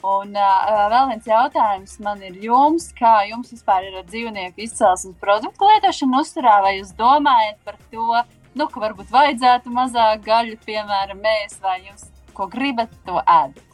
[0.03, 5.19] Un uh, vēl viens jautājums man ir jums, kā jums vispār ir ar dzīvnieku izcelsmes
[5.23, 8.23] produktu lietošanu uzturā, vai jūs domājat par to,
[8.59, 13.72] nu, ka varbūt vajadzētu mazāk gaļu, piemēram, mēs, vai jūs ko gribat, to ēdat?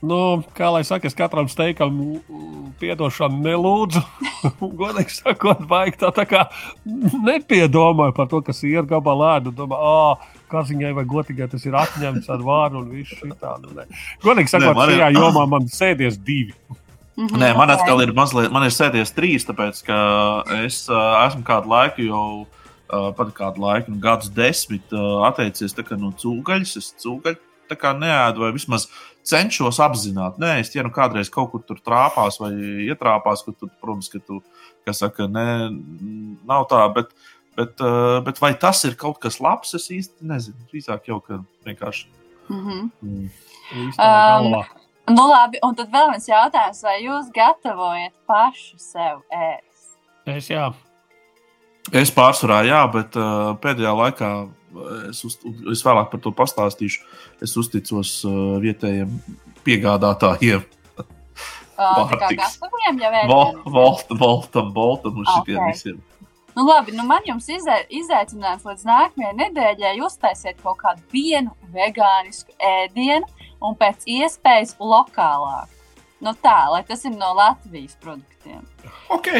[0.00, 1.98] Nu, kā lai saka, es katram steikam
[2.80, 4.00] piedošanu nelūdzu.
[4.80, 6.46] Godīgi sakot, baigi tā, tā kā
[7.26, 9.52] nepiedomāju par to, kas ir gabalā ēdu.
[9.58, 13.74] Domā, ah, kaziņai vai gotigai tas ir atņemts ar vāru un viss šī tādu.
[14.24, 16.54] Godīgi sakot, man ir- šajā jomā man sēdies divi.
[17.20, 19.98] Mhm, Nē, man atkal ir mazliet, man ir sēdies trīs, tāpēc ka
[20.64, 22.46] es uh, esmu kādu laiku jau.
[22.90, 26.72] Uh, pat kādu laiku, nu, gadus desmit, uh, atteicies tā kā no cūgaļas.
[26.80, 27.38] Es cūgaļu
[27.70, 28.88] tā kā neēdu, vai vismaz
[29.26, 30.40] cenšos apzināti.
[30.42, 32.52] Nē, es ja nu kādreiz kaut kur tur trāpās vai
[32.86, 34.40] ietrāpās, kur tur, protams, ka tu,
[34.88, 35.46] kas saka, nē,
[36.48, 37.12] nav tā, bet,
[37.58, 40.68] bet, uh, bet vai tas ir kaut kas labs, es īsti nezinu.
[40.72, 42.06] Drīzāk jau, ka vienkārši.
[42.50, 42.84] Mhm.
[43.02, 43.32] Mm.
[43.70, 44.78] Īsti tādā Um.
[45.10, 49.96] Nu, labi, un tad vēl viens jautājums, vai jūs gatavojat pašu sev ēst?
[50.28, 50.68] Es jā.
[51.96, 54.30] Es pārsvarā, jā, bet uh, pēdējā laikā
[55.10, 55.38] es, uz,
[55.72, 57.00] es vēlāk par to pastāstīšu.
[57.42, 59.16] Es uzticos uh, vietējiem
[59.66, 60.62] piegādātājiem.
[63.00, 63.28] Jau ēst?
[63.30, 65.72] Vol- Volt, Voltam, Boltam un šitiem Ok.
[65.72, 66.00] visiem.
[66.56, 69.92] Nu, labi, nu man jums izai- izaicinājums līdz nākamajai nedēļai.
[70.00, 73.24] Jūs taisiet kaut kādu vienu vegānisku ēdienu
[73.62, 75.68] un pēc iespējas lokālāk.
[76.20, 78.66] Nu tā, lai tas ir no Latvijas produktiem.
[79.08, 79.30] Ok,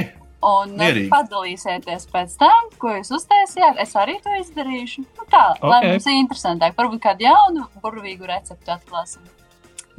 [0.40, 1.10] Un Mierīgi.
[1.12, 3.76] padalīsieties pēc tam, ko jūs uztaisījāt.
[3.82, 5.02] Es arī to izdarīšu.
[5.18, 5.68] Nu, tā, okay.
[5.68, 6.72] lai mums ir interesantāk.
[6.78, 9.26] Varbūt kādu jaunu, burvīgu recepti atklāsim.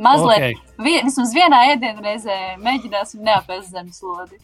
[0.02, 0.56] Mazliet, okay.
[0.58, 0.82] Okay.
[0.82, 4.42] vi, vismaz vienā ēdienreizē mēģināsim neapēst zemeslodi.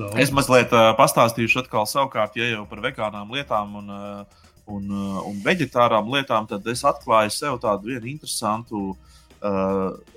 [0.00, 0.08] No.
[0.16, 5.20] es mazliet uh, pastāstīšu atkal savukārt, ja jau par vegānām lietām un, uh, un, uh,
[5.28, 8.94] un vegetārām lietām, tad es atklāju sev tādu vienu interesantu.
[8.94, 9.09] Uh,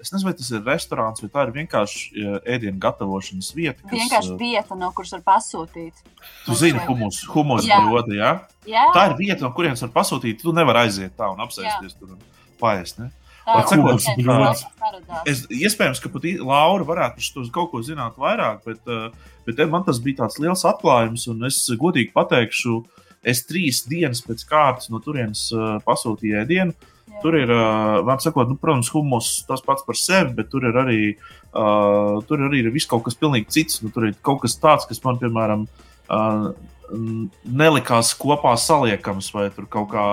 [0.04, 3.80] es nezinu, vai tas ir restorāns vai tā ir vienkārši uh, ēdienu gatavošanas vieta.
[3.86, 6.04] Kas, Vienkārši uh, vieta, no kuras var pasūtīt.
[6.44, 7.80] Tu zini, humus, humus Jā.
[7.86, 8.34] brodi, jā?
[8.68, 10.44] Jā, Tā ir vieta, no kurienes var pasūtīt.
[10.44, 12.24] Tu nevari aiziet tā un apsēsties tur un
[12.60, 13.00] paēst.
[13.00, 13.12] Ne?
[14.80, 15.24] paradās.
[15.28, 19.60] Es, iespējams, ka pat Laura varētu par šo kaut ko zināt vairāk, bet, uh, bet
[19.72, 22.78] man tas bija tāds liels atklājums, un es godīgi pateikšu,
[23.28, 26.92] es trīs dienas pēc kārtas no turienes uh, pasūtīju ēdienu.
[27.24, 27.52] Tur ir,
[28.04, 31.00] var sakot, nu, protams, humors tas pats par sevi, bet tur ir arī,
[31.56, 33.80] uh, tur arī ir viss kaut kas pilnīgi cits.
[33.84, 35.64] Nu, tur ir kaut kas tāds, kas man, piemēram,
[36.12, 36.50] uh,
[37.48, 40.08] nelikās kopā saliekams, vai tur kaut kā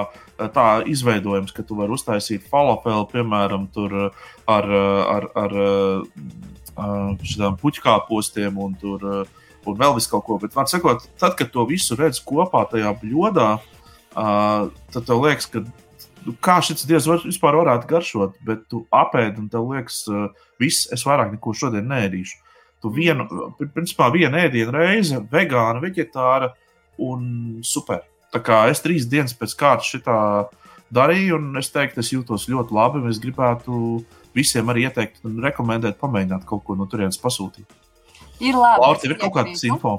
[0.55, 4.71] tā izveidojams, ka tu vari uztaisīt falafelu, piemēram, tur ar,
[5.17, 9.13] ar, ar uh, šādām puķkāpostiem un tur.
[9.69, 12.95] Un vēl visu kaut ko, bet, var sakot, tad, kad to visu redz kopā tajā
[13.03, 15.61] bļodā, uh, tad tev liekas, ka
[16.45, 20.29] kā šis dievs var, vispār varētu garšot, bet tu apēdi un tev liekas, uh,
[20.61, 22.39] viss, es vairāk neko šodien nēdīšu.
[22.81, 23.27] Tu vienu,
[23.59, 26.53] pri- principā, vienu ēdienu reizi, vegāna, vegetāra
[26.99, 28.03] un super.
[28.33, 30.17] Tā kā es trīs dienas pēc kārtas šitā
[30.95, 35.99] darīju, un es teiktu, es jūtos ļoti labi, es gribētu visiem arī ieteikt un rekomendēt
[36.01, 37.67] pamēģināt kaut ko no turienes pasūtīt.
[38.41, 38.95] Ir labi.
[38.95, 39.67] Es tev ir kaut piekrītu.
[39.75, 39.95] info?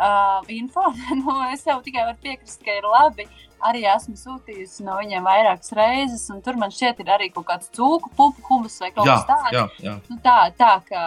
[0.00, 0.80] Uh, info,
[1.20, 3.26] nu, es jau tikai varu piekrist, ka ir labi.
[3.68, 7.68] Arī esmu sūtījusi no viņiem vairākas reizes, un tur man šķiet, ir arī kaut kāds
[7.76, 9.52] cūku pupu humus vai kaut kas tāds.
[9.52, 9.98] jā, jā.
[10.08, 11.04] Nu, tā, tā kā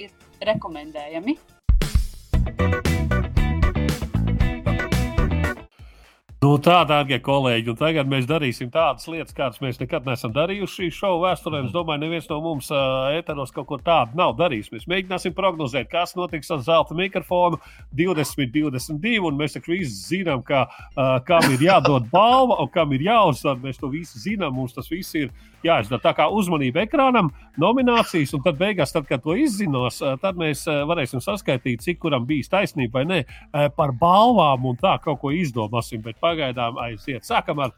[0.00, 1.36] ir rekomendējami.
[6.44, 10.74] Nu, tā, dārgie kolēģi, un tagad mēs darīsim tādas lietas, kādas mēs nekad neesam darījuši
[10.74, 11.62] šī šova vēsturē.
[11.64, 14.68] Es domāju, neviens no mums uh, ēteros kaut ko tādu nav darījis.
[14.74, 17.62] Mēs mēģināsim prognozēt, kas notiks ar zelta mikrofonu
[17.96, 23.06] 2022, un mēs taču visi zinām, ka, uh, kam ir jādod balva un kam ir
[23.06, 23.56] jāuzvar.
[23.64, 25.32] Mēs to visi zinām, mums tas viss ir
[25.64, 26.02] jāizdara.
[26.02, 27.30] Tā kā uzmanība ekrānam,
[27.60, 32.02] nominācijas, un tad beigās, tad, kad to izzinos, uh, tad mēs uh, varēsim saskaitīt, cik
[32.04, 36.02] kuram bijis taisnība vai nē uh, par balvām un tā kaut ko izdomāsim.
[36.04, 37.26] Bet pagaidām aiziet.
[37.26, 37.74] Sākam ar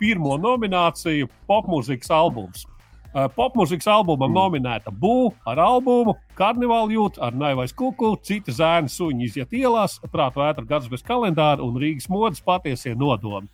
[0.00, 2.66] pirmo nomināciju- popmūzikas albums.
[3.10, 9.50] Popmūzikas albumam nominēta Būva ar albumu, Karnivāla jūta ar Naivais kuku, citi zēni suņi iziet
[9.50, 13.48] ielās, prāta vētra gads bez kalendāra un Rīgas modes patiesie nodomi.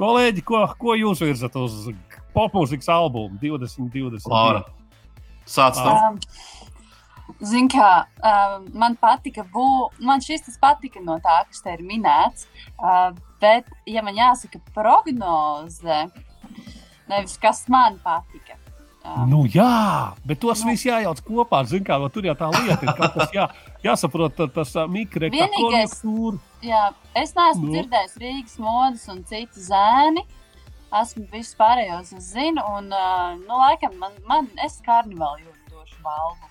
[0.00, 1.90] Kolēģi, ko, ko jūs virzat uz
[2.34, 4.26] popmūzikas albumu 2020?
[4.30, 4.64] Laura.
[5.46, 6.18] Sāc no Um,
[7.42, 11.80] Ziniet, kā um, man patika, bū, man šis tas patika no tā, kas te ir
[11.86, 12.44] minēts.
[12.76, 16.02] Uh, bet, ja man jāsaka prognoze,
[17.08, 18.58] nevis kas man patika.
[19.02, 21.64] Um, Nu, jā, bet tos visus jājauc kopā.
[21.66, 22.92] Zin, kā, tur jau tā lieta ir.
[23.16, 23.48] kas Jā,
[23.82, 24.74] jāsaprot, ta- tas
[25.34, 26.38] Vienīgais- konjunktūra.
[26.62, 26.84] jā,
[27.16, 27.66] es neesmu Nu.
[27.66, 27.72] nu.
[27.74, 30.22] dzirdējis Rīgas modes un citu zēni.
[31.00, 35.96] Esmu visus pārējos es zinu, un, uh, nu, laikam, man, man es karnivālu jūtu došu
[36.04, 36.50] balvu.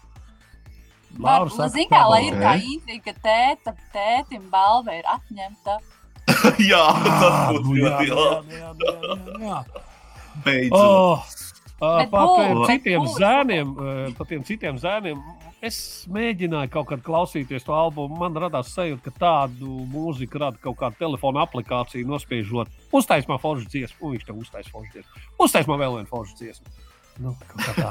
[1.21, 5.77] Laura saka, Ziniet, kā, lai ir tā intriga, ka tēta, tētim balva ir atņemta.
[6.71, 9.81] Jā, tas Ah, būtu nu jā, ļoti labi.
[10.45, 10.77] Beidzot.
[10.79, 11.25] Oh,
[11.81, 13.15] bet citiem būs.
[13.17, 13.71] zēniem,
[14.17, 15.23] par tiem citiem zēniem.
[15.61, 18.17] Es mēģināju kaut kad klausīties to albumu.
[18.17, 22.71] Man radās sajūta, ka tādu mūziku rada kaut kāda telefona aplikācija, nospiežot.
[22.89, 25.27] Uztaisīt man foršu dziesmu, un viņš tam uztaisīs foršu dziesmu.
[25.37, 26.73] Uztaisīt man vēl vienu foršu dziesmu.
[27.21, 27.89] Nu, kā tā.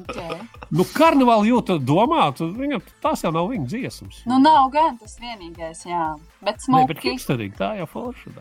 [0.00, 0.40] Okay.
[0.74, 4.20] nu, karnevāla jūta domāt, viņam tās jau nav viņa dziesmas.
[4.28, 6.10] Nu, nav gan tas vienīgais, jā.
[6.42, 7.48] Bet Nē, bet smuki.
[7.56, 8.34] tā jau forša.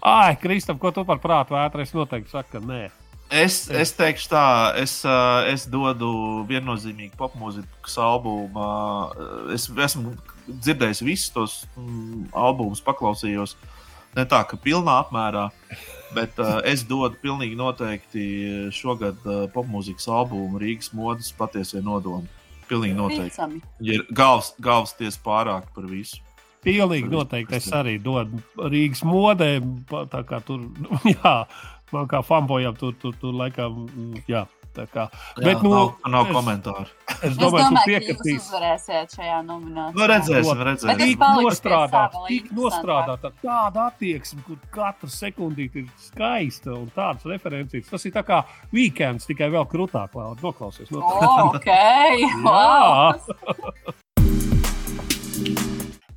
[0.00, 1.84] Ai, Kristap, ko tu par prātu vētru?
[1.84, 2.82] Es noteikti saku, ka nē.
[3.30, 4.42] Es, es teikšu, tā,
[4.80, 6.08] es, ā, es dodu
[6.48, 8.56] viennozīmīgi popmūzikas albumu.
[8.56, 10.14] ā, Es esmu
[10.48, 13.52] dzirdējis visus tos mm, albumus, paklausījos.
[14.16, 15.50] Ne tā, ka pilnā apmērā,
[16.16, 18.24] bet uh, es dodu pilnīgi noteikti
[18.72, 19.20] šogad
[19.52, 22.24] popmūzikas albumu Rīgas modes patiesie nodomi.
[22.68, 23.36] Pilnīgi noteikti.
[23.84, 26.22] Ja ir galvas, galvas tiesa pārāk par visu.
[26.64, 29.52] Pilnīgi noteikti es arī dodu Rīgas modē.
[29.88, 30.64] pa- Tā kā tur,
[31.12, 31.34] jā,
[31.92, 34.46] man kā fanbojam, tur, tur, tur laikam, mm, jā.
[34.78, 36.84] tā Kā, Jā, Bet, nu, nav, nav es- komentāru.
[37.08, 38.44] es Es domāju, domāju, ka ka jūs piekritīs.
[38.44, 39.94] uzvarēsiet šajā nominācijā.
[39.96, 40.98] Nu, redzēsim, redzēsim.
[40.98, 47.88] Tik nostrādāt, tik nostrādāt, tāda attieksme, kur katra sekundīte ir skaista un tādas references.
[47.90, 50.92] Tas ir tā kā weekends, tikai vēl krūtāk, lai noklausies.
[50.92, 51.58] O, noklausies.
[51.58, 51.68] ok,
[52.46, 53.18] wow.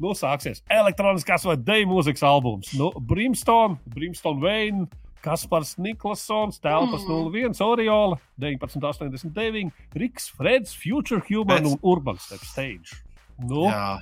[0.01, 2.71] Nu, sāksies elektroniskās vai deju mūzikas albums.
[2.77, 4.87] Nu, Brimstone, Brimstone Vein,
[5.21, 7.31] Kaspars Niklausons, Telpas Mm.
[7.31, 12.91] 01, Oriola, 1989, Riks, Freds, Future Human Pēc- un Urban Step Stage.
[13.39, 13.99] Nu, Jā,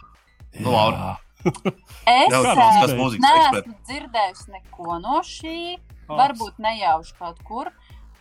[0.60, 1.18] Nu, Laura.
[1.46, 5.78] Es mūzikas neesmu dzirdējusi neko no šī.
[6.10, 6.12] Ats.
[6.20, 7.66] Varbūt nejauši kaut kur.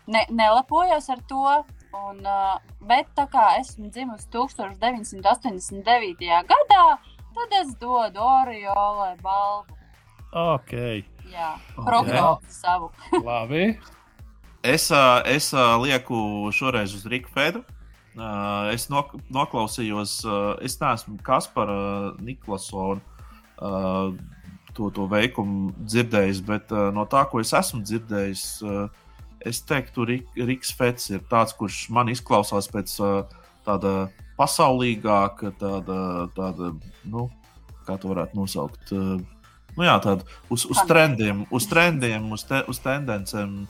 [0.07, 1.65] Ne, nelapojos ar to.
[1.95, 6.43] Un, uh, bet tā kā esmu dzimusi 1989.
[6.45, 6.99] gadā,
[7.35, 9.65] tad es dodu Oriolai balvu.
[10.33, 10.71] ok,
[11.33, 12.91] Jā, prognozi savu.
[13.29, 13.79] labi.
[14.63, 14.89] Es,
[15.31, 15.53] es
[15.85, 17.63] lieku šoreiz uz Rīgas Fēdu.
[18.75, 20.17] Es nok noklausījos,
[20.67, 21.77] es neesmu Kaspara
[22.19, 22.99] Niklausona
[24.75, 28.43] to, to veikumu dzirdējis, bet no tā, ko es esmu dzirdējis,
[29.47, 32.97] es teiktu, Rik- Riks Fets ir tāds, kurš man izklausās pēc
[33.67, 33.93] tāda
[34.39, 35.99] pasaulīgāka, tāda,
[36.35, 36.73] tāda
[37.11, 37.29] nu,
[37.87, 38.93] kā to varētu nosaukt.
[39.79, 43.61] Nu, jā, tāda uz, uz trendiem, uz trendiem, uz, te, uz tendencēm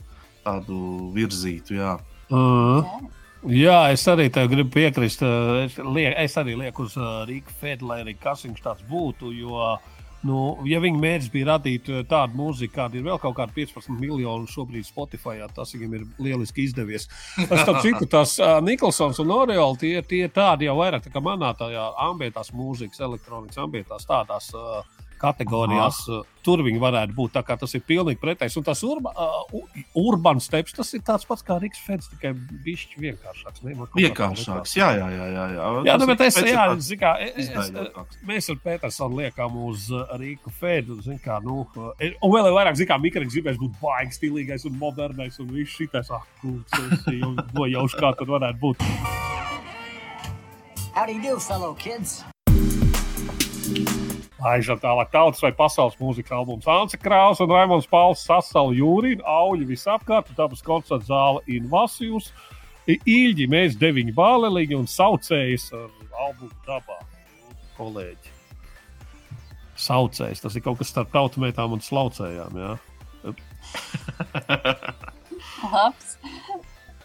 [0.40, 0.78] tādu
[1.12, 1.76] virzītu.
[1.76, 1.98] Jā.
[2.32, 2.86] Uh,
[3.52, 5.20] jā, es arī tev gribu piekrist.
[5.20, 8.86] uh, Es, liek, es arī lieku uz uh, Rīgas Fed, lai arī kas viņš tāds
[8.88, 9.34] būtu.
[9.36, 9.74] Jo,
[10.24, 13.92] nu, ja viņa mērķis bija radīt uh, tādu mūziku, kāda ir vēl kaut kāda 15
[14.00, 17.04] miljonu šobrīd Spotify, tas viņam ir lieliski izdevies.
[17.36, 21.12] Es tam citu, tas uh, Nikolsons un Oriola tie, tie ir tādi jau vairāk tā
[21.12, 24.48] kā manā tajā ambientās mūzikas, elektronikas ambientās tādās.
[24.56, 27.32] Uh, Kategorijās uh, tur viņi varētu būt.
[27.36, 28.56] Tā kā tas ir pilnīgi pretējs.
[28.60, 29.66] Un tas urba, uh, u-
[30.08, 32.32] urbāns steps, tas ir tāds pats kā Rīgas Feds, tikai
[32.64, 33.64] bišķi vienkāršāks.
[33.66, 33.74] Ne?
[33.78, 34.76] Kā Vienkāršāks.
[34.78, 35.26] Jā, jā, jā.
[35.34, 35.68] jā, jā.
[35.90, 38.22] Jā, nu, bet es, jā, zin kā, es, es, izdaļotāks.
[38.30, 41.00] mēs ar Petersonu liekam uz uh, Rīgas Fedu.
[41.04, 41.92] zin Kā, nu, uh,
[42.22, 46.10] un vēl vairāk, zināmā mērā, gribēs būt baigi stilīgais un modernais un viss šitais.
[46.14, 48.88] Ah, kūks, es jau nojaušu, kā tur varētu būt.
[50.94, 52.24] How do you do, fellow kids?
[54.38, 56.66] Aižam tālāk tautas vai pasaules mūzikas albums.
[56.70, 62.30] Anse Kraus un Raimons Pauls sasauca jūriju, auļu visapkārt, dabas koncerta zāle Invasijus.
[62.88, 65.90] Īļģi mēs deviņi bāleliņi un saucējs ar
[66.22, 67.00] albumu dabā.
[67.78, 68.36] Kolēģi.
[69.78, 72.52] Saucējs, tas ir kaut kas starp tautsmētām un slaucējām.
[72.62, 72.72] Jā.
[75.72, 76.16] Labs.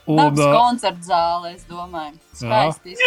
[0.06, 2.18] Un, Labs koncerts zāle, es domāju.
[2.38, 2.98] Skaisti.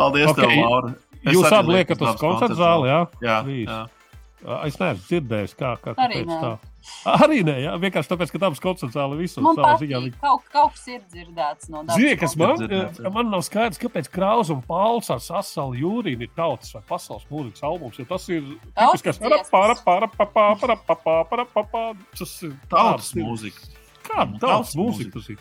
[0.00, 0.94] Paldies, Ok, tev, Laura.
[1.20, 3.00] Es jūs abi liekat uz labs koncerta zāli, jā?
[3.28, 3.80] Jā, jā.
[4.64, 6.54] Es neesmu dzirdējis, kā, kā Arī tā.
[7.12, 9.98] Arī nē, jā, vienkārši tāpēc, ka dabas koncerta zāle visur Man savā ziņā.
[10.22, 11.98] kaut, kaut kas ir dzirdēts no dabas.
[12.00, 12.56] Zini, kas man,
[13.12, 17.60] man nav skaidrs, kāpēc Kraus un Pauls ar Sasalu Jūriju ir tautas vai pasaules mūzikas
[17.68, 17.98] albums.
[18.00, 18.40] Jo tas ir
[18.72, 19.52] Tautas tipisks dziesmas.
[22.16, 23.60] Tas ir Tautas tāds ir- mūzika.
[24.08, 25.12] Kāda Tautas tautas mūzika mūzika.
[25.12, 25.38] tas ir?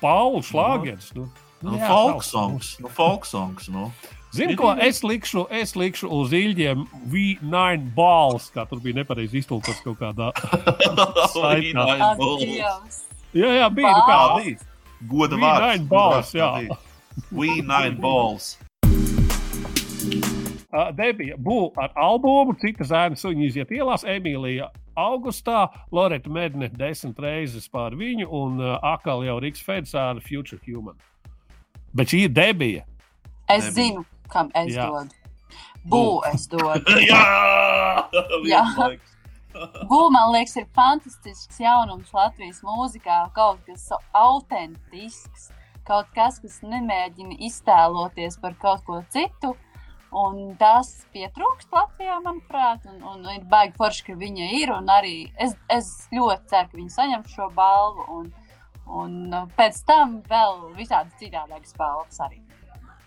[0.00, 1.10] Pauls šlāgers.
[1.18, 1.26] Nu,
[1.60, 2.76] Nu, jā, folk songs.
[2.78, 3.66] Nu, folk songs.
[3.72, 3.88] Nu.
[4.30, 9.80] Zini, ko es likšu, es likšu uz īļiem V9 balss, kā tur bija nepareizi iztulkots
[9.82, 10.30] kaut kādā.
[11.34, 11.86] Saitā.
[13.32, 14.18] Jā, jā, bija nu kā.
[14.36, 14.68] Balss.
[15.08, 15.64] Goda vārds.
[15.64, 16.50] nine balls, jā.
[17.30, 18.56] We nine balls.
[20.68, 24.68] Uh, Debija būs ar albumu, cita zēna suņa iziet ielās, Emīlija
[24.98, 30.60] augustā, Loreta Medne desmit reizes pār viņu un uh, atkal jau Riks Feds ar Future
[30.66, 30.98] Human.
[31.98, 32.84] Bet šī ir debija.
[33.48, 33.74] Es Nebija.
[33.78, 34.86] zinu, kam es Jā.
[34.86, 35.14] dodu.
[35.88, 36.02] Bū,
[36.32, 36.98] es dodu.
[37.10, 37.22] Jā!
[38.46, 38.64] Jā.
[38.68, 39.14] Vienlaikus.
[39.90, 43.22] Bū, man liekas, ir fantastisks jaunums Latvijas mūzikā.
[43.34, 45.48] Kaut kas so autentisks,
[45.88, 49.54] kaut kas, kas nemēģina iztēloties par kaut ko citu.
[50.14, 54.72] Un tas pietrūkst Latvijā, manuprāt, un, un ir baigi forši, ka viņa ir.
[54.72, 58.06] un Arī es, es ļoti ceru, ka viņa saņem šo balvu.
[58.20, 58.30] Un,
[58.88, 62.40] un uh, pēc tam vēl visādas citādākas balvas arī.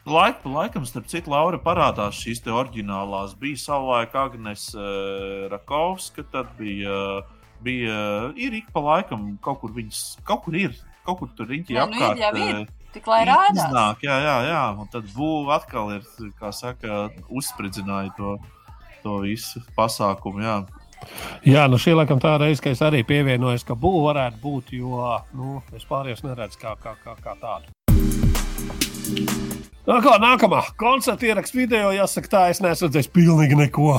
[0.05, 3.35] Laik laikam, starp citu, Laura parādās šīs te oriģinālās.
[3.37, 7.21] Bija savulaik Agnēs uh, Rakovska, tad bija,
[7.61, 7.97] bija
[8.33, 10.73] ir ik pa laikam kaut kur viņas, kaut kur ir,
[11.05, 12.77] kaut kur tur riņķi Nē, nu ir, apkārt.
[12.91, 13.61] Tik lai rādās.
[13.69, 14.63] Iznāk, jā, jā, jā.
[14.75, 16.07] Un tad būva atkal ir,
[16.39, 18.33] kā saka, uzspridzināja to,
[19.05, 20.43] to visu pasākumu.
[20.43, 20.57] Jā.
[21.48, 25.06] Jā, nu šī laikam tā reize, ka es arī pievienojos, ka būs varētu būt, jo
[25.38, 27.72] nu, es pārējos neredzu kā, kā, kā, kā tādu.
[29.82, 33.95] Tā kā nākamā koncerta ieraksts video, jāsaka, tā es neesmu redzējis pilnīgi neko.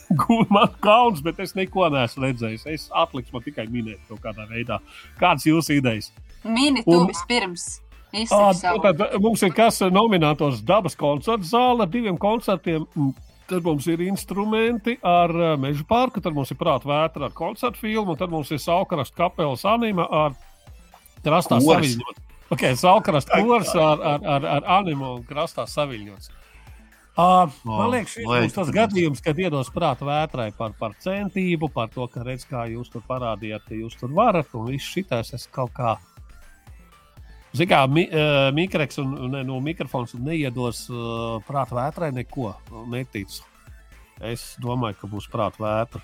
[0.50, 2.66] Man kauns, bet es neko neesmu redzējis.
[2.66, 4.80] Es atlikšu man tikai minēt kaut kādā veidā.
[5.20, 6.10] Kādas jūsu idejas?
[6.42, 7.68] Mini tu Un- vispirms.
[8.26, 8.80] Savu.
[8.82, 12.88] Tad mums ir kas nominētos dabas koncerta zāle ar diviem koncertiem.
[13.50, 17.82] Tad mums ir instrumenti ar uh, meža parku, tad mums ir prāta vētra ar koncertu
[17.82, 20.36] filmu, tad mums ir saukarast kapelas anima ar
[21.24, 21.66] krastā Kors.
[21.66, 22.20] saviļņot.
[22.50, 26.30] Ok, saukarast kurs ar, ar, ar, ar animo un krastā saviļņots.
[27.20, 31.90] Uh, man liekas, šis būs tas gadījums, kad iedos prāta vētrai par, par centību, par
[31.92, 35.48] to, ka redz, kā jūs tur parādījāt, ka jūs tur varat, un viss šitais es
[35.50, 35.96] kaut kā
[37.50, 42.52] Ziniet, kā mi, uh, mikrofons un ne, no mikrofons neiedos uh, prāta vētrai neko.
[42.90, 43.42] Neticu.
[44.22, 46.02] Es domāju, ka būs prāta vētra.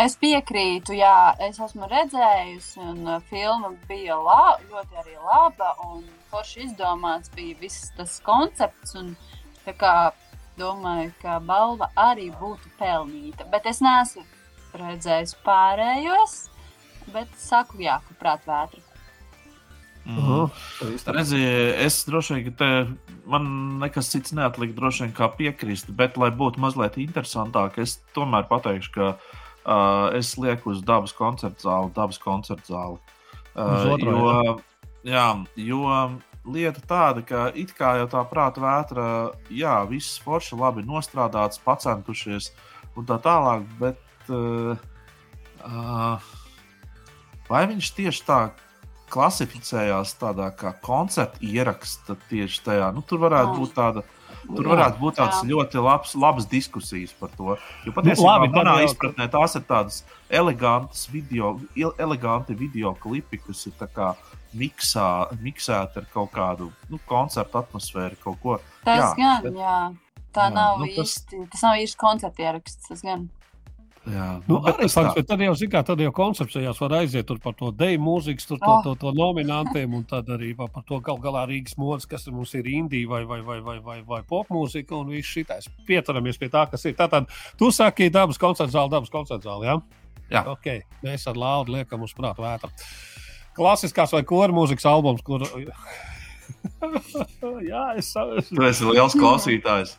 [0.00, 5.74] Es piekrītu, jā, es esmu redzējusi, un uh, filma bija la, ļoti arī laba.
[5.90, 8.96] Un forši izdomāts bija viss tas koncepts.
[8.96, 9.12] Un,
[9.66, 9.94] kā
[10.56, 13.44] domāju, ka balva arī būtu pelnīta.
[13.52, 14.24] Bet es neesmu
[14.80, 16.36] redzējis pārējos,
[17.12, 18.85] bet saku, jā, ka prāt vētra.
[20.06, 20.50] Mm.
[21.10, 21.40] Redzi,
[21.82, 22.68] es droši vien, ka te
[23.26, 23.48] man
[23.80, 28.92] nekas cits neatlika, droši vien kā piekrist, bet, lai būtu mazliet interesantāk, es tomēr pateikšu,
[28.94, 33.02] ka uh, es lieku uz dabas koncertu zāli, dabas koncertu zāli.
[33.56, 34.56] Uh, otro, jo,
[35.10, 35.26] jā,
[35.58, 35.82] jo
[36.46, 39.06] lieta tāda, ka it kā jau tā prāta vētra,
[39.50, 42.52] jā, viss forši, labi nostrādāts, pacentušies
[42.96, 44.78] un tā tālāk, bet uh,
[45.66, 46.30] uh,
[47.50, 48.40] vai viņš tieši tā
[49.10, 53.58] klasificējās tādā kā koncerta ieraksta tieši tajā, nu, tur varētu Jā.
[53.62, 54.02] būt tāda.
[54.46, 57.56] Tur varētu būt tādas ļoti labs, labas diskusijas par to.
[57.84, 59.96] Jo patiesībā labi, tad manā jau- izpratnē tās ir tādas
[60.30, 61.56] elegantas video,
[61.98, 64.12] eleganti video klipi, kas ir tā kā
[64.54, 65.08] miksā,
[65.42, 68.60] miksēti ar kaut kādu nu, koncertu atmosfēru, kaut ko.
[68.84, 69.96] Tas Jā, gan, bet- jā.
[70.32, 71.50] Tā Jā, nav nu, tas- īsti.
[71.50, 72.86] Tas nav īsti koncerta ieraksts.
[72.88, 73.28] Tas gan.
[74.06, 75.14] Jā, Nu, bet arī tas fakts, tā.
[75.16, 78.60] bet tad jau, kā, tad jau koncepcijās var aiziet tur par to deju mūzikas, tur
[78.62, 78.82] to, Oh.
[78.84, 82.54] to, to nominantiem, un tad arī pa- par to gal galā Rīgas modes, kas mums
[82.54, 85.66] ir indija vai, vai, vai, vai, vai, vai popmūzika, un viss šitais.
[85.88, 86.94] Pieturamies pie tā, kas ir.
[86.94, 87.26] Tātad,
[87.58, 89.82] tu saki, dabas koncerts zāle, dabas koncerts zāle, jā?
[90.30, 90.46] Jā.
[90.54, 92.70] Ok, mēs ar laudu liekam uz prātu vētru.
[93.58, 95.40] Klasiskās vai kora mūzikas albums, kur...
[97.66, 98.54] jā, es saprotu.
[98.54, 99.96] Tu esi liels klausītājs.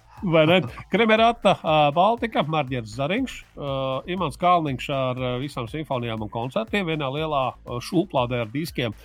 [1.61, 3.37] Uh, Baltika, Marģers Zariņš,
[4.09, 7.43] Imants Kalniņš ar visām simfonijām un koncertiem vienā lielā
[7.85, 8.95] šūplādē ar diskiem.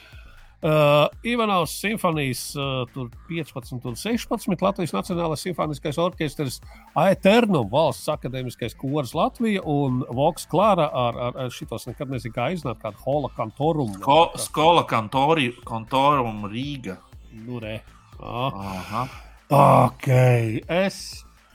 [0.62, 6.60] Uh, Ivanovs simfonijas uh, tur 15 un 16, Latvijas Nacionālais simfoniskais orķestris,
[7.02, 12.46] Aeternum, valsts akadēmiskais kurs Latvija un Voks Klāra ar, ar, ar šitos nekad nezinu, kā
[12.54, 13.98] iznāk, kādu hola kantorumu.
[14.06, 17.00] Ko, skola kantori, kantorum Rīga.
[17.42, 17.80] Nu, re.
[18.22, 18.62] Ah.
[18.70, 19.04] Aha.
[19.52, 20.08] Ok,
[20.68, 21.02] es.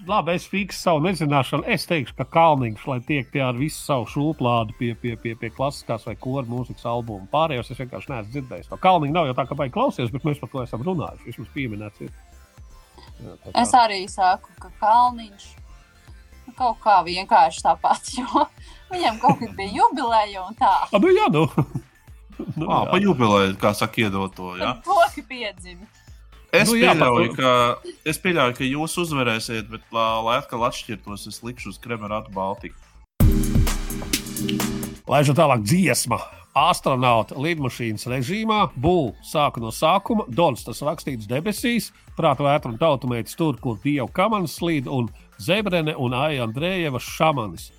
[0.07, 1.65] Labi, es fiksu savu nezināšanu.
[1.73, 5.49] Es teikšu, ka Kalniņš, lai tiek pie ar visu savu šūplādu pie, pie, pie, pie
[5.51, 7.25] klasiskās vai kora mūzikas albuma.
[7.33, 8.69] Pārējos es vienkārši neesmu dzirdējis.
[8.71, 11.25] No Kalniņa nav jau tā, ka vajag klausīties, bet mēs par to esam runājuši.
[11.31, 12.05] Vismaz pieminēts.
[12.05, 12.13] Ir.
[13.17, 15.49] Jā, Es arī saku, ka Kalniņš
[16.57, 18.45] kaut kā vienkārši tāpat, jo
[18.93, 20.75] viņam kaut kad bija jubileja un tā.
[20.87, 21.43] Ah, nu, jā, nu.
[22.61, 22.91] nu, Ah, jā.
[22.93, 24.53] pa jubileju, kā saka, iedot to.
[24.61, 24.77] Ja?
[24.77, 25.89] Tad poki piedzima.
[26.55, 30.63] Es, Nu jā, pieļauju, par ka, es pieļauju, ka jūs uzvarēsiet, bet, lai, lai atkal
[30.69, 32.77] atšķirtos, es likšu uz Kremeratu Baltiku.
[35.07, 36.21] Laižu tālāk dziesma.
[36.57, 40.25] Astronauta lidmašīnas režīmā, būvniecība sāka no sākuma.
[40.27, 45.93] Dons tas rakstīts debesīs, prāta vētra un tautumētis tur, kur dievu kamanas slīd, un Zebrene
[45.93, 47.69] un Aija Andrejeva šamanis.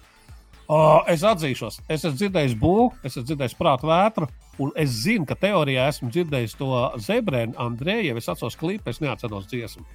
[0.68, 0.78] O,
[1.08, 4.26] es atzīšos, es esmu dzirdējis būvniecību, es esmu dzirdējis prāta vētru,
[4.60, 6.68] un es zinu, ka teorijā esmu dzirdējis to
[7.00, 8.20] Zebrenu, Andrejevu.
[8.20, 9.86] Es atceros klipu, es neatceros dziesmu.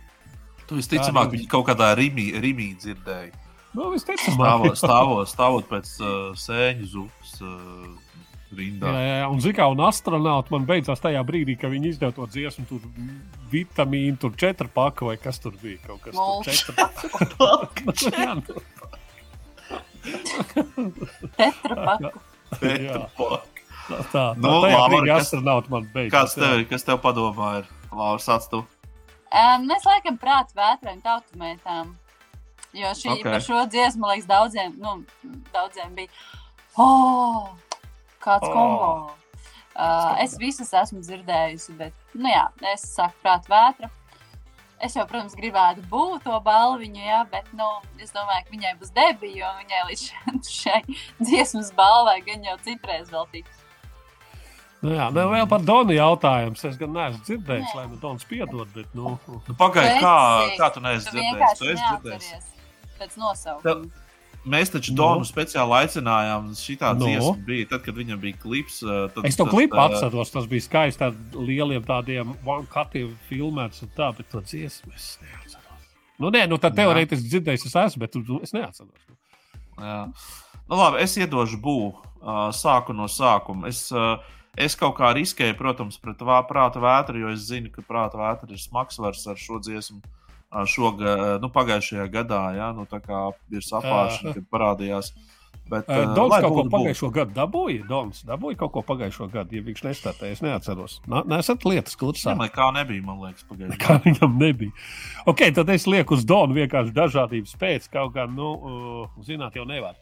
[0.65, 3.35] Tu visticamāk, viņi kaut kādā rimī, rimī dzirdēja.
[3.73, 7.87] Nu, Stāvot, stāvot, stāvot pēc uh, sēņu zupas uh,
[8.53, 8.89] rindā.
[8.93, 12.65] Jā, jā, un zina, un astronauts man beidzās tajā brīdī, kad viņi izdeva to dziesmu,
[12.69, 12.85] tur
[13.53, 15.81] vitamīnu, tur četru paku vai kas tur bija.
[15.85, 16.45] Kaut kas tur Mulč.
[18.17, 18.61] četru
[20.03, 20.19] Jā,
[21.37, 22.11] Tetrapaku.
[22.61, 22.99] jā.
[23.87, 25.33] tā, tā, Nu, tā, brīdī kas-
[25.73, 26.13] man beidzās.
[26.13, 26.41] Kāds jā.
[26.43, 27.67] tev, ir, kas tev padomā ir?
[27.91, 28.63] Laura, sāc tu.
[29.33, 31.95] Um, mēs laikam prātu vētrēm tautumētām.
[32.73, 33.19] Jo šī, Ok.
[33.19, 33.31] okay.
[33.31, 34.93] par šo dziesmu, liekas, daudziem, nu,
[35.53, 36.09] daudziem bija.
[36.77, 37.51] Oh,
[38.23, 38.49] kāds Oh.
[38.49, 38.53] oh.
[38.53, 39.11] kombo!
[39.75, 43.89] Uh, es visas esmu dzirdējusi, bet, nu jā, es saku prātu vētra.
[44.83, 47.67] Es jau, protams, gribētu būt to balviņu, jā, bet, nu,
[48.03, 50.81] es domāju, ka viņai būs debija, jo viņai līdz šai
[51.21, 53.61] dziesmas balvai gan jau citreiz vēl tiks.
[54.83, 56.59] Nu, jā, ne, vēl par Donu jautājums.
[56.67, 60.15] Es gan neesmu dzirdējis, lai man Dons piedod, bet, nu, Nu, Pagaidi, Tu kā,
[60.59, 61.59] kā tu neesi dzirdējis?
[61.61, 62.49] Tu esi dzirdējis.
[62.99, 64.02] pēc nosaukuma.
[64.43, 66.49] Mēs taču Donu speciāli aicinājām.
[66.59, 67.05] Šī tā Nu?
[67.07, 68.81] dziesma bija tad, kad viņam bija klips.
[68.83, 73.13] uh, Tad, Es to tad, klipu uh, atceros, tas bija skaisti ar lieliem tādiem one-cutiem
[73.29, 75.85] filmēts un tā, bet to dziesmu es neatceros.
[76.19, 79.07] Nu, nē, nu tad teorētiski dzirdējis es esmu, bet tu- es neatceros.
[79.79, 80.11] Jā.
[80.69, 81.93] Nu, labi, es iedošu būvu.
[82.23, 83.67] Uh, sāku no sākuma.
[83.71, 83.87] Es,
[84.55, 88.59] es kaut kā riskēju, protams, pret prāta vētru, jo es zinu, ka prāta vētra ir
[88.59, 89.99] smags vairs ar šo dziesmu.
[90.03, 90.22] Uh,
[90.69, 95.13] šoga, nu, pagājušajā gadā, ja, nu, tā kā ir sapāršana, kad parādījās.
[95.63, 97.85] Bet, uh, Dons lai kaut ko pagājušo gadu dabūja.
[97.87, 100.35] Dons dabūja kaut ko pagājušo gadu, ja viņš nestāvēja.
[100.35, 100.97] Es neatceros.
[101.07, 102.33] Nā- Nesat lietas kursā.
[102.33, 104.71] Viņam nekā nebija, man liekas, pagājušajā Kā viņam nebija.
[105.25, 109.63] Ok, tad es lieku uz Donu vienkārši dažādības pēc, kaut gan, nu, uh, zināt, jau
[109.65, 109.95] nevar.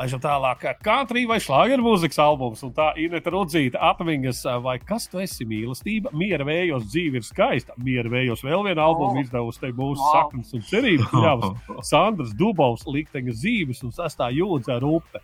[0.00, 5.20] Laižam tālāk, country vai šlāgeru mūzikas albums, un tā Ineta Rudzīta atmiņas, vai kas tu
[5.20, 7.76] esi mīlestība, miera vējos dzīve ir skaista.
[7.76, 9.20] Miera vējos vēl vienu albumu Oh.
[9.20, 10.14] izdevusi, te būs Wow.
[10.14, 11.10] saknes un cerības.
[11.12, 11.84] ļaus.
[11.90, 15.20] Sandrs Dubovs, Likteņa zīves un sastā jūdza ar upe.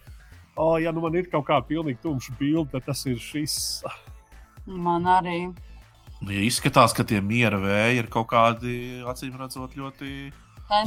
[0.56, 3.82] O, ja nu man ir kaut kāda pilnīgi tumša bilde, tad tas ir šis.
[4.66, 5.54] Man arī.
[6.20, 10.32] Ja izskatās, ka tie miera vēji ir kaut kādi, acīm redzot, ļoti.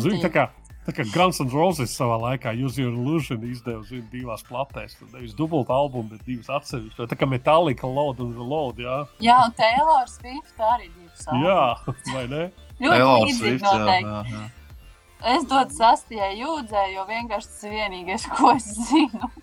[0.03, 0.49] Zini, tā kā,
[0.89, 4.95] Tā kā Grants un Roses savā laikā Use Your Illusion izdeva zin, divās platēs.
[4.97, 7.09] Tad Nevis dubultā albumu, bet divas atsevišķas.
[7.11, 8.79] Tā kā Metallica, Load un Reload.
[8.81, 11.43] Jā, Jā, un Taylor Swift arī divas sāpes.
[11.45, 12.43] jā vai ne?
[12.81, 14.09] Ļoti Taylor līdzīgi Swift, jā, noteikti.
[14.09, 14.47] jā, jā.
[15.35, 19.29] Es dodu sastajai jūdzē, jo vienkārši tas ir vienīgais, ko es zinu.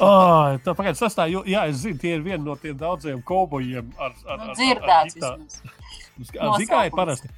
[0.00, 3.90] Oh, tā pagaid, sastāv, jo, jā, es zinu, tie ir vieni no tiem daudziem kaubojiem
[4.00, 5.58] ar, ar, Nu, ar, dzirdēts ar, ar, vismaz.
[5.66, 5.74] ar,
[6.48, 6.96] ar Zikai Nosaukums.
[6.96, 7.28] parasti.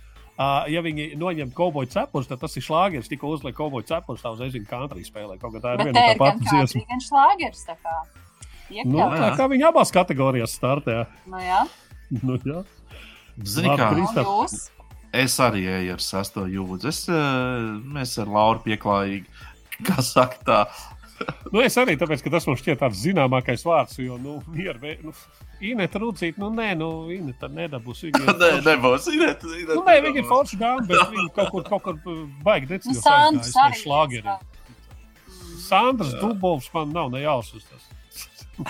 [0.40, 3.10] Uh, ja viņi noņem kauboju cepures, tad tas ir šlāgeris.
[3.12, 5.36] Tikko uzliek kauboju cepures, tā uzreiz viņa country spēlē.
[5.42, 6.84] Kaut kā tā ir Bet viena no ir tā pati dziesma.
[6.88, 7.64] gan šlāgers.
[7.68, 7.96] tā kā
[8.86, 11.02] Nu, tā kā viņi abās kategorijās startē.
[11.28, 11.64] Nu, jā.
[12.22, 12.62] Nu, jā.
[13.46, 14.70] Zini, kā jūs?
[15.12, 16.88] es arī eju ar sesto jūdzi.
[16.90, 19.26] Es, eh, mēs ar Lauru pieklājīgi,
[19.88, 20.60] kā saka, tā.
[21.52, 23.98] Nu, es arī tāpēc, ka tas man šķiet tāds zināmākais vārds.
[24.00, 25.12] Jo, nu, mieru, nu,
[25.60, 28.00] Inēta Rūcīt, nu, nē, nu, Inēta nedabūs.
[28.06, 29.08] Viņa Nē, nebūs.
[29.12, 32.22] Inet, inet, Nu, nē, viņa ir forša dāma, bet viņa kaut kur, kaut kur uh,
[32.46, 33.02] baigi Nu, decīja.
[33.04, 33.80] Sandrs arī.
[33.82, 34.36] šlāgeri.
[35.66, 37.64] Sandrs Dubovs man nav nejausmas.
[37.70, 37.84] Tas.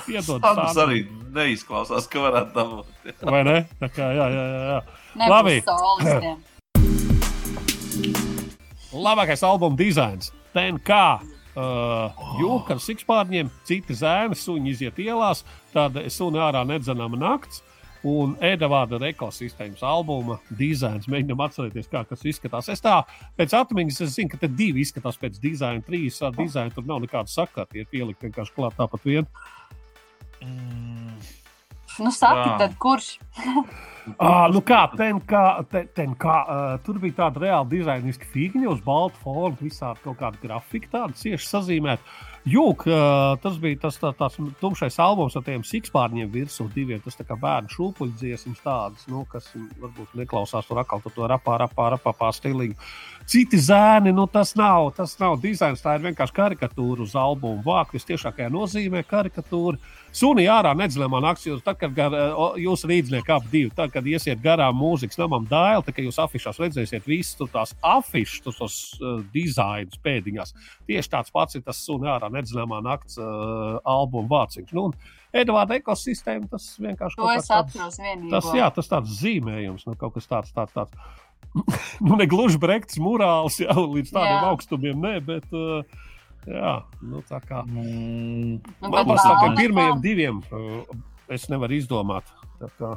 [0.06, 0.84] Piedod, Tas Sandra.
[0.88, 0.98] arī
[1.34, 2.86] neizklausās, ka varētu dabūt.
[3.26, 3.56] Vai ne?
[3.80, 4.60] Tā kā, jā, jā, jā.
[4.70, 4.80] jā.
[5.18, 5.56] Nebūs Labi.
[5.66, 6.38] solistiem.
[9.06, 10.32] Labākais albuma dizains.
[10.54, 10.90] TNK.
[11.50, 15.42] Uh, Jūka ar sikspārņiem, citi zēni, suņi iziet ielās,
[15.74, 17.64] tāda suņa ārā nedzenama nakts.
[18.06, 21.04] Un Edvards ekosistēmas albuma dizains.
[21.10, 22.70] Mēģinām atcerēties, kā tas izskatās.
[22.72, 23.02] Es tā
[23.36, 26.72] pēc atmiņas es zinu, ka te divi izskatās pēc dizaina, trīs ar dizainu.
[26.72, 27.68] Tur nav nekāda sakara.
[27.68, 29.28] Tie ir pielikti vienkārši klāt tāpat vien.
[32.00, 33.14] Nu, saki, tad kurš?
[34.18, 38.72] Ah, nu kā, ten, kā, ten, ten, kā uh, tur bija tāda reāla dizainiska figūra
[38.72, 42.16] uz balta fona, visādi kaut kāda grafika, tāda cieši sazīmēta.
[42.48, 47.02] Jūk, uh, tas bija tas tā, tāds tumšais albums ar tiem sikspārņiem virsū, diviem.
[47.04, 51.58] Tas tā kā bērnu šūpuļu dziesmas tādas, nu, kas varbūt neklausās tur atkal to rapā,
[51.60, 52.78] rapā, rapā, rapā stilīgi.
[53.28, 57.60] Citi zēni, nu tas nav, tas nav dizains, tā ir vienkārši karikatūra uz albumu.
[57.66, 59.76] Vāk vistiešākajā nozīmē karikatūra.
[60.10, 62.14] Sunī ārā nedzināmā nakts, jūs, tad, kad gar,
[62.58, 67.06] jūs rīdznieki ap divi, tad, kad iesiet garām mūzikas namam dāļu, tad, jūs afišās redzēsiet
[67.06, 70.54] visus tur tās afišas, tos, tos uh, dizainus pēdiņās.
[70.90, 74.74] Tieši tāds pats ir tas sunī ārā nedzināmā nakts uh, albuma vārciņš.
[74.74, 74.90] Nu,
[75.30, 78.32] Edvards ekosistēma, tas vienkārši To kaut es atceros vienīgi.
[78.34, 81.18] Tas, jā, tas tāds zīmējums, nu, kaut kas tāds, tāds, tāds.
[82.06, 84.46] nu, ne gluži brekts, morāls, jau līdz tādiem Jā.
[84.50, 86.09] augstumiem, nē, bet, uh,
[86.46, 87.64] jā, nu, tā kā.
[87.66, 90.84] Mm, Nu, Man liekas, ka pirmajiem diviem uh,
[91.28, 92.30] es nevaru izdomāt.
[92.60, 92.94] Tā kā,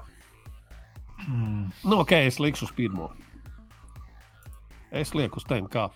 [1.27, 1.67] mm.
[1.83, 3.11] nu, ok, es likšu uz pirmo.
[4.93, 5.87] Es lieku uz tiem, kā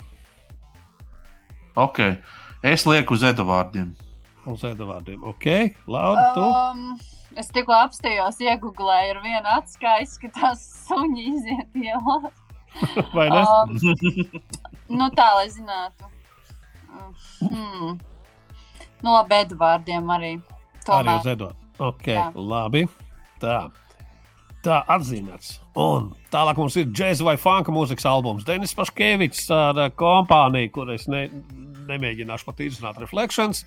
[1.77, 1.99] Ok,
[2.65, 3.91] es lieku uz Edvardiem.
[4.49, 5.21] uz Edvardiem.
[5.23, 5.45] Ok,
[6.33, 6.41] tu.
[6.41, 6.97] Um,
[7.37, 12.31] es tikko apstājos, iegūlēju ar vienu acu, kā izskatās suņi iziet ielā.
[13.15, 13.43] Vai ne?
[13.43, 13.77] Um,
[14.89, 16.09] nu, tā, lai zinātu.
[17.41, 17.97] Hmm.
[19.05, 20.31] Labi, Edvardiem arī.
[20.87, 21.19] Arī Tomēr.
[21.19, 21.67] uz Edvardu.
[21.77, 22.29] Ok, Jā.
[22.33, 22.87] labi.
[23.41, 23.57] Tā.
[24.65, 25.59] Tā atzīmēts.
[25.77, 28.45] Un tālāk mums ir džēza vai funka mūzikas albums.
[28.47, 31.27] Denis Paškevičs ar uh, kompāniju, kur es ne,
[31.87, 33.61] nemēģināšu pat izrunāt reflections.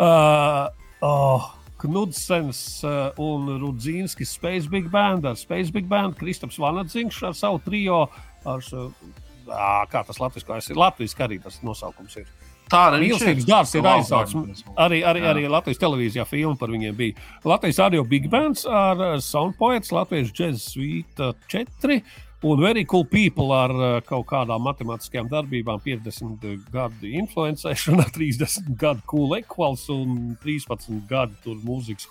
[0.00, 0.72] Uh,
[1.04, 1.50] oh,
[1.84, 7.60] Knudsens uh, un Rudzīnskis Space Big Band ar Space Big Band, Kristaps Vanadziņš ar savu
[7.66, 8.06] trio.
[8.48, 10.80] Ar, uh, kā tas latviski ir?
[10.80, 12.32] Latvijas arī tas nosaukums ir.
[12.74, 14.64] Tā arī Mīlestības dārsts ir aizsācis.
[14.74, 15.30] Arī, arī, Jā.
[15.32, 17.14] arī Latvijas televīzijā filma par viņiem bija.
[17.46, 22.00] Latvijas radio Big Bands ar Soundpoets, Latvijas Jazz Suite 4
[22.44, 26.44] un Very Cool People ar uh, kaut kādām matemātiskajām darbībām, 50
[26.74, 32.10] gadu influencēšana, 30 gadu cool equals un 13 gadu mūzikas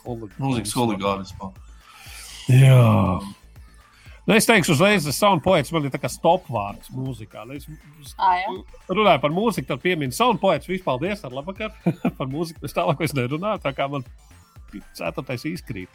[0.74, 1.54] huligānismā.
[2.50, 3.22] Jā.
[4.24, 7.42] Nu, es teikšu, uzreiz, ka soundpoets man ir tā kā stopvārds mūzikā.
[7.50, 7.66] Nu, Es
[8.16, 8.54] jā.
[8.88, 10.70] runāju par mūziku, tad pieminu soundpoets.
[10.70, 11.74] Vispār paldies ar labvakar
[12.20, 12.64] par mūziku.
[12.64, 14.06] Es tālāk es nerunāju, tā kā man
[14.98, 15.90] ceturtais izkrīt.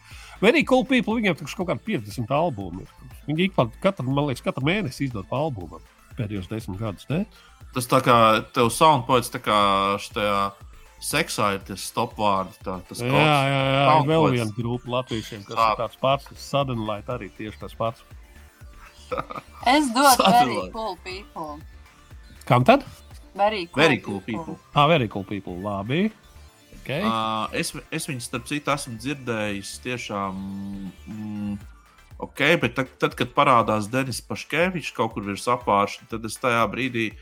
[0.45, 2.85] Arī cool people, viņiem taču kaut kādi 50 albumi.
[2.85, 3.17] ir.
[3.31, 5.81] Viņi ik pa katru, man liekas, katru mēnesi izdod pa albumam
[6.19, 7.07] pēdējos desmit gadus.
[7.11, 7.25] Ne?
[7.75, 8.15] Tas tā kā
[8.57, 9.59] tev soundpoints, tā kā
[10.03, 10.39] šajā
[11.05, 12.59] seksā ir tas stopvārds.
[12.65, 13.83] Tā, tas Jā, jā, jā, jā.
[13.83, 14.35] Vēl Soundpoets.
[14.35, 15.67] viena grupa latviešiem, kas Tā.
[15.71, 16.31] ir tāds pats.
[16.43, 18.03] Suddenlight arī tieši tas pats.
[19.75, 21.59] Es dodu very cool people.
[22.49, 22.87] Kam tad?
[23.35, 24.59] Very cool, Very cool people.
[24.75, 25.59] Ah, very cool people.
[25.63, 26.09] Labi.
[26.83, 27.05] Okay.
[27.05, 30.39] Uh, es, es viņu starp citu esmu dzirdējis tiešām.
[31.05, 31.59] Mm,
[32.19, 36.65] Ok, bet tad, tad kad parādās Denis Paškevičs kaut kur virs apgājuma, tad es tajā
[36.71, 37.13] brīdī,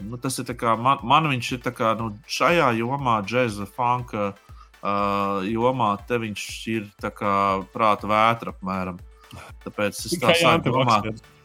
[0.00, 3.68] nu, tas ir tā kā man, man viņš ir tā kā nu, šajā jomā, džēza,
[3.76, 7.34] funka uh, jomā, te viņš ir tā kā
[7.74, 9.02] prāta vētra apmēram.
[9.66, 11.35] Tāpēc es tā sāku domāt, antivakcīns.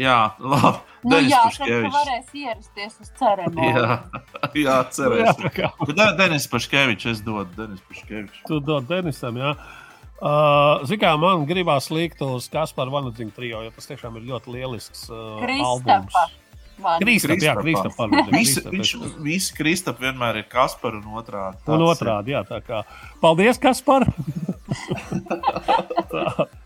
[0.00, 0.78] Jā, labi.
[1.00, 1.94] Nu, Denis jā, tad tu Paškevičs.
[1.94, 3.70] varēs ierasties uz ceremoniju.
[3.72, 3.98] Jā,
[4.52, 5.46] jā Jā, cerēsim.
[5.46, 5.68] tā kā.
[6.18, 8.42] Denis Paškevičs, es dodu Denis Paškevičs.
[8.48, 9.54] Tu dod Denisam, jā.
[10.20, 15.06] Uh, Ziniet, man gribās likt uz Kaspara Vanadziņa trio, jo tas tiešām ir ļoti lielisks
[15.08, 16.16] uh, albums.
[17.00, 17.54] Kristap, jā.
[17.56, 17.96] Kristap.
[18.32, 18.94] Visi, viņš,
[19.24, 21.60] visi Kristap vienmēr ir Kaspar un otrādi.
[21.72, 22.84] Un otrādi, jā, tā kā.
[23.24, 24.08] Paldies, Kaspar!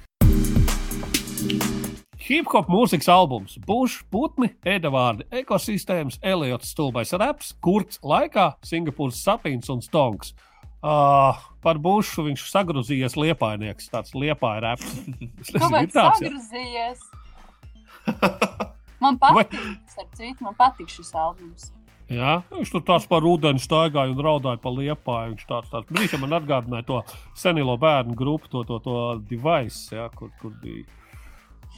[2.25, 2.31] Tā.
[2.31, 9.83] Hip-hop mūzikas albums, Bush, Putni, Edvards, ekosistēmas, Eliots, Stulbais raps, Kurts laikā, Singapūras satīns un
[9.85, 10.33] Stonks.
[10.85, 14.97] Uh, par Bušu viņš sagrozījies liepainieks, tāds liepāja raps.
[15.53, 17.05] Kāpēc tāds, sagrozījies?
[19.05, 19.61] Man patīk,
[19.93, 21.73] starp citu, man patīk šis albums.
[22.09, 25.37] Jā, viņš tur tās par ūdeni staigāja un raudāja pa liepāju.
[25.37, 27.05] Viņš tāds tāds brīdī man atgādināja to
[27.37, 28.99] senilo bērnu grupu, to, to, to
[29.29, 30.85] device, jā, kur, kur bija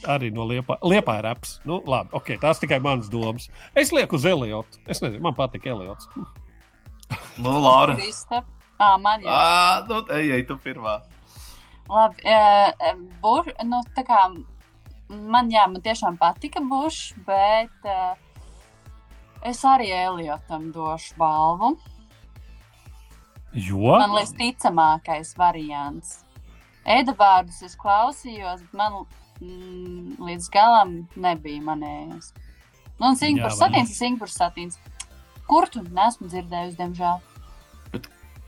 [0.05, 0.81] arī no liepāja.
[0.85, 1.57] Liepāja raps.
[1.67, 3.47] Nu, labi, ok, tās tikai manas domas.
[3.77, 4.81] Es lieku uz Eliotu.
[4.85, 6.09] Es nezinu, man patīk Eliots.
[7.39, 7.93] Nu, Lāra.
[7.95, 8.43] Kristap.
[8.83, 9.31] Ā, man jau.
[9.31, 10.97] Ā, nu, ej, ej, tu pirmā.
[11.87, 12.89] Labi, e,
[13.23, 14.19] bur, nu, tā kā
[15.07, 17.97] man, jā, man tiešām patika Bušs, bet e,
[19.47, 21.77] es arī Eliotam došu balvu.
[23.55, 23.95] Jo?
[24.01, 26.19] Man liekas, ticamākais variants.
[26.87, 28.99] Edvards es klausījos, bet man
[29.41, 32.33] mm, līdz galam nebija manējais.
[32.97, 34.79] Nu, un Singapūras satīns ir Singapūras satīns.
[35.47, 37.19] Kur tu nesmu dzirdējusi, diemžēl?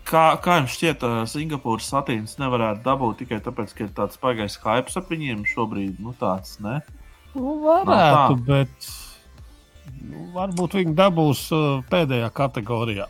[0.10, 4.57] Kā, kā jums šķiet, uh, Singapūras satīns nevarētu dabūt tikai tāpēc, ka ir tāds pagājis
[4.64, 5.99] hype ap viņiem šobrīd?
[6.02, 6.80] Nu, tāds, ne?
[7.36, 8.90] Nu, varētu, Nu, bet
[10.02, 13.06] nu, varbūt viņi dabūs uh, pēdējā kategorijā.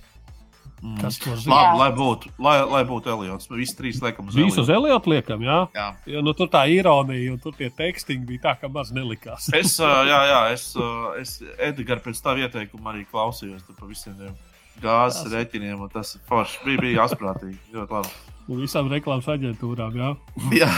[0.79, 0.95] Mm.
[1.01, 1.55] Kas to Labi, zina?
[1.59, 1.71] Jā.
[1.75, 3.49] lai būtu, lai, lai būtu Eliots.
[3.51, 4.77] Visi trīs liekam uz Visu uz Eliotu.
[4.79, 5.57] Eliotu liekam, jā.
[5.75, 5.87] Jā.
[6.07, 9.49] Jo, nu, tur tā ironija, un tur tie tekstiņi bija tā, ka maz nelikās.
[9.59, 10.69] Es, jā, jā, es,
[11.21, 14.37] es Edgars pēc tā ieteikuma arī klausījos tur pa visiem tiem
[14.79, 17.57] gāzes Tas- rēķiniem, un tas forši bija, bija asprātīgi.
[17.75, 18.13] Ļoti labi.
[18.49, 20.13] Un visām reklāmas aģentūrām, jā.
[20.63, 20.71] Jā,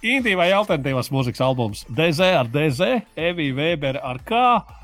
[0.00, 4.38] Indija vai alternatīvās mūzikas albums DZ ar DZ, Evija Vēbera ar K.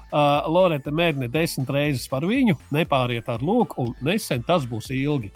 [0.06, 5.32] Uh, Loreta Mēģina desmit reizes par viņu, nepāriet ar lūku, un nesen tas būs ilgi.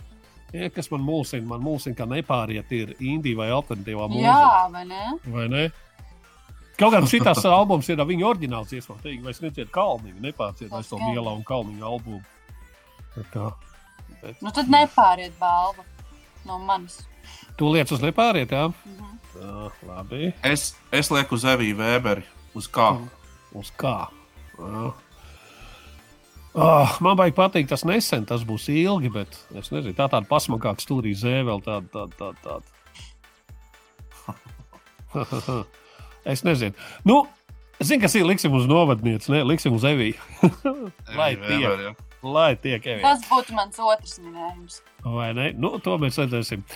[0.55, 4.31] Ja, kas man mulsina, man mulsina, ka nepāriet ir Indija vai alternatīvā mūzika.
[4.31, 5.05] Jā, vai ne?
[5.31, 5.65] Vai ne?
[6.81, 10.99] Kaut gan šis albums ir viņa oriģināls, iespējams, vai es nedzirdu kalniņu, nepārciet vairs to
[11.03, 12.23] lielo un kalniņu albumu.
[13.17, 13.51] Tā kā.
[14.41, 15.85] Nu, tad nepāriet balvu
[16.47, 17.01] no manis.
[17.59, 18.71] Tu lietas uz nepāriet, jā?
[18.87, 19.17] Mhm.
[19.41, 20.33] Jā, labi.
[20.45, 22.25] es, es lieku uz Eviju Vēberi.
[22.59, 22.91] Uz kā?
[23.57, 24.11] Uz kā?
[24.61, 24.91] Jā.
[26.51, 30.83] Oh, man vajag pateikt, tas nesen, tas būs ilgi, bet es nezinu, tā tāda pasmakāka
[30.83, 32.59] stūrī zēve, vēl tāda, tāda, tāda.
[32.59, 32.67] tāda.
[36.33, 36.75] es nezinu.
[37.07, 37.21] Nu,
[37.79, 40.19] zinu, kas ir, liksim uz novadnieci, ne, liksim uz Eviju.
[41.21, 41.47] Lai tiek.
[41.47, 41.95] Vēberi, jā.
[42.27, 43.05] Lai tiek Evija.
[43.07, 44.83] Tas būtu mans otrs minējums.
[45.07, 45.53] Vai ne?
[45.55, 46.67] Nu, to mēs redzēsim.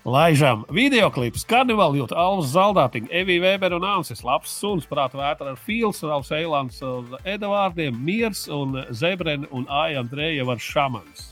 [0.00, 5.52] Laižam, video klips, karnevāla jūt Alvas Zaldātiņa, Evija Vēbera un Ansis, labs suns, prāta vētra
[5.52, 6.80] ar Fils, Rauls Eilants,
[7.28, 11.28] Edvārdiem, Miers un Zebren un Ājam Drējeva ar Šamans.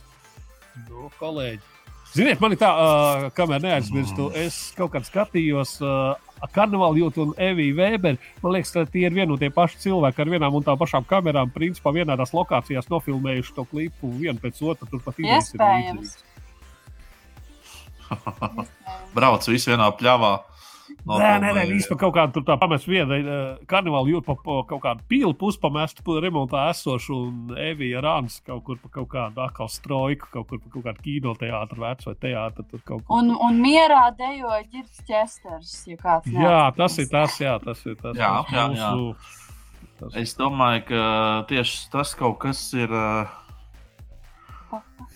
[0.85, 1.65] Nu, kolēģi.
[2.13, 6.21] Ziniet, man ir tā, uh, kamēr neaizmirstu, es kaut kad skatījos uh,
[6.53, 8.21] karnevāla jūt un Eviju Vēberu.
[8.45, 11.09] Man liekas, ka tie ir vieni un tie paši cilvēki ar vienām un tām pašām
[11.09, 14.89] kamerām, principā vienādās lokācijās nofilmējuši to klipu vienu pēc otra.
[14.93, 16.19] Turpat idejas ir Iespējams.
[18.11, 18.71] Līdzīgas.
[19.17, 20.37] Brauc visi vienā pļāvā.
[21.09, 24.55] Nē, nē, nē, vispār kaut kāda tur tā pamest viena uh, karnevāla jūt pa, pa
[24.69, 29.41] kaut kādu pīli puspamestu, pa remontā esošu, un Evija Rāns kaut kur pa kaut kādu
[29.45, 32.65] atkal strojku, kaut kur pa kaut kādu kinoteātru vecu vai teātru.
[32.73, 33.21] Tur kaut kur.
[33.21, 37.97] Un, un mierā dejoja ģirbs ķesters, ja kāds Jā, tas ir tas, jā, tas ir
[38.01, 38.17] tas.
[38.19, 38.91] Jā, tas jā, jā.
[38.97, 39.37] mūsu-
[40.01, 41.05] tas- Es domāju, ka
[41.53, 42.89] tieši tas kaut kas ir.
[42.93, 43.29] uh,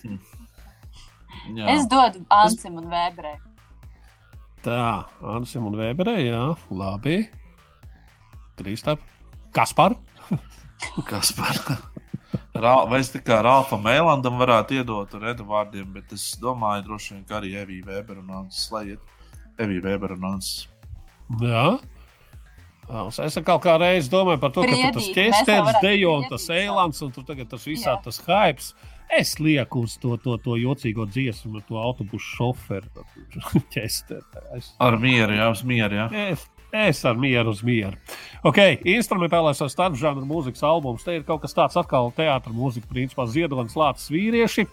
[0.05, 0.20] hm.
[1.56, 1.66] Jā.
[1.74, 3.39] Es dodu Ansim un Vēberei.
[4.62, 5.05] Tā,
[5.35, 7.24] Ansim un Vēberei, jā, labi.
[8.59, 9.01] Kristap.
[9.52, 9.97] Kaspar?
[11.09, 11.59] Kas par
[12.55, 17.14] Rā- Vai es tā kā Rāfam Mēlandam varētu iedot ar Edvardiem, bet es domāju, droši
[17.14, 19.02] vien, ka arī Evija Vēbera un Ansis Slajiet.
[19.60, 20.69] Evija Vēbera un Ansis.
[21.43, 21.66] Jā.
[23.24, 25.10] Es kaut kā reiz domāju par to, ka tur tas
[25.48, 28.01] varētu dejo un tas eilants, un tur tagad tas visā Jā.
[28.05, 28.73] tas hypes.
[29.12, 33.05] Es lieku uz to, to, to jocīgo dziesmu, to autobusu šoferu.
[33.74, 34.44] ķēstēnu.
[34.56, 35.98] Es, Ar mieru, jā, uz mieru.
[36.01, 36.06] Jā.
[36.32, 37.98] es, es ar mieru uz mieru.
[38.48, 41.05] Ok, instrumentālais vai starpžanru mūzikas albums.
[41.05, 44.64] Te ir kaut kas tāds atkal teātris mūzika, principā ziedonis lācis vīrieši.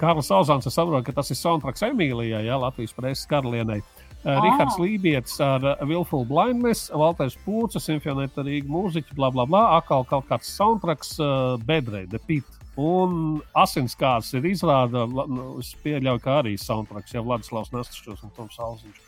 [0.00, 3.82] Kārlis Ozāns, es saprotu, ka tas ir soundtracks Emīlijai, jā, Latvijas preses karalienei.
[4.20, 9.66] Uh, Rihards Lībijams ar Vilfulu Blindness, Valters Pūcis, Infinita Rīga mūziķi, bla, bla, bla.
[9.80, 12.59] Atkal kaut kāds soundtracks, uh, Bedrei, The Pit.
[12.80, 18.30] Un Asinskārs ir izrāda, la- nu, es pieļauju, ka arī soundtracks jau Vladislavs Nestušos un
[18.36, 19.00] Toms Alziņš.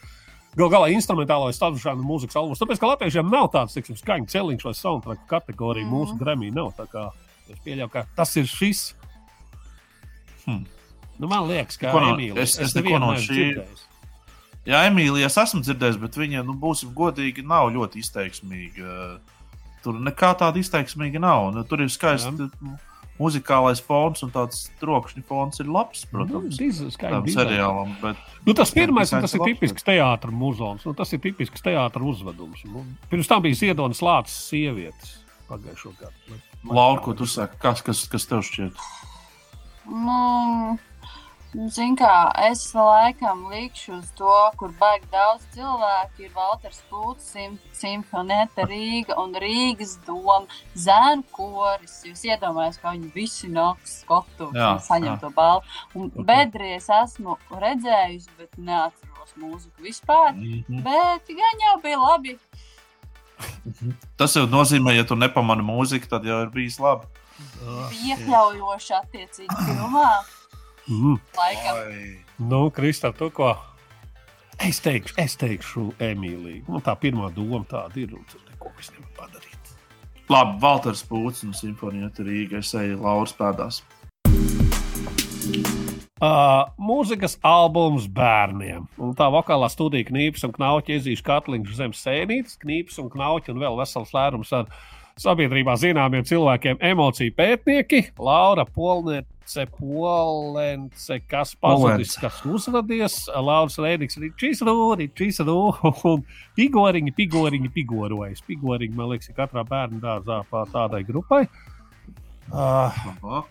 [0.58, 2.60] Galu galā instrumentālais stāvšana mūzikas albums.
[2.60, 5.94] Tāpēc, ka latviešiem nav tāds, teiksim, skaņu celiņš vai soundtrack kategorija, Mhm.
[5.94, 6.74] mūsu Grammy nav.
[6.76, 7.06] Tā kā
[7.48, 8.92] es pieļauju, ka tas ir šis.
[10.44, 10.66] Hmm.
[11.18, 12.36] Nu, man liekas, ka Neko no- Emīlija.
[12.38, 13.82] es- es neko nevienu no šī- dzirdējis.
[14.66, 19.20] Jā, Emīlija, es esmu dzirdējis, bet viņa, nu, būsim godīgi, nav ļoti izteiksmīga.
[19.82, 21.52] Tur nekā tāda izteiksmīga nav.
[21.54, 22.50] Nu, tur ir skaists Jā.
[23.22, 26.58] Muzikālais fons un tāds trokšņa fons ir labs, protams.
[26.58, 28.16] Nu, diz- skaņu Tam seriālam, bet
[28.46, 30.86] Nu, tas pirmais, un dizains tas ir labs, tipisks teātris mūzons.
[30.88, 32.64] Nu, tas ir tipisks teātris uzvedums.
[32.66, 35.16] Nu, pirms tam bija Ziedonis Lācis sievietes
[35.48, 36.40] pagājušo gadu.
[36.68, 38.76] Laura, ko tu saki, kas, kas, kas tev šķiet?
[39.90, 40.78] Nu,
[41.52, 47.58] Ziniet, kā es laikam likšu uz to, kur baigi daudz cilvēku ir Valters Pūtis, Sim,
[47.76, 51.98] Simfonēta Rīga un Rīgas doma, Zēnu koris.
[52.08, 55.18] Jūs iedomājaties, kā viņi visi nāks skotu un saņem jā.
[55.20, 55.68] to balvu.
[55.94, 56.24] Un Ok.
[56.32, 60.32] bedri es esmu redzējusi, bet neatceros mūziku vispār.
[60.32, 60.82] Mhm.
[60.88, 62.38] Bet gan jau bija labi.
[64.16, 67.04] Tas jau nozīmē, ja tu nepamani mūziku, tad jau ir bijis labi.
[68.08, 70.08] Iekļaujoši attiecīgi filmā.
[70.88, 71.18] Mm.
[71.38, 71.76] Laikam.
[71.78, 72.24] Ai.
[72.42, 73.54] Nu, Kristā, tu ko?
[74.62, 76.66] Es teikšu, es teikšu Emīliju.
[76.68, 79.72] Nu, tā pirmā doma tāda ir, un tur neko es nevaru padarīt.
[80.30, 82.60] Labi, Valters Pūcis un Simfonija Rīga.
[82.62, 83.82] Es eju Lauras pēdās.
[86.22, 88.84] Uh, mūzikas albums bērniem.
[89.02, 93.62] Un tā vokālā studija Knīps un Knauķa iezīšu katliņš zem sēnītes, Knīps un Knauķa un
[93.62, 94.70] vēl vesels lērums ar
[95.18, 99.26] sabiedrībā zināmiem cilvēkiem, emociju pētnieki, Laura Polnece,
[99.78, 105.58] Polence, kas pazudis, kas uzradies, Lauris Rēniks, Ričīs Rū, Ričīs Rū,
[106.12, 106.24] un
[106.58, 108.44] Pigoriņi, Pigoriņi, Pigorojas.
[108.46, 111.44] Pigoriņi, man liekas, ir katrā bērnu dārzā pa tādai grupai.
[112.52, 113.44] Uh, Aha.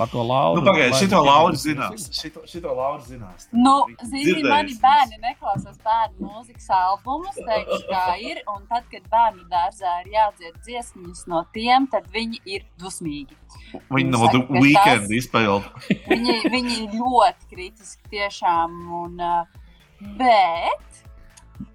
[0.00, 0.60] Par to Lauru.
[0.60, 2.06] Nu, Pagaidiet, šito Laura zinās.
[2.16, 3.48] Šito, šito Laura zinās.
[3.52, 8.40] Nu, Viņa zini, mani bērni neklausās bērnu mūzikas albumus, teikšu, kā ir.
[8.48, 13.36] Un tad, kad bērnu dārzā ir jādzied dziesmas no tiem, tad viņi ir dusmīgi.
[13.92, 15.84] Viņa no weekend izpilda.
[16.08, 18.80] Viņi, viņi ir ļoti kritiski tiešām.
[19.02, 19.20] Un,
[20.16, 21.04] bet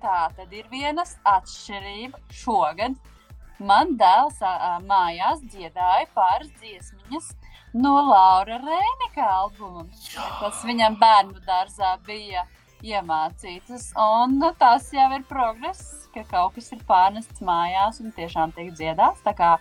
[0.01, 1.05] tā tad ir viena
[1.37, 2.97] atšķirība šogad.
[3.61, 4.41] Man dēls
[4.89, 7.35] mājās dziedāja pāris dziesmiņas
[7.75, 9.85] no Laura Rēnika albuma,
[10.39, 12.45] kas viņam bērnu dārzā bija
[12.85, 13.89] iemācītas.
[13.99, 18.71] Un nu, tas jau ir progress, ka kaut kas ir pārnests mājās un tiešām tiek
[18.77, 19.23] dziedāts.
[19.25, 19.55] Tā kā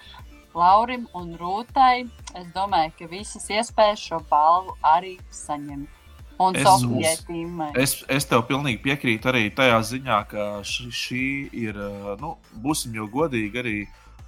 [0.55, 2.07] Laurim un Rūtai,
[2.39, 5.91] es domāju, ka visas iespējas šo balvu arī saņemt.
[6.43, 6.57] Un
[7.79, 7.79] Es.
[7.79, 11.27] Es, es tev pilnīgi piekrītu arī tajā ziņā, ka ši, šī
[11.63, 12.33] ir, uh, nu,
[12.65, 13.77] būsim jau godīgi, arī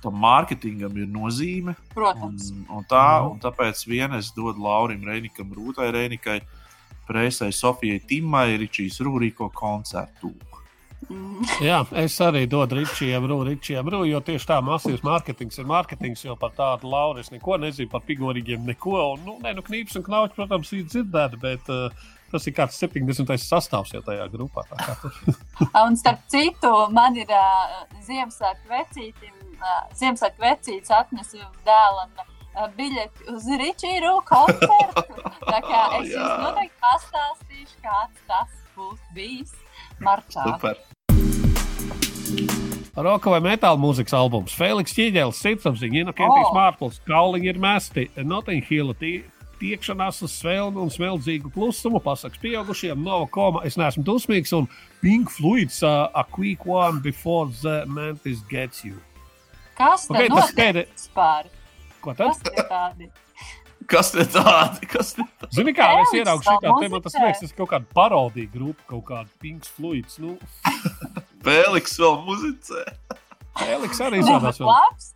[0.02, 1.74] tam mārketingam ir nozīme.
[1.76, 2.50] Un, Protams.
[2.68, 3.30] un, tā, Mhm.
[3.32, 6.40] un tāpēc vien es dodu Laurim Reinikam, Rūtai Reinikai,
[7.08, 10.32] Preisai, Sofijai Timai, Ričijas Rūrīko koncertu.
[11.10, 11.44] Mm.
[11.60, 16.50] Jā, es arī dodu Ričijam, Ričijam, jo tieši tā masīvs mārketings ir mārketings, jo par
[16.56, 19.12] tādu Lauru es neko nezinu, par figūrīgiem neko.
[19.12, 21.90] Un, nu, nē, nu, knips un knauķis, protams, ir dzirdēti, bet uh,
[22.32, 23.28] tas ir kāds 70.
[23.38, 24.64] sastāvs jau tajā grupā.
[24.72, 31.46] Tā kā tur- Un starp citu, man ir uh, Ziemassvētku vecītim, uh, Ziemassvētku vecītis atnesa
[31.66, 35.22] dēlam uh, biļeti uz Ričīru koncertu.
[35.46, 39.56] Tā kā es jums noteikti pastāstīšu, kāds tas būs bijis
[40.02, 40.44] martā.
[40.52, 40.80] Super.
[42.96, 44.54] Roka vai metāla mūzikas albums.
[44.56, 46.52] Feliks Čiģēlis, sirdsapziņa, Inokentijas O!
[46.52, 46.56] oh.
[46.56, 49.18] Mārpils, Kauliņi ir mesti, Nottinghila tie,
[49.60, 54.68] tiekšanās uz svelnu un smeldzīgu klusumu, pasaks pieaugušiem, Nova Koma, es neesmu dusmīgs, un
[55.02, 58.96] Pink Floyds, uh, A Quick One Before the Mantis Gets You.
[59.76, 61.48] Kas Okay, tas notiek vispār?
[62.04, 62.32] Ko tad?
[62.32, 63.10] Kas tie tādi?
[63.86, 65.50] Kas te tādi?
[65.54, 69.04] Zini, kā es ieraugu šitā, man tas liekas, tas ir kaut kāda parodija grupa, kaut
[69.10, 70.18] kāda Pink Floyds.
[70.22, 70.36] Nu,
[71.46, 72.82] Fēliks vēl muzicē.
[73.60, 74.72] Feliks arī Nu, izrādās vēl.
[74.72, 75.12] labs.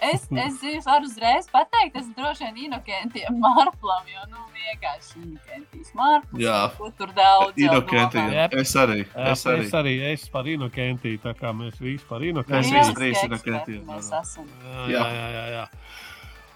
[0.00, 5.92] Es, es jums varu uzreiz pateikt, tas droši vien inokentiem mārplam, jo, nu, vienkārši inokentīs
[5.98, 6.42] mārplam.
[6.42, 6.58] Jā.
[6.98, 8.26] Tur daudz domā.
[8.36, 8.54] Jep.
[8.62, 8.98] Es arī.
[9.06, 9.64] Jā, Es arī.
[9.66, 12.78] Es arī esmu par Inokentiju, tā kā mēs visi par Mēs Inokentiju.
[12.78, 14.46] visi trīs Inokentijas Mēs esam.
[14.64, 15.02] Jā, Jā.
[15.02, 15.28] jā, jā.
[15.34, 15.66] jā, jā.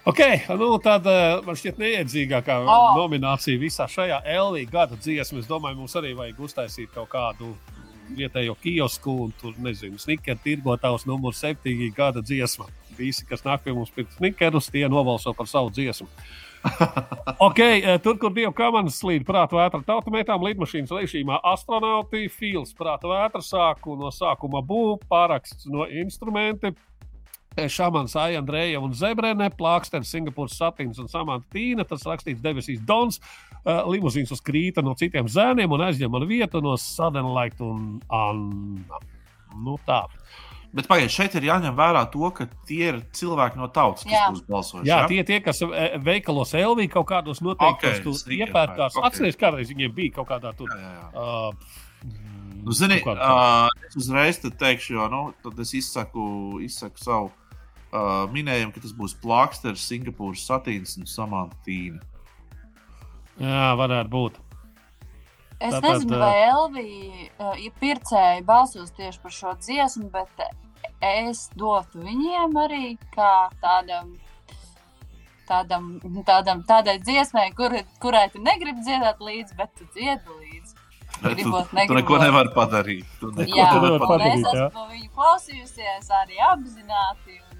[0.05, 0.19] Ok,
[0.59, 2.79] nu tad eh, man šķiet neiedzīgākā O.
[2.97, 5.39] nominācija visā šajā LV gada dziesmā.
[5.39, 7.53] Es domāju, mums arī vajag uztaisīt kaut kādu
[8.13, 12.67] vietējo kiosku un tur, nezinu, snikera tirgotājs numur 7 gada dziesma.
[12.97, 16.07] Visi, kas nāk pie mums pēc snikerus, tie nobalso par savu dziesmu.
[17.47, 23.09] ok, eh, tur, kur divu komandas slīd prāta vētra tautamētām lidmašīnas režīmā, astronauti, fils prāta
[23.11, 26.73] vētra sāku no sākuma būvniecība, pāraksts no instrumenti.
[27.53, 31.85] Šāmans, Aija, Andreja un Zebrene, Plāksters, Singapūras satīns un Samanta Tīna.
[31.85, 33.19] Tas rakstīts debesīs Dons.
[33.63, 38.99] Uh, limuzīns uzkrīta no citiem zēniem un aizņem manu vietu no Sadenlaita un Anna.
[39.63, 40.01] Nu tā.
[40.73, 44.25] Bet pagaidiet, šeit ir jāņem vērā to, ka tie ir cilvēki no tautas, kas Jā.
[44.33, 44.89] būs balsojuši.
[44.89, 45.09] Jā, ja?
[45.11, 48.95] tie, tie kas eh, veikalos LV kaut kādos noteiktos Ok, tur sneaker iepērkās.
[48.95, 49.09] buy, ok.
[49.11, 50.73] Atcerieties, kādreiz viņiem bija kaut kādā tur.
[50.73, 51.09] Jā, jā, jā.
[51.13, 51.81] Uh,
[52.63, 56.23] Nu, zini, uh, es uzreiz te teikšu, jo nu, tad es izsaku,
[56.63, 61.99] izsaku savu uh, minējumu, ka tas būs plaksters, Singapūras satīns un samantīna.
[63.35, 64.39] jā, varētu būt.
[65.59, 70.47] Es Tātad, nezinu, vai Elvija uh, ja pircēji balsos tieši par šo dziesmu, bet
[71.03, 72.83] es dotu viņiem arī
[73.15, 73.31] kā
[73.63, 74.13] tādam.
[75.43, 75.87] Tādam,
[76.23, 80.77] tādam, tādai dziesmai, kur, kurai tu negribi dziedāt līdzi, bet tu dziedi līdzi.
[81.17, 81.97] Tu, Gribot, tu negribot.
[81.99, 83.09] neko nevari padarīt.
[83.19, 84.39] Tu neko Jā, nevar padarīt.
[84.39, 87.35] es esmu viņu klausījusies arī apzināti.
[87.51, 87.59] un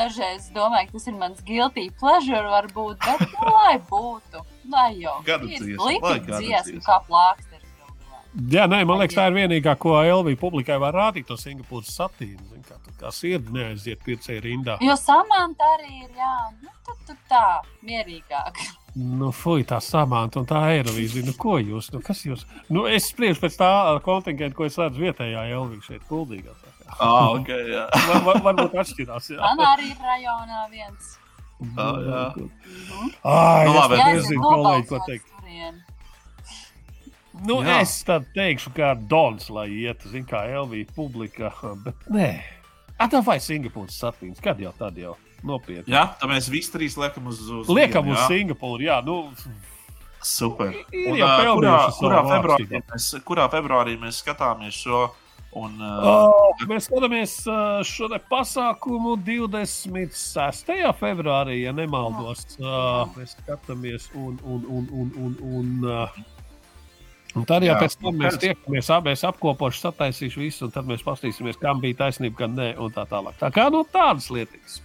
[0.00, 4.44] Dažreiz domāju, ka tas ir mans guilty pleasure, varbūt, bet nu, lai būtu.
[4.70, 5.94] Lai jau dziesma,
[6.26, 6.82] dziesma.
[6.86, 7.30] kā galā.
[8.50, 11.26] Jā, nē, man liekas, tā ir vienīgā, ko LV publikai var rādīt.
[11.26, 12.42] To Singapūras satīnu.
[13.00, 14.76] Kā, tur sirdi neaiziet pircēju rindā.
[14.84, 18.60] Jo samanta arī ir, jā, nu, tu, tu tā, mierīgāk.
[19.00, 21.24] Nu, fuj, tā samanta un tā Eirovīzija.
[21.28, 21.92] Nu, ko jūs?
[21.94, 22.42] Nu, kas jūs?
[22.68, 23.70] Nu, es spriežu pēc tā
[24.04, 26.52] kontingenta, ko es redzu vietējā LV šeit, kuldīgā.
[26.98, 27.86] Ah, okay, jā.
[27.94, 29.30] Var, var, varbūt atšķirās.
[29.30, 29.40] Jā.
[29.44, 31.14] Man arī ir rajonā viens.
[31.78, 32.24] Ah, jā.
[33.22, 34.00] Ai, Nu, es labi.
[34.00, 35.32] Jā, nezinu, kolēģi, ko teikt.
[35.38, 35.80] Turien.
[37.46, 37.80] Nu, Jā.
[37.80, 41.52] es tad teikšu, kā Dons, lai iet, zin, kā LV publika.
[41.84, 42.30] Bet nē,
[43.08, 45.16] tā vai Singapūras satīns, kad jau tad jau
[45.46, 45.88] nopietni.
[45.94, 48.28] jā, tā mēs visi trīs liekam uz, uz Liekam vienu, uz jā?
[48.34, 49.22] Singapūru, jā, nu,
[50.20, 50.74] Super.
[50.92, 55.06] Ir Un, jau ā, kurā, kurā, februārī mēs, kurā februārī mēs skatāmies šo?
[55.56, 60.68] Un, uh, Oh, mēs skatāmies uh, šo pasākumu 26.
[61.00, 62.44] februārī, ja nemaldos.
[62.60, 66.20] Uh, mēs skatāmies, un, un, un, un, un, un, uh,
[67.36, 71.06] un tad jau Jā, pēc tam mēs tiekamies, abas apkopoši, sataisīšu visu, un tad mēs
[71.06, 73.38] paskatīsimies, kam bija taisnība, kam nē, un tā tālāk.
[73.42, 74.80] Tā kā nu, tādas lietas.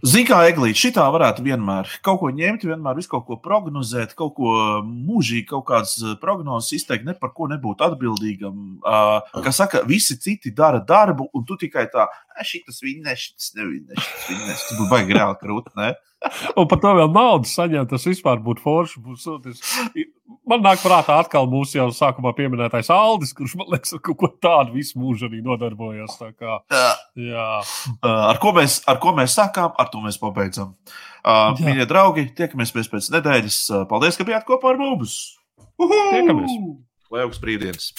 [0.00, 4.32] Zini, kā Eglīte, šitā varētu vienmēr kaut ko ņemt, vienmēr visu kaut ko prognozēt, kaut
[4.38, 4.54] ko
[4.86, 8.62] mūžīgi, kaut kādas eh, prognozes izteikt, ne par ko nebūt atbildīgam.
[8.80, 12.08] Uh, kā saka, visi citi dara darbu, un tu tikai tā,
[12.40, 14.64] šis vinnēs, šis nevinnēs, šis vinnēs.
[14.70, 15.92] Tas būtu baigi reāli krūt, ne?
[16.58, 19.00] Un par to vēl naudu saņemt, tas vispār būtu forši.
[19.04, 19.24] Būs,
[20.50, 24.30] man nāk prātā atkal mūsu jau sākumā pieminētais Aldis, kurš man liekas, ar kaut ko
[24.42, 26.18] tādu visu mūžu arī nodarbojas.
[26.36, 26.58] Kā,
[27.16, 30.76] Uh, ar, ko mēs, ar ko mēs sākām, ar to mēs pabeidzam.
[31.24, 31.56] Uh.
[31.60, 33.62] Mīļie draugi, tiekamies pēc, pēc nedēļas.
[33.72, 35.18] Uh, Paldies, ka bijāt kopā ar mums!
[35.80, 36.54] Tiekamies!
[37.10, 37.92] Lai augsts brīvdienas!